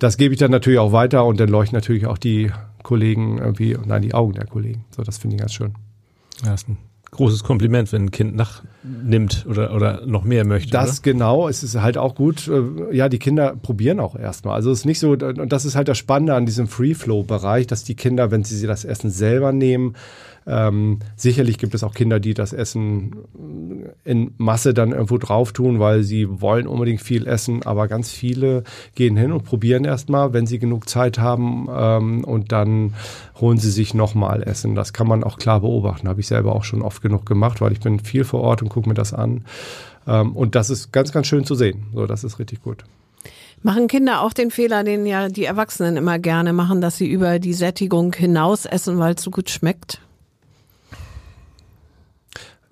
das 0.00 0.16
gebe 0.16 0.34
ich 0.34 0.40
dann 0.40 0.50
natürlich 0.50 0.80
auch 0.80 0.92
weiter 0.92 1.24
und 1.24 1.38
dann 1.38 1.48
leuchten 1.48 1.76
natürlich 1.76 2.06
auch 2.06 2.18
die 2.18 2.50
Kollegen 2.82 3.38
irgendwie, 3.38 3.76
nein, 3.84 4.02
die 4.02 4.14
Augen 4.14 4.32
der 4.34 4.46
Kollegen. 4.46 4.84
So, 4.94 5.02
das 5.02 5.18
finde 5.18 5.36
ich 5.36 5.40
ganz 5.40 5.54
schön. 5.54 5.74
Ja, 6.44 6.54
ist 6.54 6.68
ein 6.68 6.78
großes 7.12 7.44
Kompliment, 7.44 7.92
wenn 7.92 8.06
ein 8.06 8.10
Kind 8.10 8.34
nachnimmt 8.34 9.46
oder, 9.48 9.74
oder 9.74 10.06
noch 10.06 10.24
mehr 10.24 10.46
möchte. 10.46 10.70
Das 10.70 11.00
oder? 11.00 11.12
genau, 11.12 11.48
es 11.48 11.62
ist 11.62 11.80
halt 11.80 11.98
auch 11.98 12.14
gut. 12.14 12.48
Äh, 12.48 12.96
ja, 12.96 13.08
die 13.08 13.18
Kinder 13.18 13.54
probieren 13.54 14.00
auch 14.00 14.16
erstmal. 14.16 14.54
Also 14.54 14.70
es 14.70 14.80
ist 14.80 14.84
nicht 14.86 14.98
so, 14.98 15.12
und 15.12 15.52
das 15.52 15.64
ist 15.64 15.76
halt 15.76 15.88
das 15.88 15.98
Spannende 15.98 16.34
an 16.34 16.46
diesem 16.46 16.66
Free-Flow-Bereich, 16.66 17.66
dass 17.66 17.84
die 17.84 17.94
Kinder, 17.94 18.30
wenn 18.30 18.44
sie 18.44 18.66
das 18.66 18.84
Essen 18.84 19.10
selber 19.10 19.52
nehmen, 19.52 19.94
ähm, 20.46 20.98
sicherlich 21.16 21.58
gibt 21.58 21.74
es 21.74 21.84
auch 21.84 21.94
Kinder, 21.94 22.20
die 22.20 22.34
das 22.34 22.52
Essen 22.52 23.16
in 24.04 24.34
Masse 24.38 24.74
dann 24.74 24.92
irgendwo 24.92 25.18
drauf 25.18 25.52
tun, 25.52 25.78
weil 25.78 26.02
sie 26.02 26.40
wollen 26.40 26.66
unbedingt 26.66 27.00
viel 27.00 27.26
essen, 27.26 27.64
aber 27.64 27.88
ganz 27.88 28.10
viele 28.10 28.64
gehen 28.94 29.16
hin 29.16 29.32
und 29.32 29.44
probieren 29.44 29.84
erstmal, 29.84 30.32
wenn 30.32 30.46
sie 30.46 30.58
genug 30.58 30.88
Zeit 30.88 31.18
haben 31.18 31.68
ähm, 31.72 32.24
und 32.24 32.52
dann 32.52 32.94
holen 33.40 33.58
sie 33.58 33.70
sich 33.70 33.94
nochmal 33.94 34.42
Essen. 34.42 34.74
Das 34.74 34.92
kann 34.92 35.06
man 35.06 35.24
auch 35.24 35.38
klar 35.38 35.60
beobachten, 35.60 36.08
habe 36.08 36.20
ich 36.20 36.26
selber 36.26 36.54
auch 36.54 36.64
schon 36.64 36.82
oft 36.82 37.02
genug 37.02 37.26
gemacht, 37.26 37.60
weil 37.60 37.72
ich 37.72 37.80
bin 37.80 38.00
viel 38.00 38.24
vor 38.24 38.40
Ort 38.40 38.62
und 38.62 38.68
gucke 38.68 38.88
mir 38.88 38.94
das 38.94 39.12
an. 39.12 39.44
Ähm, 40.06 40.32
und 40.36 40.54
das 40.54 40.70
ist 40.70 40.92
ganz, 40.92 41.12
ganz 41.12 41.26
schön 41.26 41.44
zu 41.44 41.54
sehen. 41.54 41.84
So, 41.94 42.06
das 42.06 42.24
ist 42.24 42.38
richtig 42.38 42.62
gut. 42.62 42.84
Machen 43.64 43.86
Kinder 43.86 44.22
auch 44.22 44.32
den 44.32 44.50
Fehler, 44.50 44.82
den 44.82 45.06
ja 45.06 45.28
die 45.28 45.44
Erwachsenen 45.44 45.96
immer 45.96 46.18
gerne 46.18 46.52
machen, 46.52 46.80
dass 46.80 46.96
sie 46.96 47.08
über 47.08 47.38
die 47.38 47.52
Sättigung 47.52 48.12
hinaus 48.12 48.66
essen, 48.66 48.98
weil 48.98 49.14
es 49.14 49.22
so 49.22 49.30
gut 49.30 49.50
schmeckt? 49.50 50.00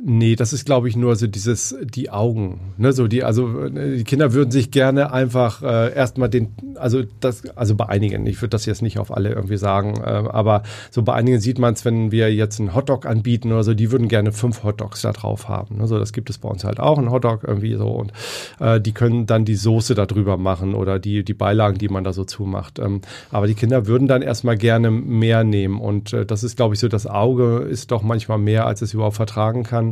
Nee, 0.02 0.34
das 0.34 0.52
ist, 0.52 0.64
glaube 0.64 0.88
ich, 0.88 0.96
nur 0.96 1.14
so 1.16 1.26
dieses, 1.26 1.76
die 1.82 2.10
Augen. 2.10 2.72
Ne, 2.78 2.92
so 2.92 3.06
die, 3.06 3.22
also 3.22 3.68
die 3.68 4.04
Kinder 4.04 4.32
würden 4.32 4.50
sich 4.50 4.70
gerne 4.70 5.12
einfach 5.12 5.62
äh, 5.62 5.94
erstmal 5.94 6.30
den, 6.30 6.54
also 6.76 7.02
das, 7.20 7.46
also 7.56 7.74
bei 7.74 7.86
einigen, 7.86 8.26
ich 8.26 8.40
würde 8.40 8.50
das 8.50 8.64
jetzt 8.64 8.80
nicht 8.80 8.98
auf 8.98 9.14
alle 9.14 9.30
irgendwie 9.30 9.58
sagen, 9.58 10.00
äh, 10.02 10.08
aber 10.08 10.62
so 10.90 11.02
bei 11.02 11.12
einigen 11.12 11.40
sieht 11.40 11.58
man 11.58 11.74
es, 11.74 11.84
wenn 11.84 12.12
wir 12.12 12.32
jetzt 12.32 12.60
einen 12.60 12.74
Hotdog 12.74 13.04
anbieten 13.04 13.52
oder 13.52 13.62
so, 13.62 13.74
die 13.74 13.92
würden 13.92 14.08
gerne 14.08 14.32
fünf 14.32 14.64
Hotdogs 14.64 15.02
da 15.02 15.12
drauf 15.12 15.48
haben. 15.48 15.78
Ne, 15.78 15.86
so, 15.86 15.98
das 15.98 16.14
gibt 16.14 16.30
es 16.30 16.38
bei 16.38 16.48
uns 16.48 16.64
halt 16.64 16.80
auch, 16.80 16.98
ein 16.98 17.10
Hotdog 17.10 17.44
irgendwie 17.44 17.74
so 17.74 17.88
und 17.88 18.12
äh, 18.58 18.80
die 18.80 18.92
können 18.92 19.26
dann 19.26 19.44
die 19.44 19.56
Soße 19.56 19.94
da 19.94 20.06
drüber 20.06 20.38
machen 20.38 20.74
oder 20.74 20.98
die, 20.98 21.24
die 21.24 21.34
Beilagen, 21.34 21.76
die 21.76 21.88
man 21.88 22.04
da 22.04 22.14
so 22.14 22.24
zumacht. 22.24 22.78
Ähm, 22.78 23.02
aber 23.30 23.46
die 23.46 23.54
Kinder 23.54 23.86
würden 23.86 24.08
dann 24.08 24.22
erstmal 24.22 24.56
gerne 24.56 24.90
mehr 24.90 25.44
nehmen 25.44 25.78
und 25.78 26.14
äh, 26.14 26.24
das 26.24 26.42
ist, 26.42 26.56
glaube 26.56 26.74
ich, 26.74 26.80
so, 26.80 26.88
das 26.88 27.06
Auge 27.06 27.58
ist 27.58 27.90
doch 27.90 28.02
manchmal 28.02 28.38
mehr, 28.38 28.66
als 28.66 28.80
es 28.80 28.94
überhaupt 28.94 29.16
vertragen 29.16 29.62
kann 29.62 29.89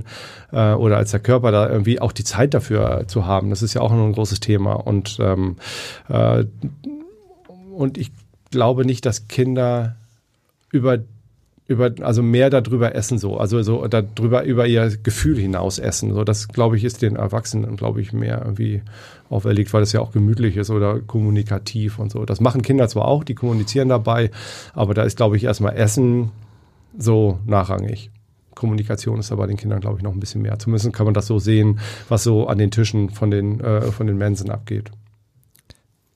äh, 0.52 0.72
oder 0.72 0.96
als 0.96 1.10
der 1.10 1.20
Körper 1.20 1.50
da 1.50 1.68
irgendwie 1.68 2.00
auch 2.00 2.12
die 2.12 2.24
Zeit 2.24 2.54
dafür 2.54 3.04
zu 3.06 3.26
haben. 3.26 3.50
Das 3.50 3.62
ist 3.62 3.74
ja 3.74 3.80
auch 3.80 3.92
ein 3.92 4.12
großes 4.12 4.40
Thema. 4.40 4.74
Und, 4.74 5.18
ähm, 5.20 5.56
äh, 6.08 6.44
und 7.74 7.98
ich 7.98 8.10
glaube 8.50 8.84
nicht, 8.84 9.06
dass 9.06 9.28
Kinder 9.28 9.96
über 10.70 10.98
über, 11.68 11.92
also 12.00 12.22
mehr 12.22 12.48
darüber 12.48 12.94
essen 12.94 13.18
so, 13.18 13.36
also 13.36 13.62
so 13.62 13.86
darüber 13.86 14.42
über 14.44 14.66
ihr 14.66 14.96
Gefühl 15.02 15.36
hinaus 15.38 15.78
essen. 15.78 16.14
So, 16.14 16.24
das 16.24 16.48
glaube 16.48 16.78
ich 16.78 16.84
ist 16.84 17.02
den 17.02 17.16
Erwachsenen, 17.16 17.76
glaube 17.76 18.00
ich, 18.00 18.14
mehr 18.14 18.40
irgendwie 18.42 18.80
auferlegt, 19.28 19.74
weil 19.74 19.82
das 19.82 19.92
ja 19.92 20.00
auch 20.00 20.12
gemütlich 20.12 20.56
ist 20.56 20.70
oder 20.70 20.98
kommunikativ 21.00 21.98
und 21.98 22.10
so. 22.10 22.24
Das 22.24 22.40
machen 22.40 22.62
Kinder 22.62 22.88
zwar 22.88 23.04
auch, 23.04 23.22
die 23.22 23.34
kommunizieren 23.34 23.90
dabei, 23.90 24.30
aber 24.72 24.94
da 24.94 25.02
ist, 25.02 25.18
glaube 25.18 25.36
ich, 25.36 25.44
erstmal 25.44 25.76
Essen 25.76 26.30
so 26.96 27.38
nachrangig. 27.44 28.10
Kommunikation 28.58 29.18
ist 29.20 29.30
da 29.30 29.36
bei 29.36 29.46
den 29.46 29.56
Kindern, 29.56 29.80
glaube 29.80 29.98
ich, 29.98 30.02
noch 30.02 30.12
ein 30.12 30.20
bisschen 30.20 30.42
mehr. 30.42 30.58
Zumindest 30.58 30.92
kann 30.92 31.04
man 31.04 31.14
das 31.14 31.26
so 31.26 31.38
sehen, 31.38 31.78
was 32.08 32.24
so 32.24 32.46
an 32.46 32.58
den 32.58 32.70
Tischen 32.70 33.10
von 33.10 33.30
den, 33.30 33.60
äh, 33.60 33.82
von 33.92 34.06
den 34.06 34.18
Mensen 34.18 34.50
abgeht. 34.50 34.90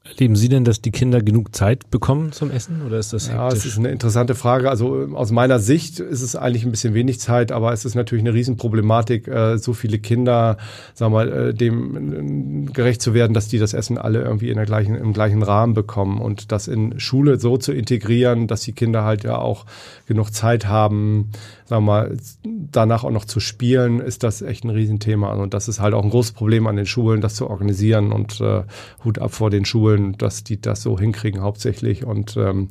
Erleben 0.05 0.34
Sie 0.34 0.48
denn, 0.48 0.64
dass 0.64 0.80
die 0.80 0.90
Kinder 0.90 1.22
genug 1.22 1.55
Zeit 1.55 1.88
bekommen 1.92 2.32
zum 2.32 2.50
Essen 2.50 2.82
oder 2.84 2.98
ist 2.98 3.12
das 3.12 3.28
Ja, 3.28 3.44
hektisch? 3.44 3.62
das 3.62 3.66
ist 3.72 3.78
eine 3.78 3.90
interessante 3.90 4.34
Frage. 4.34 4.68
Also 4.68 5.09
aus 5.14 5.30
meiner 5.30 5.61
Sicht 5.61 6.00
ist 6.00 6.22
es 6.22 6.34
eigentlich 6.34 6.64
ein 6.64 6.72
bisschen 6.72 6.92
wenig 6.92 7.20
Zeit, 7.20 7.53
aber 7.53 7.72
es 7.72 7.84
ist 7.84 7.94
natürlich 7.94 8.24
eine 8.24 8.34
Riesenproblematik, 8.34 9.28
äh, 9.28 9.59
so 9.59 9.74
viele 9.74 10.00
Kinder, 10.00 10.57
sagen 10.94 11.12
wir 11.12 11.24
mal, 11.24 11.32
äh, 11.50 11.55
dem 11.55 12.66
äh, 12.66 12.72
gerecht 12.72 13.00
zu 13.00 13.14
werden, 13.14 13.32
dass 13.32 13.46
die 13.46 13.59
das 13.59 13.74
Essen 13.74 13.96
alle 13.96 14.22
irgendwie 14.22 14.50
in 14.50 14.57
der 14.57 14.66
gleichen, 14.66 14.96
im 14.96 15.12
gleichen 15.12 15.42
Rahmen 15.44 15.72
bekommen 15.72 16.20
und 16.20 16.50
das 16.50 16.66
in 16.66 16.98
Schule 16.98 17.38
so 17.38 17.57
zu 17.57 17.72
integrieren, 17.72 18.48
dass 18.48 18.62
die 18.62 18.72
Kinder 18.72 19.05
halt 19.05 19.22
ja 19.22 19.38
auch 19.38 19.66
genug 20.07 20.34
Zeit 20.34 20.66
haben, 20.66 21.30
sagen 21.66 21.84
wir 21.84 21.92
mal, 21.92 22.16
danach 22.44 23.05
auch 23.05 23.11
noch 23.12 23.24
zu 23.24 23.38
spielen, 23.38 24.00
ist 24.00 24.24
das 24.24 24.42
echt 24.42 24.64
ein 24.64 24.70
Riesenthema. 24.70 25.32
Und 25.32 25.55
das 25.55 25.68
ist 25.68 25.78
halt 25.80 25.94
auch 25.94 26.03
ein 26.03 26.11
großes 26.11 26.32
Problem 26.32 26.66
an 26.66 26.74
den 26.74 26.86
Schulen, 26.86 27.20
das 27.20 27.36
zu 27.36 27.48
organisieren 27.48 28.11
und 28.12 28.40
äh, 28.40 28.64
Hut 29.05 29.20
ab 29.20 29.32
vor 29.32 29.48
den 29.48 29.64
Schulen, 29.64 29.91
dass 29.99 30.45
die 30.45 30.61
das 30.61 30.82
so 30.82 30.99
hinkriegen 30.99 31.43
hauptsächlich. 31.43 32.05
Und 32.05 32.36
ähm, 32.36 32.68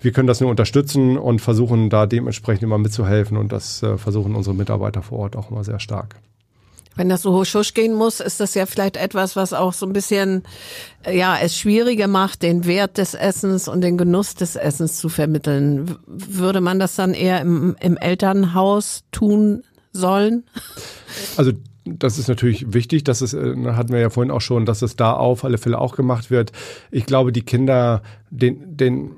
wir 0.00 0.12
können 0.12 0.28
das 0.28 0.40
nur 0.40 0.50
unterstützen 0.50 1.16
und 1.16 1.40
versuchen 1.40 1.90
da 1.90 2.06
dementsprechend 2.06 2.62
immer 2.62 2.78
mitzuhelfen 2.78 3.36
und 3.36 3.52
das 3.52 3.82
äh, 3.82 3.96
versuchen 3.98 4.34
unsere 4.34 4.54
Mitarbeiter 4.54 5.02
vor 5.02 5.20
Ort 5.20 5.36
auch 5.36 5.50
immer 5.50 5.64
sehr 5.64 5.80
stark. 5.80 6.16
Wenn 6.96 7.10
das 7.10 7.22
so 7.22 7.34
husch 7.34 7.54
husch 7.54 7.74
gehen 7.74 7.92
muss, 7.92 8.20
ist 8.20 8.40
das 8.40 8.54
ja 8.54 8.64
vielleicht 8.64 8.96
etwas, 8.96 9.36
was 9.36 9.52
auch 9.52 9.74
so 9.74 9.84
ein 9.84 9.92
bisschen, 9.92 10.44
äh, 11.04 11.16
ja, 11.16 11.36
es 11.40 11.56
schwieriger 11.56 12.08
macht, 12.08 12.42
den 12.42 12.64
Wert 12.64 12.96
des 12.98 13.14
Essens 13.14 13.68
und 13.68 13.82
den 13.82 13.98
Genuss 13.98 14.34
des 14.34 14.56
Essens 14.56 14.96
zu 14.96 15.10
vermitteln. 15.10 15.96
Würde 16.06 16.62
man 16.62 16.78
das 16.78 16.96
dann 16.96 17.12
eher 17.12 17.42
im, 17.42 17.76
im 17.80 17.96
Elternhaus 17.98 19.02
tun 19.12 19.62
sollen? 19.96 20.44
Also 21.36 21.52
das 21.86 22.18
ist 22.18 22.28
natürlich 22.28 22.72
wichtig, 22.72 23.04
dass 23.04 23.20
es, 23.20 23.32
äh, 23.32 23.54
hatten 23.66 23.92
wir 23.92 24.00
ja 24.00 24.10
vorhin 24.10 24.30
auch 24.30 24.40
schon, 24.40 24.66
dass 24.66 24.82
es 24.82 24.96
da 24.96 25.12
auf 25.12 25.44
alle 25.44 25.58
Fälle 25.58 25.78
auch 25.78 25.96
gemacht 25.96 26.30
wird. 26.30 26.52
Ich 26.90 27.06
glaube, 27.06 27.32
die 27.32 27.42
Kinder 27.42 28.02
den, 28.30 28.76
den, 28.76 29.12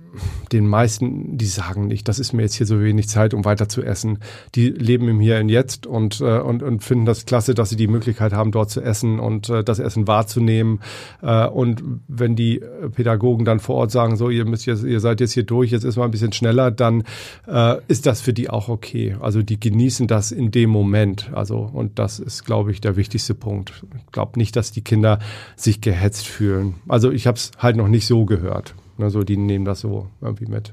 den 0.53 0.67
meisten, 0.67 1.37
die 1.39 1.47
sagen 1.47 1.87
nicht, 1.87 2.09
das 2.09 2.19
ist 2.19 2.33
mir 2.33 2.43
jetzt 2.43 2.55
hier 2.55 2.67
so 2.67 2.81
wenig 2.81 3.09
Zeit, 3.09 3.35
um 3.35 3.45
weiter 3.45 3.69
zu 3.69 3.83
essen. 3.83 4.19
Die 4.55 4.69
leben 4.69 5.09
im 5.09 5.21
Hier 5.21 5.39
und 5.39 5.49
Jetzt 5.49 5.87
und, 5.87 6.21
äh, 6.21 6.39
und, 6.39 6.63
und 6.63 6.83
finden 6.83 7.05
das 7.05 7.27
klasse, 7.27 7.55
dass 7.55 7.71
sie 7.71 7.77
die 7.77 7.89
Möglichkeit 7.89 8.33
haben, 8.33 8.53
dort 8.53 8.71
zu 8.71 8.81
essen 8.81 9.19
und 9.21 9.49
äh, 9.49 9.65
das 9.65 9.79
Essen 9.79 10.07
wahrzunehmen. 10.07 10.81
Äh, 11.23 11.47
und 11.47 11.83
wenn 12.09 12.37
die 12.37 12.61
Pädagogen 12.95 13.45
dann 13.45 13.61
vor 13.61 13.77
Ort 13.77 13.91
sagen, 13.91 14.17
so, 14.17 14.31
ihr 14.31 14.45
müsst 14.45 14.67
jetzt, 14.67 14.85
ihr 14.85 15.01
seid 15.01 15.21
jetzt 15.21 15.33
hier 15.33 15.45
durch, 15.45 15.71
jetzt 15.71 15.85
ist 15.85 15.97
mal 15.97 16.05
ein 16.05 16.11
bisschen 16.11 16.33
schneller, 16.33 16.71
dann 16.71 17.05
äh, 17.47 17.77
ist 17.89 18.07
das 18.07 18.21
für 18.21 18.33
die 18.33 18.51
auch 18.51 18.69
okay. 18.69 19.17
Also 19.21 19.43
die 19.43 19.61
genießen 19.61 20.07
das 20.07 20.33
in 20.33 20.51
dem 20.51 20.71
Moment. 20.71 21.31
Also, 21.33 21.59
und 21.59 21.99
das 21.99 22.19
ist, 22.19 22.45
glaube 22.45 22.73
ich, 22.73 22.81
der 22.81 22.97
wichtigste 22.97 23.35
Punkt. 23.35 23.85
Ich 23.97 24.13
glaube 24.13 24.39
nicht, 24.39 24.57
dass 24.57 24.73
die 24.73 24.83
Kinder 24.83 25.19
sich 25.57 25.81
gehetzt 25.81 26.27
fühlen. 26.27 26.75
Also 26.89 27.11
ich 27.11 27.27
habe 27.27 27.37
es 27.37 27.51
halt 27.59 27.77
noch 27.77 27.89
nicht 27.89 28.07
so 28.07 28.25
gehört. 28.25 28.75
Ne, 28.99 29.11
so, 29.11 29.23
die 29.23 29.37
nehmen 29.37 29.65
das 29.65 29.81
so 29.81 30.09
irgendwie 30.21 30.47
mit. 30.47 30.73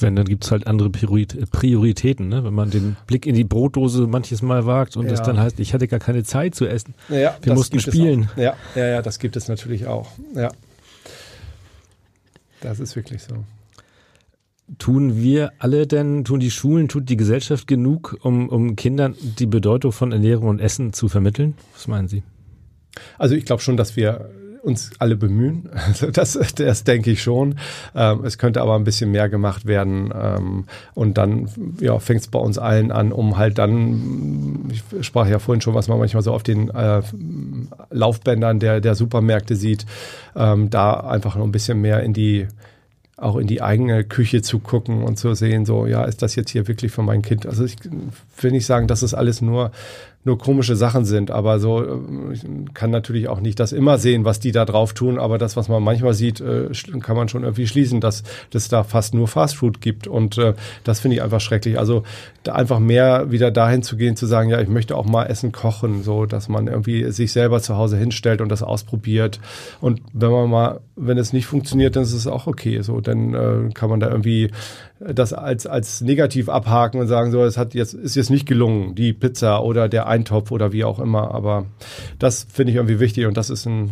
Wenn, 0.00 0.14
dann 0.14 0.26
gibt's 0.26 0.52
halt 0.52 0.68
andere 0.68 0.90
Prioritäten, 0.90 2.28
ne? 2.28 2.44
wenn 2.44 2.54
man 2.54 2.70
den 2.70 2.96
Blick 3.08 3.26
in 3.26 3.34
die 3.34 3.42
Brotdose 3.42 4.06
manches 4.06 4.42
Mal 4.42 4.64
wagt 4.64 4.96
und 4.96 5.06
es 5.06 5.20
dann 5.22 5.40
heißt, 5.40 5.58
ich 5.58 5.74
hatte 5.74 5.88
gar 5.88 5.98
keine 5.98 6.22
Zeit 6.22 6.54
zu 6.54 6.66
essen. 6.66 6.94
Ja, 7.08 7.36
Wir 7.42 7.54
mussten 7.54 7.80
spielen. 7.80 8.30
Ja, 8.36 8.54
ja, 8.76 8.86
ja, 8.86 9.02
das 9.02 9.18
gibt 9.18 9.36
es 9.36 9.48
natürlich 9.48 9.88
auch. 9.88 10.08
Ja. 10.36 10.52
Das 12.60 12.78
ist 12.78 12.94
wirklich 12.94 13.22
so. 13.24 13.34
Tun 14.78 15.16
wir 15.20 15.52
alle 15.58 15.88
denn, 15.88 16.24
tun 16.24 16.38
die 16.38 16.50
Schulen, 16.52 16.88
tut 16.88 17.08
die 17.08 17.16
Gesellschaft 17.16 17.66
genug, 17.66 18.18
um, 18.22 18.48
um 18.48 18.76
Kindern 18.76 19.16
die 19.38 19.46
Bedeutung 19.46 19.90
von 19.90 20.12
Ernährung 20.12 20.48
und 20.48 20.60
Essen 20.60 20.92
zu 20.92 21.08
vermitteln? 21.08 21.54
Was 21.72 21.88
meinen 21.88 22.06
Sie? 22.06 22.22
Also 23.16 23.34
ich 23.34 23.44
glaube 23.44 23.62
schon, 23.62 23.76
dass 23.76 23.96
wir 23.96 24.30
uns 24.68 24.90
alle 24.98 25.16
bemühen. 25.16 25.68
Also 25.88 26.10
das, 26.10 26.38
das 26.56 26.84
denke 26.84 27.10
ich 27.10 27.22
schon. 27.22 27.56
Ähm, 27.94 28.24
es 28.24 28.36
könnte 28.36 28.60
aber 28.60 28.76
ein 28.76 28.84
bisschen 28.84 29.10
mehr 29.10 29.28
gemacht 29.28 29.66
werden. 29.66 30.12
Ähm, 30.14 30.64
und 30.94 31.16
dann 31.16 31.48
ja, 31.80 31.98
fängt 31.98 32.20
es 32.20 32.28
bei 32.28 32.38
uns 32.38 32.58
allen 32.58 32.92
an, 32.92 33.10
um 33.10 33.38
halt 33.38 33.58
dann, 33.58 34.68
ich 34.70 34.84
sprach 35.06 35.26
ja 35.28 35.38
vorhin 35.38 35.62
schon, 35.62 35.74
was 35.74 35.88
man 35.88 35.98
manchmal 35.98 36.22
so 36.22 36.32
auf 36.32 36.42
den 36.42 36.68
äh, 36.68 37.02
Laufbändern 37.90 38.60
der, 38.60 38.80
der 38.80 38.94
Supermärkte 38.94 39.56
sieht, 39.56 39.86
ähm, 40.36 40.68
da 40.68 40.94
einfach 40.94 41.36
noch 41.36 41.44
ein 41.44 41.52
bisschen 41.52 41.80
mehr 41.80 42.02
in 42.02 42.12
die 42.12 42.46
auch 43.18 43.36
in 43.36 43.48
die 43.48 43.62
eigene 43.62 44.04
Küche 44.04 44.42
zu 44.42 44.60
gucken 44.60 45.02
und 45.02 45.18
zu 45.18 45.34
sehen, 45.34 45.66
so, 45.66 45.86
ja, 45.86 46.04
ist 46.04 46.22
das 46.22 46.36
jetzt 46.36 46.50
hier 46.50 46.68
wirklich 46.68 46.92
für 46.92 47.02
mein 47.02 47.22
Kind? 47.22 47.46
Also 47.46 47.64
ich 47.64 47.76
will 48.40 48.52
nicht 48.52 48.66
sagen, 48.66 48.86
dass 48.86 49.02
es 49.02 49.12
alles 49.12 49.42
nur 49.42 49.72
nur 50.28 50.38
komische 50.38 50.76
Sachen 50.76 51.04
sind. 51.04 51.30
Aber 51.32 51.58
so, 51.58 51.82
äh, 51.82 51.88
kann 52.74 52.90
natürlich 52.90 53.28
auch 53.28 53.40
nicht 53.40 53.58
das 53.58 53.72
immer 53.72 53.98
sehen, 53.98 54.24
was 54.24 54.38
die 54.38 54.52
da 54.52 54.64
drauf 54.64 54.92
tun. 54.92 55.18
Aber 55.18 55.38
das, 55.38 55.56
was 55.56 55.68
man 55.68 55.82
manchmal 55.82 56.14
sieht, 56.14 56.40
äh, 56.40 56.70
kann 57.00 57.16
man 57.16 57.28
schon 57.28 57.42
irgendwie 57.42 57.66
schließen, 57.66 58.00
dass 58.00 58.22
es 58.52 58.68
da 58.68 58.84
fast 58.84 59.14
nur 59.14 59.26
Fastfood 59.26 59.80
gibt. 59.80 60.06
Und 60.06 60.38
äh, 60.38 60.54
das 60.84 61.00
finde 61.00 61.16
ich 61.16 61.22
einfach 61.22 61.40
schrecklich. 61.40 61.78
Also 61.78 62.04
da 62.44 62.52
einfach 62.52 62.78
mehr 62.78 63.30
wieder 63.32 63.50
dahin 63.50 63.82
zu 63.82 63.96
gehen, 63.96 64.14
zu 64.14 64.26
sagen, 64.26 64.50
ja, 64.50 64.60
ich 64.60 64.68
möchte 64.68 64.96
auch 64.96 65.06
mal 65.06 65.24
Essen 65.24 65.50
kochen, 65.50 66.02
so 66.02 66.26
dass 66.26 66.48
man 66.48 66.68
irgendwie 66.68 67.10
sich 67.10 67.32
selber 67.32 67.60
zu 67.60 67.76
Hause 67.76 67.96
hinstellt 67.96 68.40
und 68.40 68.50
das 68.50 68.62
ausprobiert. 68.62 69.40
Und 69.80 70.00
wenn 70.12 70.30
man 70.30 70.48
mal, 70.48 70.80
wenn 70.94 71.18
es 71.18 71.32
nicht 71.32 71.46
funktioniert, 71.46 71.96
dann 71.96 72.04
ist 72.04 72.12
es 72.12 72.26
auch 72.26 72.46
okay. 72.46 72.82
So, 72.82 73.00
dann 73.00 73.72
kann 73.74 73.90
man 73.90 74.00
da 74.00 74.08
irgendwie 74.10 74.50
das 75.00 75.32
als, 75.32 75.66
als 75.66 76.00
negativ 76.00 76.48
abhaken 76.48 77.00
und 77.00 77.06
sagen, 77.06 77.30
so, 77.30 77.44
es 77.44 77.56
hat 77.56 77.74
jetzt, 77.74 77.94
ist 77.94 78.16
jetzt 78.16 78.30
nicht 78.30 78.46
gelungen, 78.46 78.94
die 78.94 79.12
Pizza 79.12 79.62
oder 79.62 79.88
der 79.88 80.06
Eintopf 80.06 80.50
oder 80.50 80.72
wie 80.72 80.84
auch 80.84 80.98
immer. 80.98 81.34
Aber 81.34 81.66
das 82.18 82.46
finde 82.50 82.72
ich 82.72 82.76
irgendwie 82.76 83.00
wichtig 83.00 83.26
und 83.26 83.36
das 83.36 83.50
ist 83.50 83.66
ein, 83.66 83.90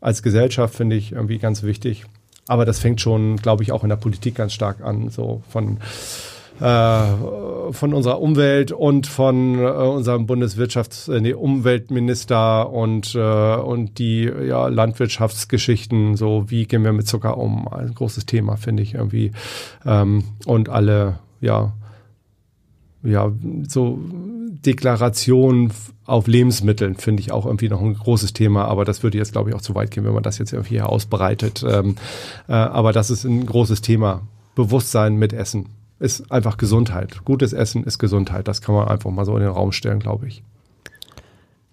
als 0.00 0.22
Gesellschaft 0.22 0.74
finde 0.74 0.96
ich 0.96 1.12
irgendwie 1.12 1.38
ganz 1.38 1.62
wichtig. 1.62 2.04
Aber 2.48 2.64
das 2.64 2.78
fängt 2.78 3.00
schon, 3.00 3.36
glaube 3.36 3.64
ich, 3.64 3.72
auch 3.72 3.82
in 3.82 3.88
der 3.88 3.96
Politik 3.96 4.36
ganz 4.36 4.52
stark 4.52 4.80
an, 4.80 5.10
so 5.10 5.42
von, 5.48 5.78
von 6.58 7.94
unserer 7.94 8.20
Umwelt 8.20 8.72
und 8.72 9.06
von 9.06 9.58
äh, 9.58 9.66
unserem 9.66 10.26
Bundeswirtschafts-, 10.26 11.12
äh, 11.12 11.20
nee, 11.20 11.32
Umweltminister 11.32 12.70
und, 12.70 13.14
äh, 13.14 13.56
und 13.56 13.98
die 13.98 14.24
ja, 14.24 14.68
Landwirtschaftsgeschichten, 14.68 16.16
so 16.16 16.44
wie 16.48 16.66
gehen 16.66 16.84
wir 16.84 16.92
mit 16.92 17.06
Zucker 17.06 17.38
um, 17.38 17.68
ein 17.68 17.94
großes 17.94 18.26
Thema, 18.26 18.56
finde 18.56 18.82
ich 18.82 18.94
irgendwie. 18.94 19.32
Ähm, 19.84 20.24
und 20.46 20.68
alle, 20.68 21.18
ja, 21.40 21.72
ja, 23.02 23.30
so 23.68 23.98
Deklarationen 24.64 25.72
auf 26.06 26.26
Lebensmitteln 26.26 26.96
finde 26.96 27.20
ich 27.20 27.32
auch 27.32 27.46
irgendwie 27.46 27.68
noch 27.68 27.80
ein 27.80 27.94
großes 27.94 28.32
Thema, 28.32 28.64
aber 28.64 28.84
das 28.84 29.02
würde 29.02 29.18
jetzt, 29.18 29.32
glaube 29.32 29.50
ich, 29.50 29.56
auch 29.56 29.60
zu 29.60 29.74
weit 29.74 29.90
gehen, 29.90 30.04
wenn 30.04 30.14
man 30.14 30.22
das 30.22 30.38
jetzt 30.38 30.52
irgendwie 30.52 30.80
ausbreitet. 30.80 31.64
Ähm, 31.68 31.96
äh, 32.48 32.52
aber 32.52 32.92
das 32.92 33.10
ist 33.10 33.24
ein 33.24 33.44
großes 33.44 33.82
Thema. 33.82 34.22
Bewusstsein 34.54 35.16
mit 35.16 35.32
Essen 35.32 35.66
ist 35.98 36.30
einfach 36.30 36.56
Gesundheit. 36.56 37.24
Gutes 37.24 37.52
Essen 37.52 37.84
ist 37.84 37.98
Gesundheit. 37.98 38.48
Das 38.48 38.60
kann 38.60 38.74
man 38.74 38.88
einfach 38.88 39.10
mal 39.10 39.24
so 39.24 39.34
in 39.36 39.42
den 39.42 39.50
Raum 39.50 39.72
stellen, 39.72 40.00
glaube 40.00 40.26
ich. 40.26 40.42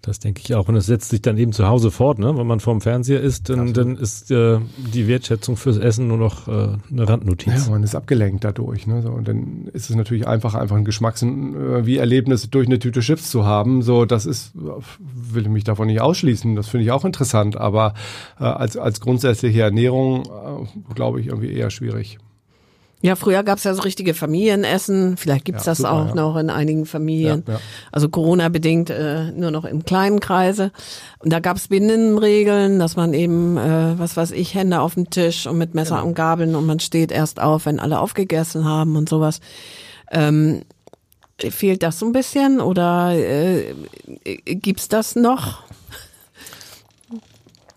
Das 0.03 0.19
denke 0.19 0.41
ich 0.43 0.53
auch. 0.53 0.67
Und 0.67 0.76
es 0.76 0.86
setzt 0.86 1.09
sich 1.11 1.21
dann 1.21 1.38
eben 1.38 1.53
zu 1.53 1.65
Hause 1.65 1.89
fort, 1.89 2.19
ne? 2.19 2.38
Wenn 2.38 2.45
man 2.45 2.59
vorm 2.59 2.82
Fernseher 2.82 3.21
ist, 3.21 3.47
dann, 3.47 3.71
dann 3.71 3.95
ist 3.95 4.30
äh, 4.32 4.59
die 4.78 5.07
Wertschätzung 5.07 5.55
fürs 5.55 5.78
Essen 5.78 6.09
nur 6.09 6.17
noch 6.17 6.49
äh, 6.49 6.51
eine 6.91 7.07
Randnotiz. 7.07 7.67
Ja, 7.67 7.71
man 7.71 7.84
ist 7.84 7.95
abgelenkt 7.95 8.43
dadurch. 8.43 8.86
Ne? 8.86 9.01
So, 9.01 9.11
und 9.11 9.30
dann 9.30 9.69
ist 9.71 9.89
es 9.89 9.95
natürlich 9.95 10.28
einfach, 10.28 10.55
einfach 10.55 10.76
ein 10.76 10.84
Geschmacks- 10.84 11.24
äh, 11.24 11.86
wie 11.86 11.99
Erlebnis 11.99 12.49
durch 12.49 12.67
eine 12.67 12.80
Tüte 12.80 12.99
Chips 12.99 13.32
zu 13.32 13.45
haben. 13.45 13.82
So, 13.82 14.03
das 14.03 14.26
ist, 14.26 14.51
will 14.55 15.43
ich 15.43 15.49
mich 15.49 15.63
davon 15.63 15.88
nicht 15.88 16.01
ausschließen. 16.01 16.57
Das 16.57 16.67
finde 16.67 16.84
ich 16.84 16.91
auch 16.91 17.05
interessant. 17.05 17.55
Aber 17.55 17.93
äh, 18.38 18.43
als, 18.43 18.76
als 18.76 18.99
grundsätzliche 18.99 19.61
Ernährung, 19.61 20.24
äh, 20.26 20.93
glaube 20.95 21.21
ich, 21.21 21.28
irgendwie 21.28 21.53
eher 21.53 21.69
schwierig. 21.69 22.19
Ja, 23.04 23.18
früher 23.18 23.43
gab's 23.43 23.66
ja 23.66 23.74
so 23.74 23.82
richtige 23.82 24.14
Familienessen. 24.14 25.18
Vielleicht 25.18 25.43
gibt's 25.43 25.66
ja, 25.66 25.72
das 25.72 25.80
super, 25.80 25.91
auch 25.91 26.08
ja. 26.08 26.16
noch 26.16 26.38
in 26.38 26.49
einigen 26.49 26.86
Familien. 26.86 27.43
Ja, 27.45 27.60
also 27.91 28.08
Corona-bedingt 28.08 28.89
äh, 28.91 29.30
nur 29.34 29.51
noch 29.51 29.66
im 29.66 29.84
kleinen 29.84 30.22
Kreise. 30.22 30.72
Und 31.20 31.34
da 31.34 31.41
gab's 31.41 31.68
Binnenregeln, 31.68 32.80
dass 32.80 32.95
man 32.95 33.14
eben, 33.14 33.58
äh, 33.58 33.99
was 33.99 34.16
weiß 34.16 34.32
ich, 34.32 34.56
Hände 34.56 34.80
auf 34.80 34.93
dem 34.93 35.10
Tisch 35.10 35.47
und 35.47 35.58
mit 35.58 35.76
Messer 35.76 35.95
genau. 35.95 36.08
und 36.08 36.14
Gabeln 36.14 36.56
und 36.56 36.66
man 36.66 36.80
steht 36.80 37.12
erst 37.12 37.41
auf, 37.41 37.66
wenn 37.66 37.82
alle 37.82 37.99
aufgegessen 37.99 38.64
haben 38.64 38.95
und 38.95 39.10
sowas. 39.10 39.41
Ähm, 40.10 40.62
fehlt 41.38 41.84
das 41.84 41.99
so 41.99 42.06
ein 42.06 42.14
bisschen 42.14 42.62
oder 42.62 43.12
äh, 43.12 43.74
gibt's 44.45 44.88
das 44.88 45.18
noch? 45.18 45.64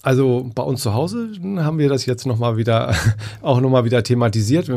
Also 0.06 0.48
bei 0.54 0.62
uns 0.62 0.82
zu 0.82 0.94
Hause 0.94 1.32
haben 1.56 1.80
wir 1.80 1.88
das 1.88 2.06
jetzt 2.06 2.26
nochmal 2.26 2.56
wieder, 2.56 2.94
auch 3.42 3.60
nochmal 3.60 3.84
wieder 3.84 4.04
thematisiert. 4.04 4.68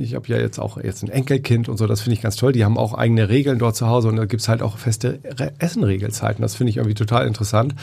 Ich 0.00 0.14
habe 0.14 0.28
ja 0.28 0.38
jetzt 0.38 0.58
auch 0.58 0.82
jetzt 0.82 1.02
ein 1.02 1.10
Enkelkind 1.10 1.68
und 1.68 1.76
so, 1.76 1.86
das 1.86 2.00
finde 2.00 2.14
ich 2.14 2.22
ganz 2.22 2.36
toll. 2.36 2.52
Die 2.52 2.64
haben 2.64 2.78
auch 2.78 2.94
eigene 2.94 3.28
Regeln 3.28 3.58
dort 3.58 3.76
zu 3.76 3.86
Hause 3.86 4.08
und 4.08 4.16
da 4.16 4.24
gibt's 4.24 4.48
halt 4.48 4.62
auch 4.62 4.78
feste 4.78 5.20
Essenregelzeiten. 5.58 6.40
Das 6.40 6.54
finde 6.54 6.70
ich 6.70 6.78
irgendwie 6.78 6.94
total 6.94 7.26
interessant, 7.26 7.74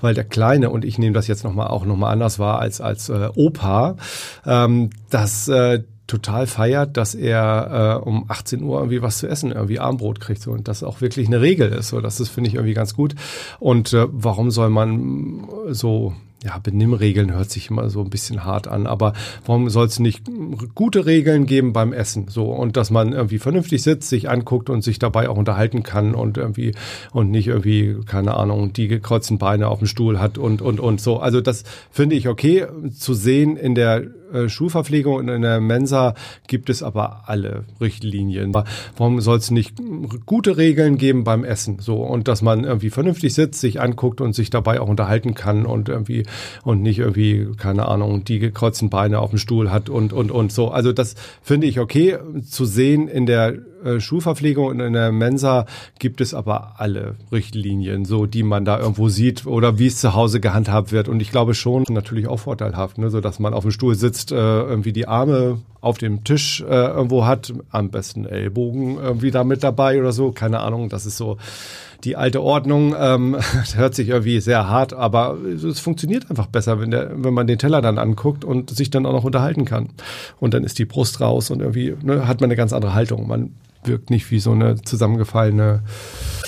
weil 0.00 0.14
der 0.14 0.24
Kleine, 0.24 0.70
und 0.70 0.84
ich 0.84 0.98
nehme 0.98 1.12
das 1.12 1.28
jetzt 1.28 1.44
nochmal 1.44 1.68
auch 1.68 1.84
nochmal 1.84 2.12
anders 2.12 2.40
wahr 2.40 2.58
als, 2.58 2.80
als 2.80 3.08
äh, 3.08 3.28
Opa, 3.36 3.94
ähm, 4.44 4.90
dass 5.10 5.46
äh, 5.46 5.84
total 6.08 6.48
feiert, 6.48 6.96
dass 6.96 7.14
er 7.14 8.00
äh, 8.02 8.08
um 8.08 8.24
18 8.26 8.64
Uhr 8.64 8.80
irgendwie 8.80 9.00
was 9.00 9.18
zu 9.18 9.28
essen, 9.28 9.52
irgendwie 9.52 9.78
Armbrot 9.78 10.18
kriegt 10.18 10.42
so 10.42 10.50
und 10.50 10.66
das 10.66 10.82
auch 10.82 11.02
wirklich 11.02 11.28
eine 11.28 11.40
Regel 11.40 11.68
ist. 11.68 11.90
So, 11.90 12.00
das 12.00 12.18
ist 12.18 12.30
finde 12.30 12.48
ich 12.48 12.56
irgendwie 12.56 12.74
ganz 12.74 12.94
gut. 12.94 13.14
Und 13.60 13.92
äh, 13.92 14.08
warum 14.10 14.50
soll 14.50 14.70
man 14.70 15.46
so 15.68 16.14
ja, 16.44 16.58
Benimmregeln 16.58 17.32
hört 17.32 17.50
sich 17.50 17.70
immer 17.70 17.90
so 17.90 18.00
ein 18.00 18.10
bisschen 18.10 18.44
hart 18.44 18.68
an, 18.68 18.86
aber 18.86 19.12
warum 19.44 19.70
soll 19.70 19.86
es 19.86 19.98
nicht 19.98 20.22
gute 20.74 21.04
Regeln 21.04 21.46
geben 21.46 21.72
beim 21.72 21.92
Essen? 21.92 22.28
So, 22.28 22.50
und 22.52 22.76
dass 22.76 22.90
man 22.90 23.12
irgendwie 23.12 23.38
vernünftig 23.38 23.82
sitzt, 23.82 24.08
sich 24.08 24.30
anguckt 24.30 24.70
und 24.70 24.82
sich 24.82 25.00
dabei 25.00 25.28
auch 25.28 25.36
unterhalten 25.36 25.82
kann 25.82 26.14
und 26.14 26.38
irgendwie 26.38 26.74
und 27.12 27.30
nicht 27.30 27.48
irgendwie, 27.48 27.96
keine 28.06 28.34
Ahnung, 28.34 28.72
die 28.72 28.86
gekreuzten 28.86 29.38
Beine 29.38 29.68
auf 29.68 29.80
dem 29.80 29.88
Stuhl 29.88 30.20
hat 30.20 30.38
und 30.38 30.62
und 30.62 30.78
und 30.78 31.00
so. 31.00 31.18
Also 31.18 31.40
das 31.40 31.64
finde 31.90 32.14
ich 32.14 32.28
okay 32.28 32.66
zu 32.96 33.14
sehen 33.14 33.56
in 33.56 33.74
der 33.74 34.04
äh, 34.32 34.48
Schulverpflegung 34.48 35.14
und 35.14 35.28
in 35.28 35.42
der 35.42 35.60
Mensa 35.60 36.14
gibt 36.46 36.70
es 36.70 36.82
aber 36.82 37.24
alle 37.26 37.64
Richtlinien. 37.80 38.54
Warum 38.96 39.20
soll 39.20 39.38
es 39.38 39.50
nicht 39.50 39.76
gute 40.26 40.56
Regeln 40.56 40.98
geben 40.98 41.24
beim 41.24 41.44
Essen? 41.44 41.78
So 41.80 41.96
und 41.96 42.28
dass 42.28 42.42
man 42.42 42.64
irgendwie 42.64 42.90
vernünftig 42.90 43.34
sitzt, 43.34 43.60
sich 43.60 43.80
anguckt 43.80 44.20
und 44.20 44.34
sich 44.34 44.50
dabei 44.50 44.80
auch 44.80 44.88
unterhalten 44.88 45.34
kann 45.34 45.66
und 45.66 45.88
irgendwie 45.88 46.24
und 46.64 46.82
nicht 46.82 46.98
irgendwie 46.98 47.48
keine 47.56 47.86
Ahnung 47.88 48.24
die 48.24 48.38
gekreuzten 48.38 48.90
Beine 48.90 49.20
auf 49.20 49.30
dem 49.30 49.38
Stuhl 49.38 49.70
hat 49.70 49.88
und 49.88 50.12
und 50.12 50.30
und 50.30 50.52
so. 50.52 50.68
Also 50.68 50.92
das 50.92 51.14
finde 51.42 51.66
ich 51.66 51.80
okay 51.80 52.18
zu 52.48 52.64
sehen 52.64 53.08
in 53.08 53.26
der 53.26 53.54
äh, 53.84 54.00
Schulverpflegung 54.00 54.66
und 54.66 54.80
in 54.80 54.92
der 54.92 55.12
Mensa 55.12 55.66
gibt 55.98 56.20
es 56.20 56.34
aber 56.34 56.74
alle 56.78 57.16
Richtlinien, 57.32 58.04
so 58.04 58.26
die 58.26 58.42
man 58.42 58.64
da 58.64 58.78
irgendwo 58.78 59.08
sieht 59.08 59.46
oder 59.46 59.78
wie 59.78 59.86
es 59.86 60.00
zu 60.00 60.14
Hause 60.14 60.40
gehandhabt 60.40 60.92
wird. 60.92 61.08
Und 61.08 61.20
ich 61.20 61.30
glaube 61.30 61.54
schon 61.54 61.84
natürlich 61.88 62.28
auch 62.28 62.40
vorteilhaft, 62.40 62.98
ne, 62.98 63.10
so 63.10 63.20
dass 63.20 63.38
man 63.38 63.54
auf 63.54 63.62
dem 63.62 63.70
Stuhl 63.70 63.94
sitzt, 63.94 64.32
äh, 64.32 64.36
irgendwie 64.36 64.92
die 64.92 65.08
Arme 65.08 65.60
auf 65.80 65.98
dem 65.98 66.24
Tisch 66.24 66.60
äh, 66.60 66.64
irgendwo 66.66 67.24
hat, 67.24 67.52
am 67.70 67.90
besten 67.90 68.26
Ellbogen 68.26 68.98
irgendwie 68.98 69.30
da 69.30 69.44
mit 69.44 69.62
dabei 69.62 70.00
oder 70.00 70.12
so, 70.12 70.32
keine 70.32 70.60
Ahnung. 70.60 70.88
Das 70.88 71.06
ist 71.06 71.16
so 71.16 71.38
die 72.04 72.16
alte 72.16 72.42
Ordnung. 72.42 72.94
Ähm, 72.98 73.36
hört 73.74 73.94
sich 73.94 74.08
irgendwie 74.08 74.40
sehr 74.40 74.68
hart, 74.68 74.92
aber 74.92 75.36
es 75.36 75.80
funktioniert 75.80 76.30
einfach 76.30 76.46
besser, 76.46 76.80
wenn, 76.80 76.90
der, 76.90 77.12
wenn 77.14 77.34
man 77.34 77.46
den 77.46 77.58
Teller 77.58 77.80
dann 77.80 77.98
anguckt 77.98 78.44
und 78.44 78.70
sich 78.70 78.90
dann 78.90 79.06
auch 79.06 79.12
noch 79.12 79.24
unterhalten 79.24 79.64
kann. 79.64 79.90
Und 80.40 80.54
dann 80.54 80.64
ist 80.64 80.78
die 80.78 80.84
Brust 80.84 81.20
raus 81.20 81.50
und 81.50 81.60
irgendwie 81.60 81.96
ne, 82.02 82.26
hat 82.26 82.40
man 82.40 82.48
eine 82.48 82.56
ganz 82.56 82.72
andere 82.72 82.94
Haltung. 82.94 83.26
Man 83.28 83.52
wirkt 83.84 84.10
nicht 84.10 84.30
wie 84.30 84.40
so 84.40 84.52
eine 84.52 84.80
zusammengefallene 84.82 85.82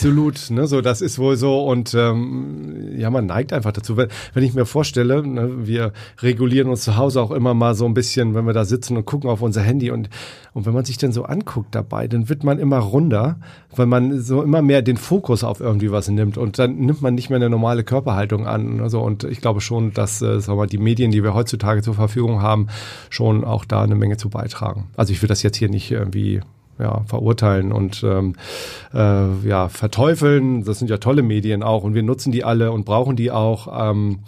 Absolut, 0.00 0.50
ne, 0.50 0.66
so 0.66 0.80
das 0.80 1.02
ist 1.02 1.18
wohl 1.18 1.36
so 1.36 1.62
und 1.64 1.92
ähm, 1.92 2.96
ja, 2.96 3.10
man 3.10 3.26
neigt 3.26 3.52
einfach 3.52 3.72
dazu. 3.72 3.98
Wenn, 3.98 4.08
wenn 4.32 4.42
ich 4.42 4.54
mir 4.54 4.64
vorstelle, 4.64 5.26
ne, 5.26 5.66
wir 5.66 5.92
regulieren 6.20 6.70
uns 6.70 6.84
zu 6.84 6.96
Hause 6.96 7.20
auch 7.20 7.30
immer 7.30 7.52
mal 7.52 7.74
so 7.74 7.84
ein 7.84 7.92
bisschen, 7.92 8.34
wenn 8.34 8.46
wir 8.46 8.54
da 8.54 8.64
sitzen 8.64 8.96
und 8.96 9.04
gucken 9.04 9.28
auf 9.28 9.42
unser 9.42 9.60
Handy 9.60 9.90
und 9.90 10.08
und 10.52 10.66
wenn 10.66 10.72
man 10.72 10.84
sich 10.84 10.98
dann 10.98 11.12
so 11.12 11.24
anguckt 11.24 11.74
dabei, 11.74 12.08
dann 12.08 12.28
wird 12.28 12.44
man 12.44 12.58
immer 12.58 12.78
runder, 12.78 13.36
weil 13.76 13.86
man 13.86 14.20
so 14.20 14.42
immer 14.42 14.62
mehr 14.62 14.82
den 14.82 14.96
Fokus 14.96 15.44
auf 15.44 15.60
irgendwie 15.60 15.92
was 15.92 16.08
nimmt 16.08 16.38
und 16.38 16.58
dann 16.58 16.76
nimmt 16.76 17.02
man 17.02 17.14
nicht 17.14 17.30
mehr 17.30 17.36
eine 17.36 17.50
normale 17.50 17.84
Körperhaltung 17.84 18.46
an. 18.46 18.80
Also 18.80 19.00
und 19.00 19.24
ich 19.24 19.40
glaube 19.40 19.60
schon, 19.60 19.92
dass 19.92 20.22
äh, 20.22 20.40
sagen 20.40 20.58
wir 20.58 20.66
die 20.66 20.78
Medien, 20.78 21.10
die 21.10 21.22
wir 21.22 21.34
heutzutage 21.34 21.82
zur 21.82 21.94
Verfügung 21.94 22.42
haben, 22.42 22.68
schon 23.10 23.44
auch 23.44 23.64
da 23.64 23.82
eine 23.82 23.94
Menge 23.94 24.16
zu 24.16 24.30
beitragen. 24.30 24.88
Also 24.96 25.12
ich 25.12 25.20
will 25.22 25.28
das 25.28 25.42
jetzt 25.42 25.56
hier 25.56 25.68
nicht 25.68 25.90
irgendwie 25.90 26.40
ja, 26.80 27.02
verurteilen 27.06 27.72
und 27.72 28.02
ähm, 28.04 28.34
äh, 28.94 29.46
ja, 29.46 29.68
verteufeln. 29.68 30.64
Das 30.64 30.78
sind 30.78 30.90
ja 30.90 30.98
tolle 30.98 31.22
Medien 31.22 31.62
auch 31.62 31.84
und 31.84 31.94
wir 31.94 32.02
nutzen 32.02 32.32
die 32.32 32.44
alle 32.44 32.72
und 32.72 32.84
brauchen 32.84 33.16
die 33.16 33.30
auch. 33.30 33.90
Ähm, 33.90 34.20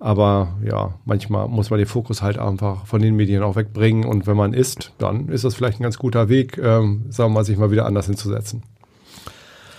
aber 0.00 0.56
ja, 0.64 0.94
manchmal 1.04 1.46
muss 1.48 1.68
man 1.68 1.78
den 1.78 1.86
Fokus 1.86 2.22
halt 2.22 2.38
einfach 2.38 2.86
von 2.86 3.02
den 3.02 3.16
Medien 3.16 3.42
auch 3.42 3.54
wegbringen. 3.54 4.06
Und 4.06 4.26
wenn 4.26 4.36
man 4.36 4.54
isst, 4.54 4.92
dann 4.96 5.28
ist 5.28 5.44
das 5.44 5.54
vielleicht 5.54 5.78
ein 5.78 5.82
ganz 5.82 5.98
guter 5.98 6.30
Weg, 6.30 6.56
ähm, 6.56 7.04
sagen 7.10 7.30
wir 7.30 7.34
mal, 7.34 7.44
sich 7.44 7.58
mal 7.58 7.70
wieder 7.70 7.84
anders 7.84 8.06
hinzusetzen. 8.06 8.62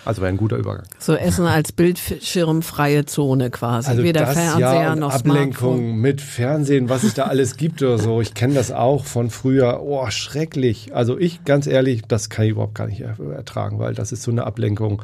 Also 0.04 0.22
wäre 0.22 0.30
ein 0.30 0.38
guter 0.38 0.58
Übergang. 0.58 0.86
So 1.00 1.14
Essen 1.14 1.46
als 1.46 1.72
bildschirmfreie 1.72 3.06
Zone 3.06 3.50
quasi. 3.50 3.90
Also 3.90 4.04
Weder 4.04 4.22
das 4.22 4.34
Fernseher 4.34 4.74
ja, 4.82 4.94
und 4.94 5.00
noch 5.00 5.14
Ablenkung 5.14 5.78
Smartphone. 5.78 5.96
mit 5.98 6.22
Fernsehen, 6.22 6.90
was 6.90 7.04
es 7.04 7.14
da 7.14 7.24
alles 7.26 7.58
gibt 7.58 7.82
oder 7.84 7.98
so. 7.98 8.22
Ich 8.22 8.34
kenne 8.34 8.54
das 8.54 8.72
auch 8.72 9.06
von 9.06 9.30
früher. 9.30 9.82
Oh, 9.84 10.10
schrecklich. 10.10 10.96
Also 10.96 11.18
ich, 11.20 11.44
ganz 11.46 11.68
ehrlich, 11.68 12.02
das 12.08 12.30
kann 12.30 12.46
ich 12.46 12.52
überhaupt 12.52 12.76
gar 12.76 12.88
nicht 12.88 13.02
er- 13.02 13.18
ertragen, 13.36 13.80
weil 13.80 13.94
das 13.94 14.12
ist 14.12 14.24
so 14.24 14.32
eine 14.32 14.46
Ablenkung. 14.46 15.02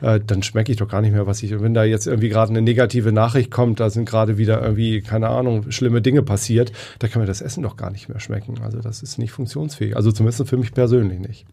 Äh, 0.00 0.20
dann 0.26 0.42
schmecke 0.42 0.72
ich 0.72 0.78
doch 0.78 0.88
gar 0.88 1.00
nicht 1.00 1.12
mehr, 1.12 1.26
was 1.26 1.42
ich. 1.42 1.58
Wenn 1.60 1.74
da 1.74 1.84
jetzt 1.84 2.06
irgendwie 2.06 2.28
gerade 2.28 2.50
eine 2.50 2.62
negative 2.62 3.12
Nachricht 3.12 3.50
kommt, 3.50 3.80
da 3.80 3.90
sind 3.90 4.08
gerade 4.08 4.38
wieder 4.38 4.60
irgendwie, 4.62 5.00
keine 5.00 5.28
Ahnung, 5.28 5.70
schlimme 5.70 6.02
Dinge 6.02 6.22
passiert, 6.22 6.72
da 6.98 7.08
kann 7.08 7.20
mir 7.22 7.26
das 7.26 7.40
Essen 7.40 7.62
doch 7.62 7.76
gar 7.76 7.90
nicht 7.90 8.08
mehr 8.08 8.20
schmecken. 8.20 8.60
Also 8.62 8.78
das 8.80 9.02
ist 9.02 9.18
nicht 9.18 9.30
funktionsfähig. 9.32 9.96
Also 9.96 10.10
zumindest 10.12 10.48
für 10.48 10.56
mich 10.56 10.72
persönlich 10.72 11.18
nicht. 11.20 11.46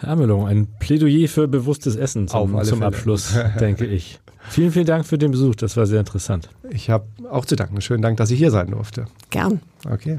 Herr 0.00 0.10
Amelung, 0.10 0.46
ein 0.46 0.68
Plädoyer 0.78 1.28
für 1.28 1.48
bewusstes 1.48 1.96
Essen 1.96 2.28
zum, 2.28 2.62
zum 2.62 2.78
Fälle. 2.78 2.86
Abschluss, 2.86 3.34
denke 3.60 3.84
ich. 3.84 4.20
Vielen, 4.48 4.70
vielen 4.70 4.86
Dank 4.86 5.04
für 5.04 5.18
den 5.18 5.32
Besuch. 5.32 5.56
Das 5.56 5.76
war 5.76 5.86
sehr 5.86 5.98
interessant. 5.98 6.48
Ich 6.70 6.88
habe 6.88 7.04
auch 7.30 7.44
zu 7.44 7.56
danken. 7.56 7.80
Schönen 7.80 8.02
Dank, 8.02 8.16
dass 8.16 8.30
ich 8.30 8.38
hier 8.38 8.52
sein 8.52 8.70
durfte. 8.70 9.06
Gern. 9.30 9.60
Okay. 9.90 10.18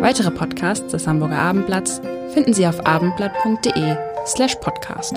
Weitere 0.00 0.30
Podcasts 0.30 0.92
des 0.92 1.06
Hamburger 1.06 1.38
Abendblatts 1.38 2.02
finden 2.34 2.52
Sie 2.52 2.66
auf 2.66 2.86
abendblatt.de 2.86 3.96
slash 4.26 4.56
podcast. 4.56 5.14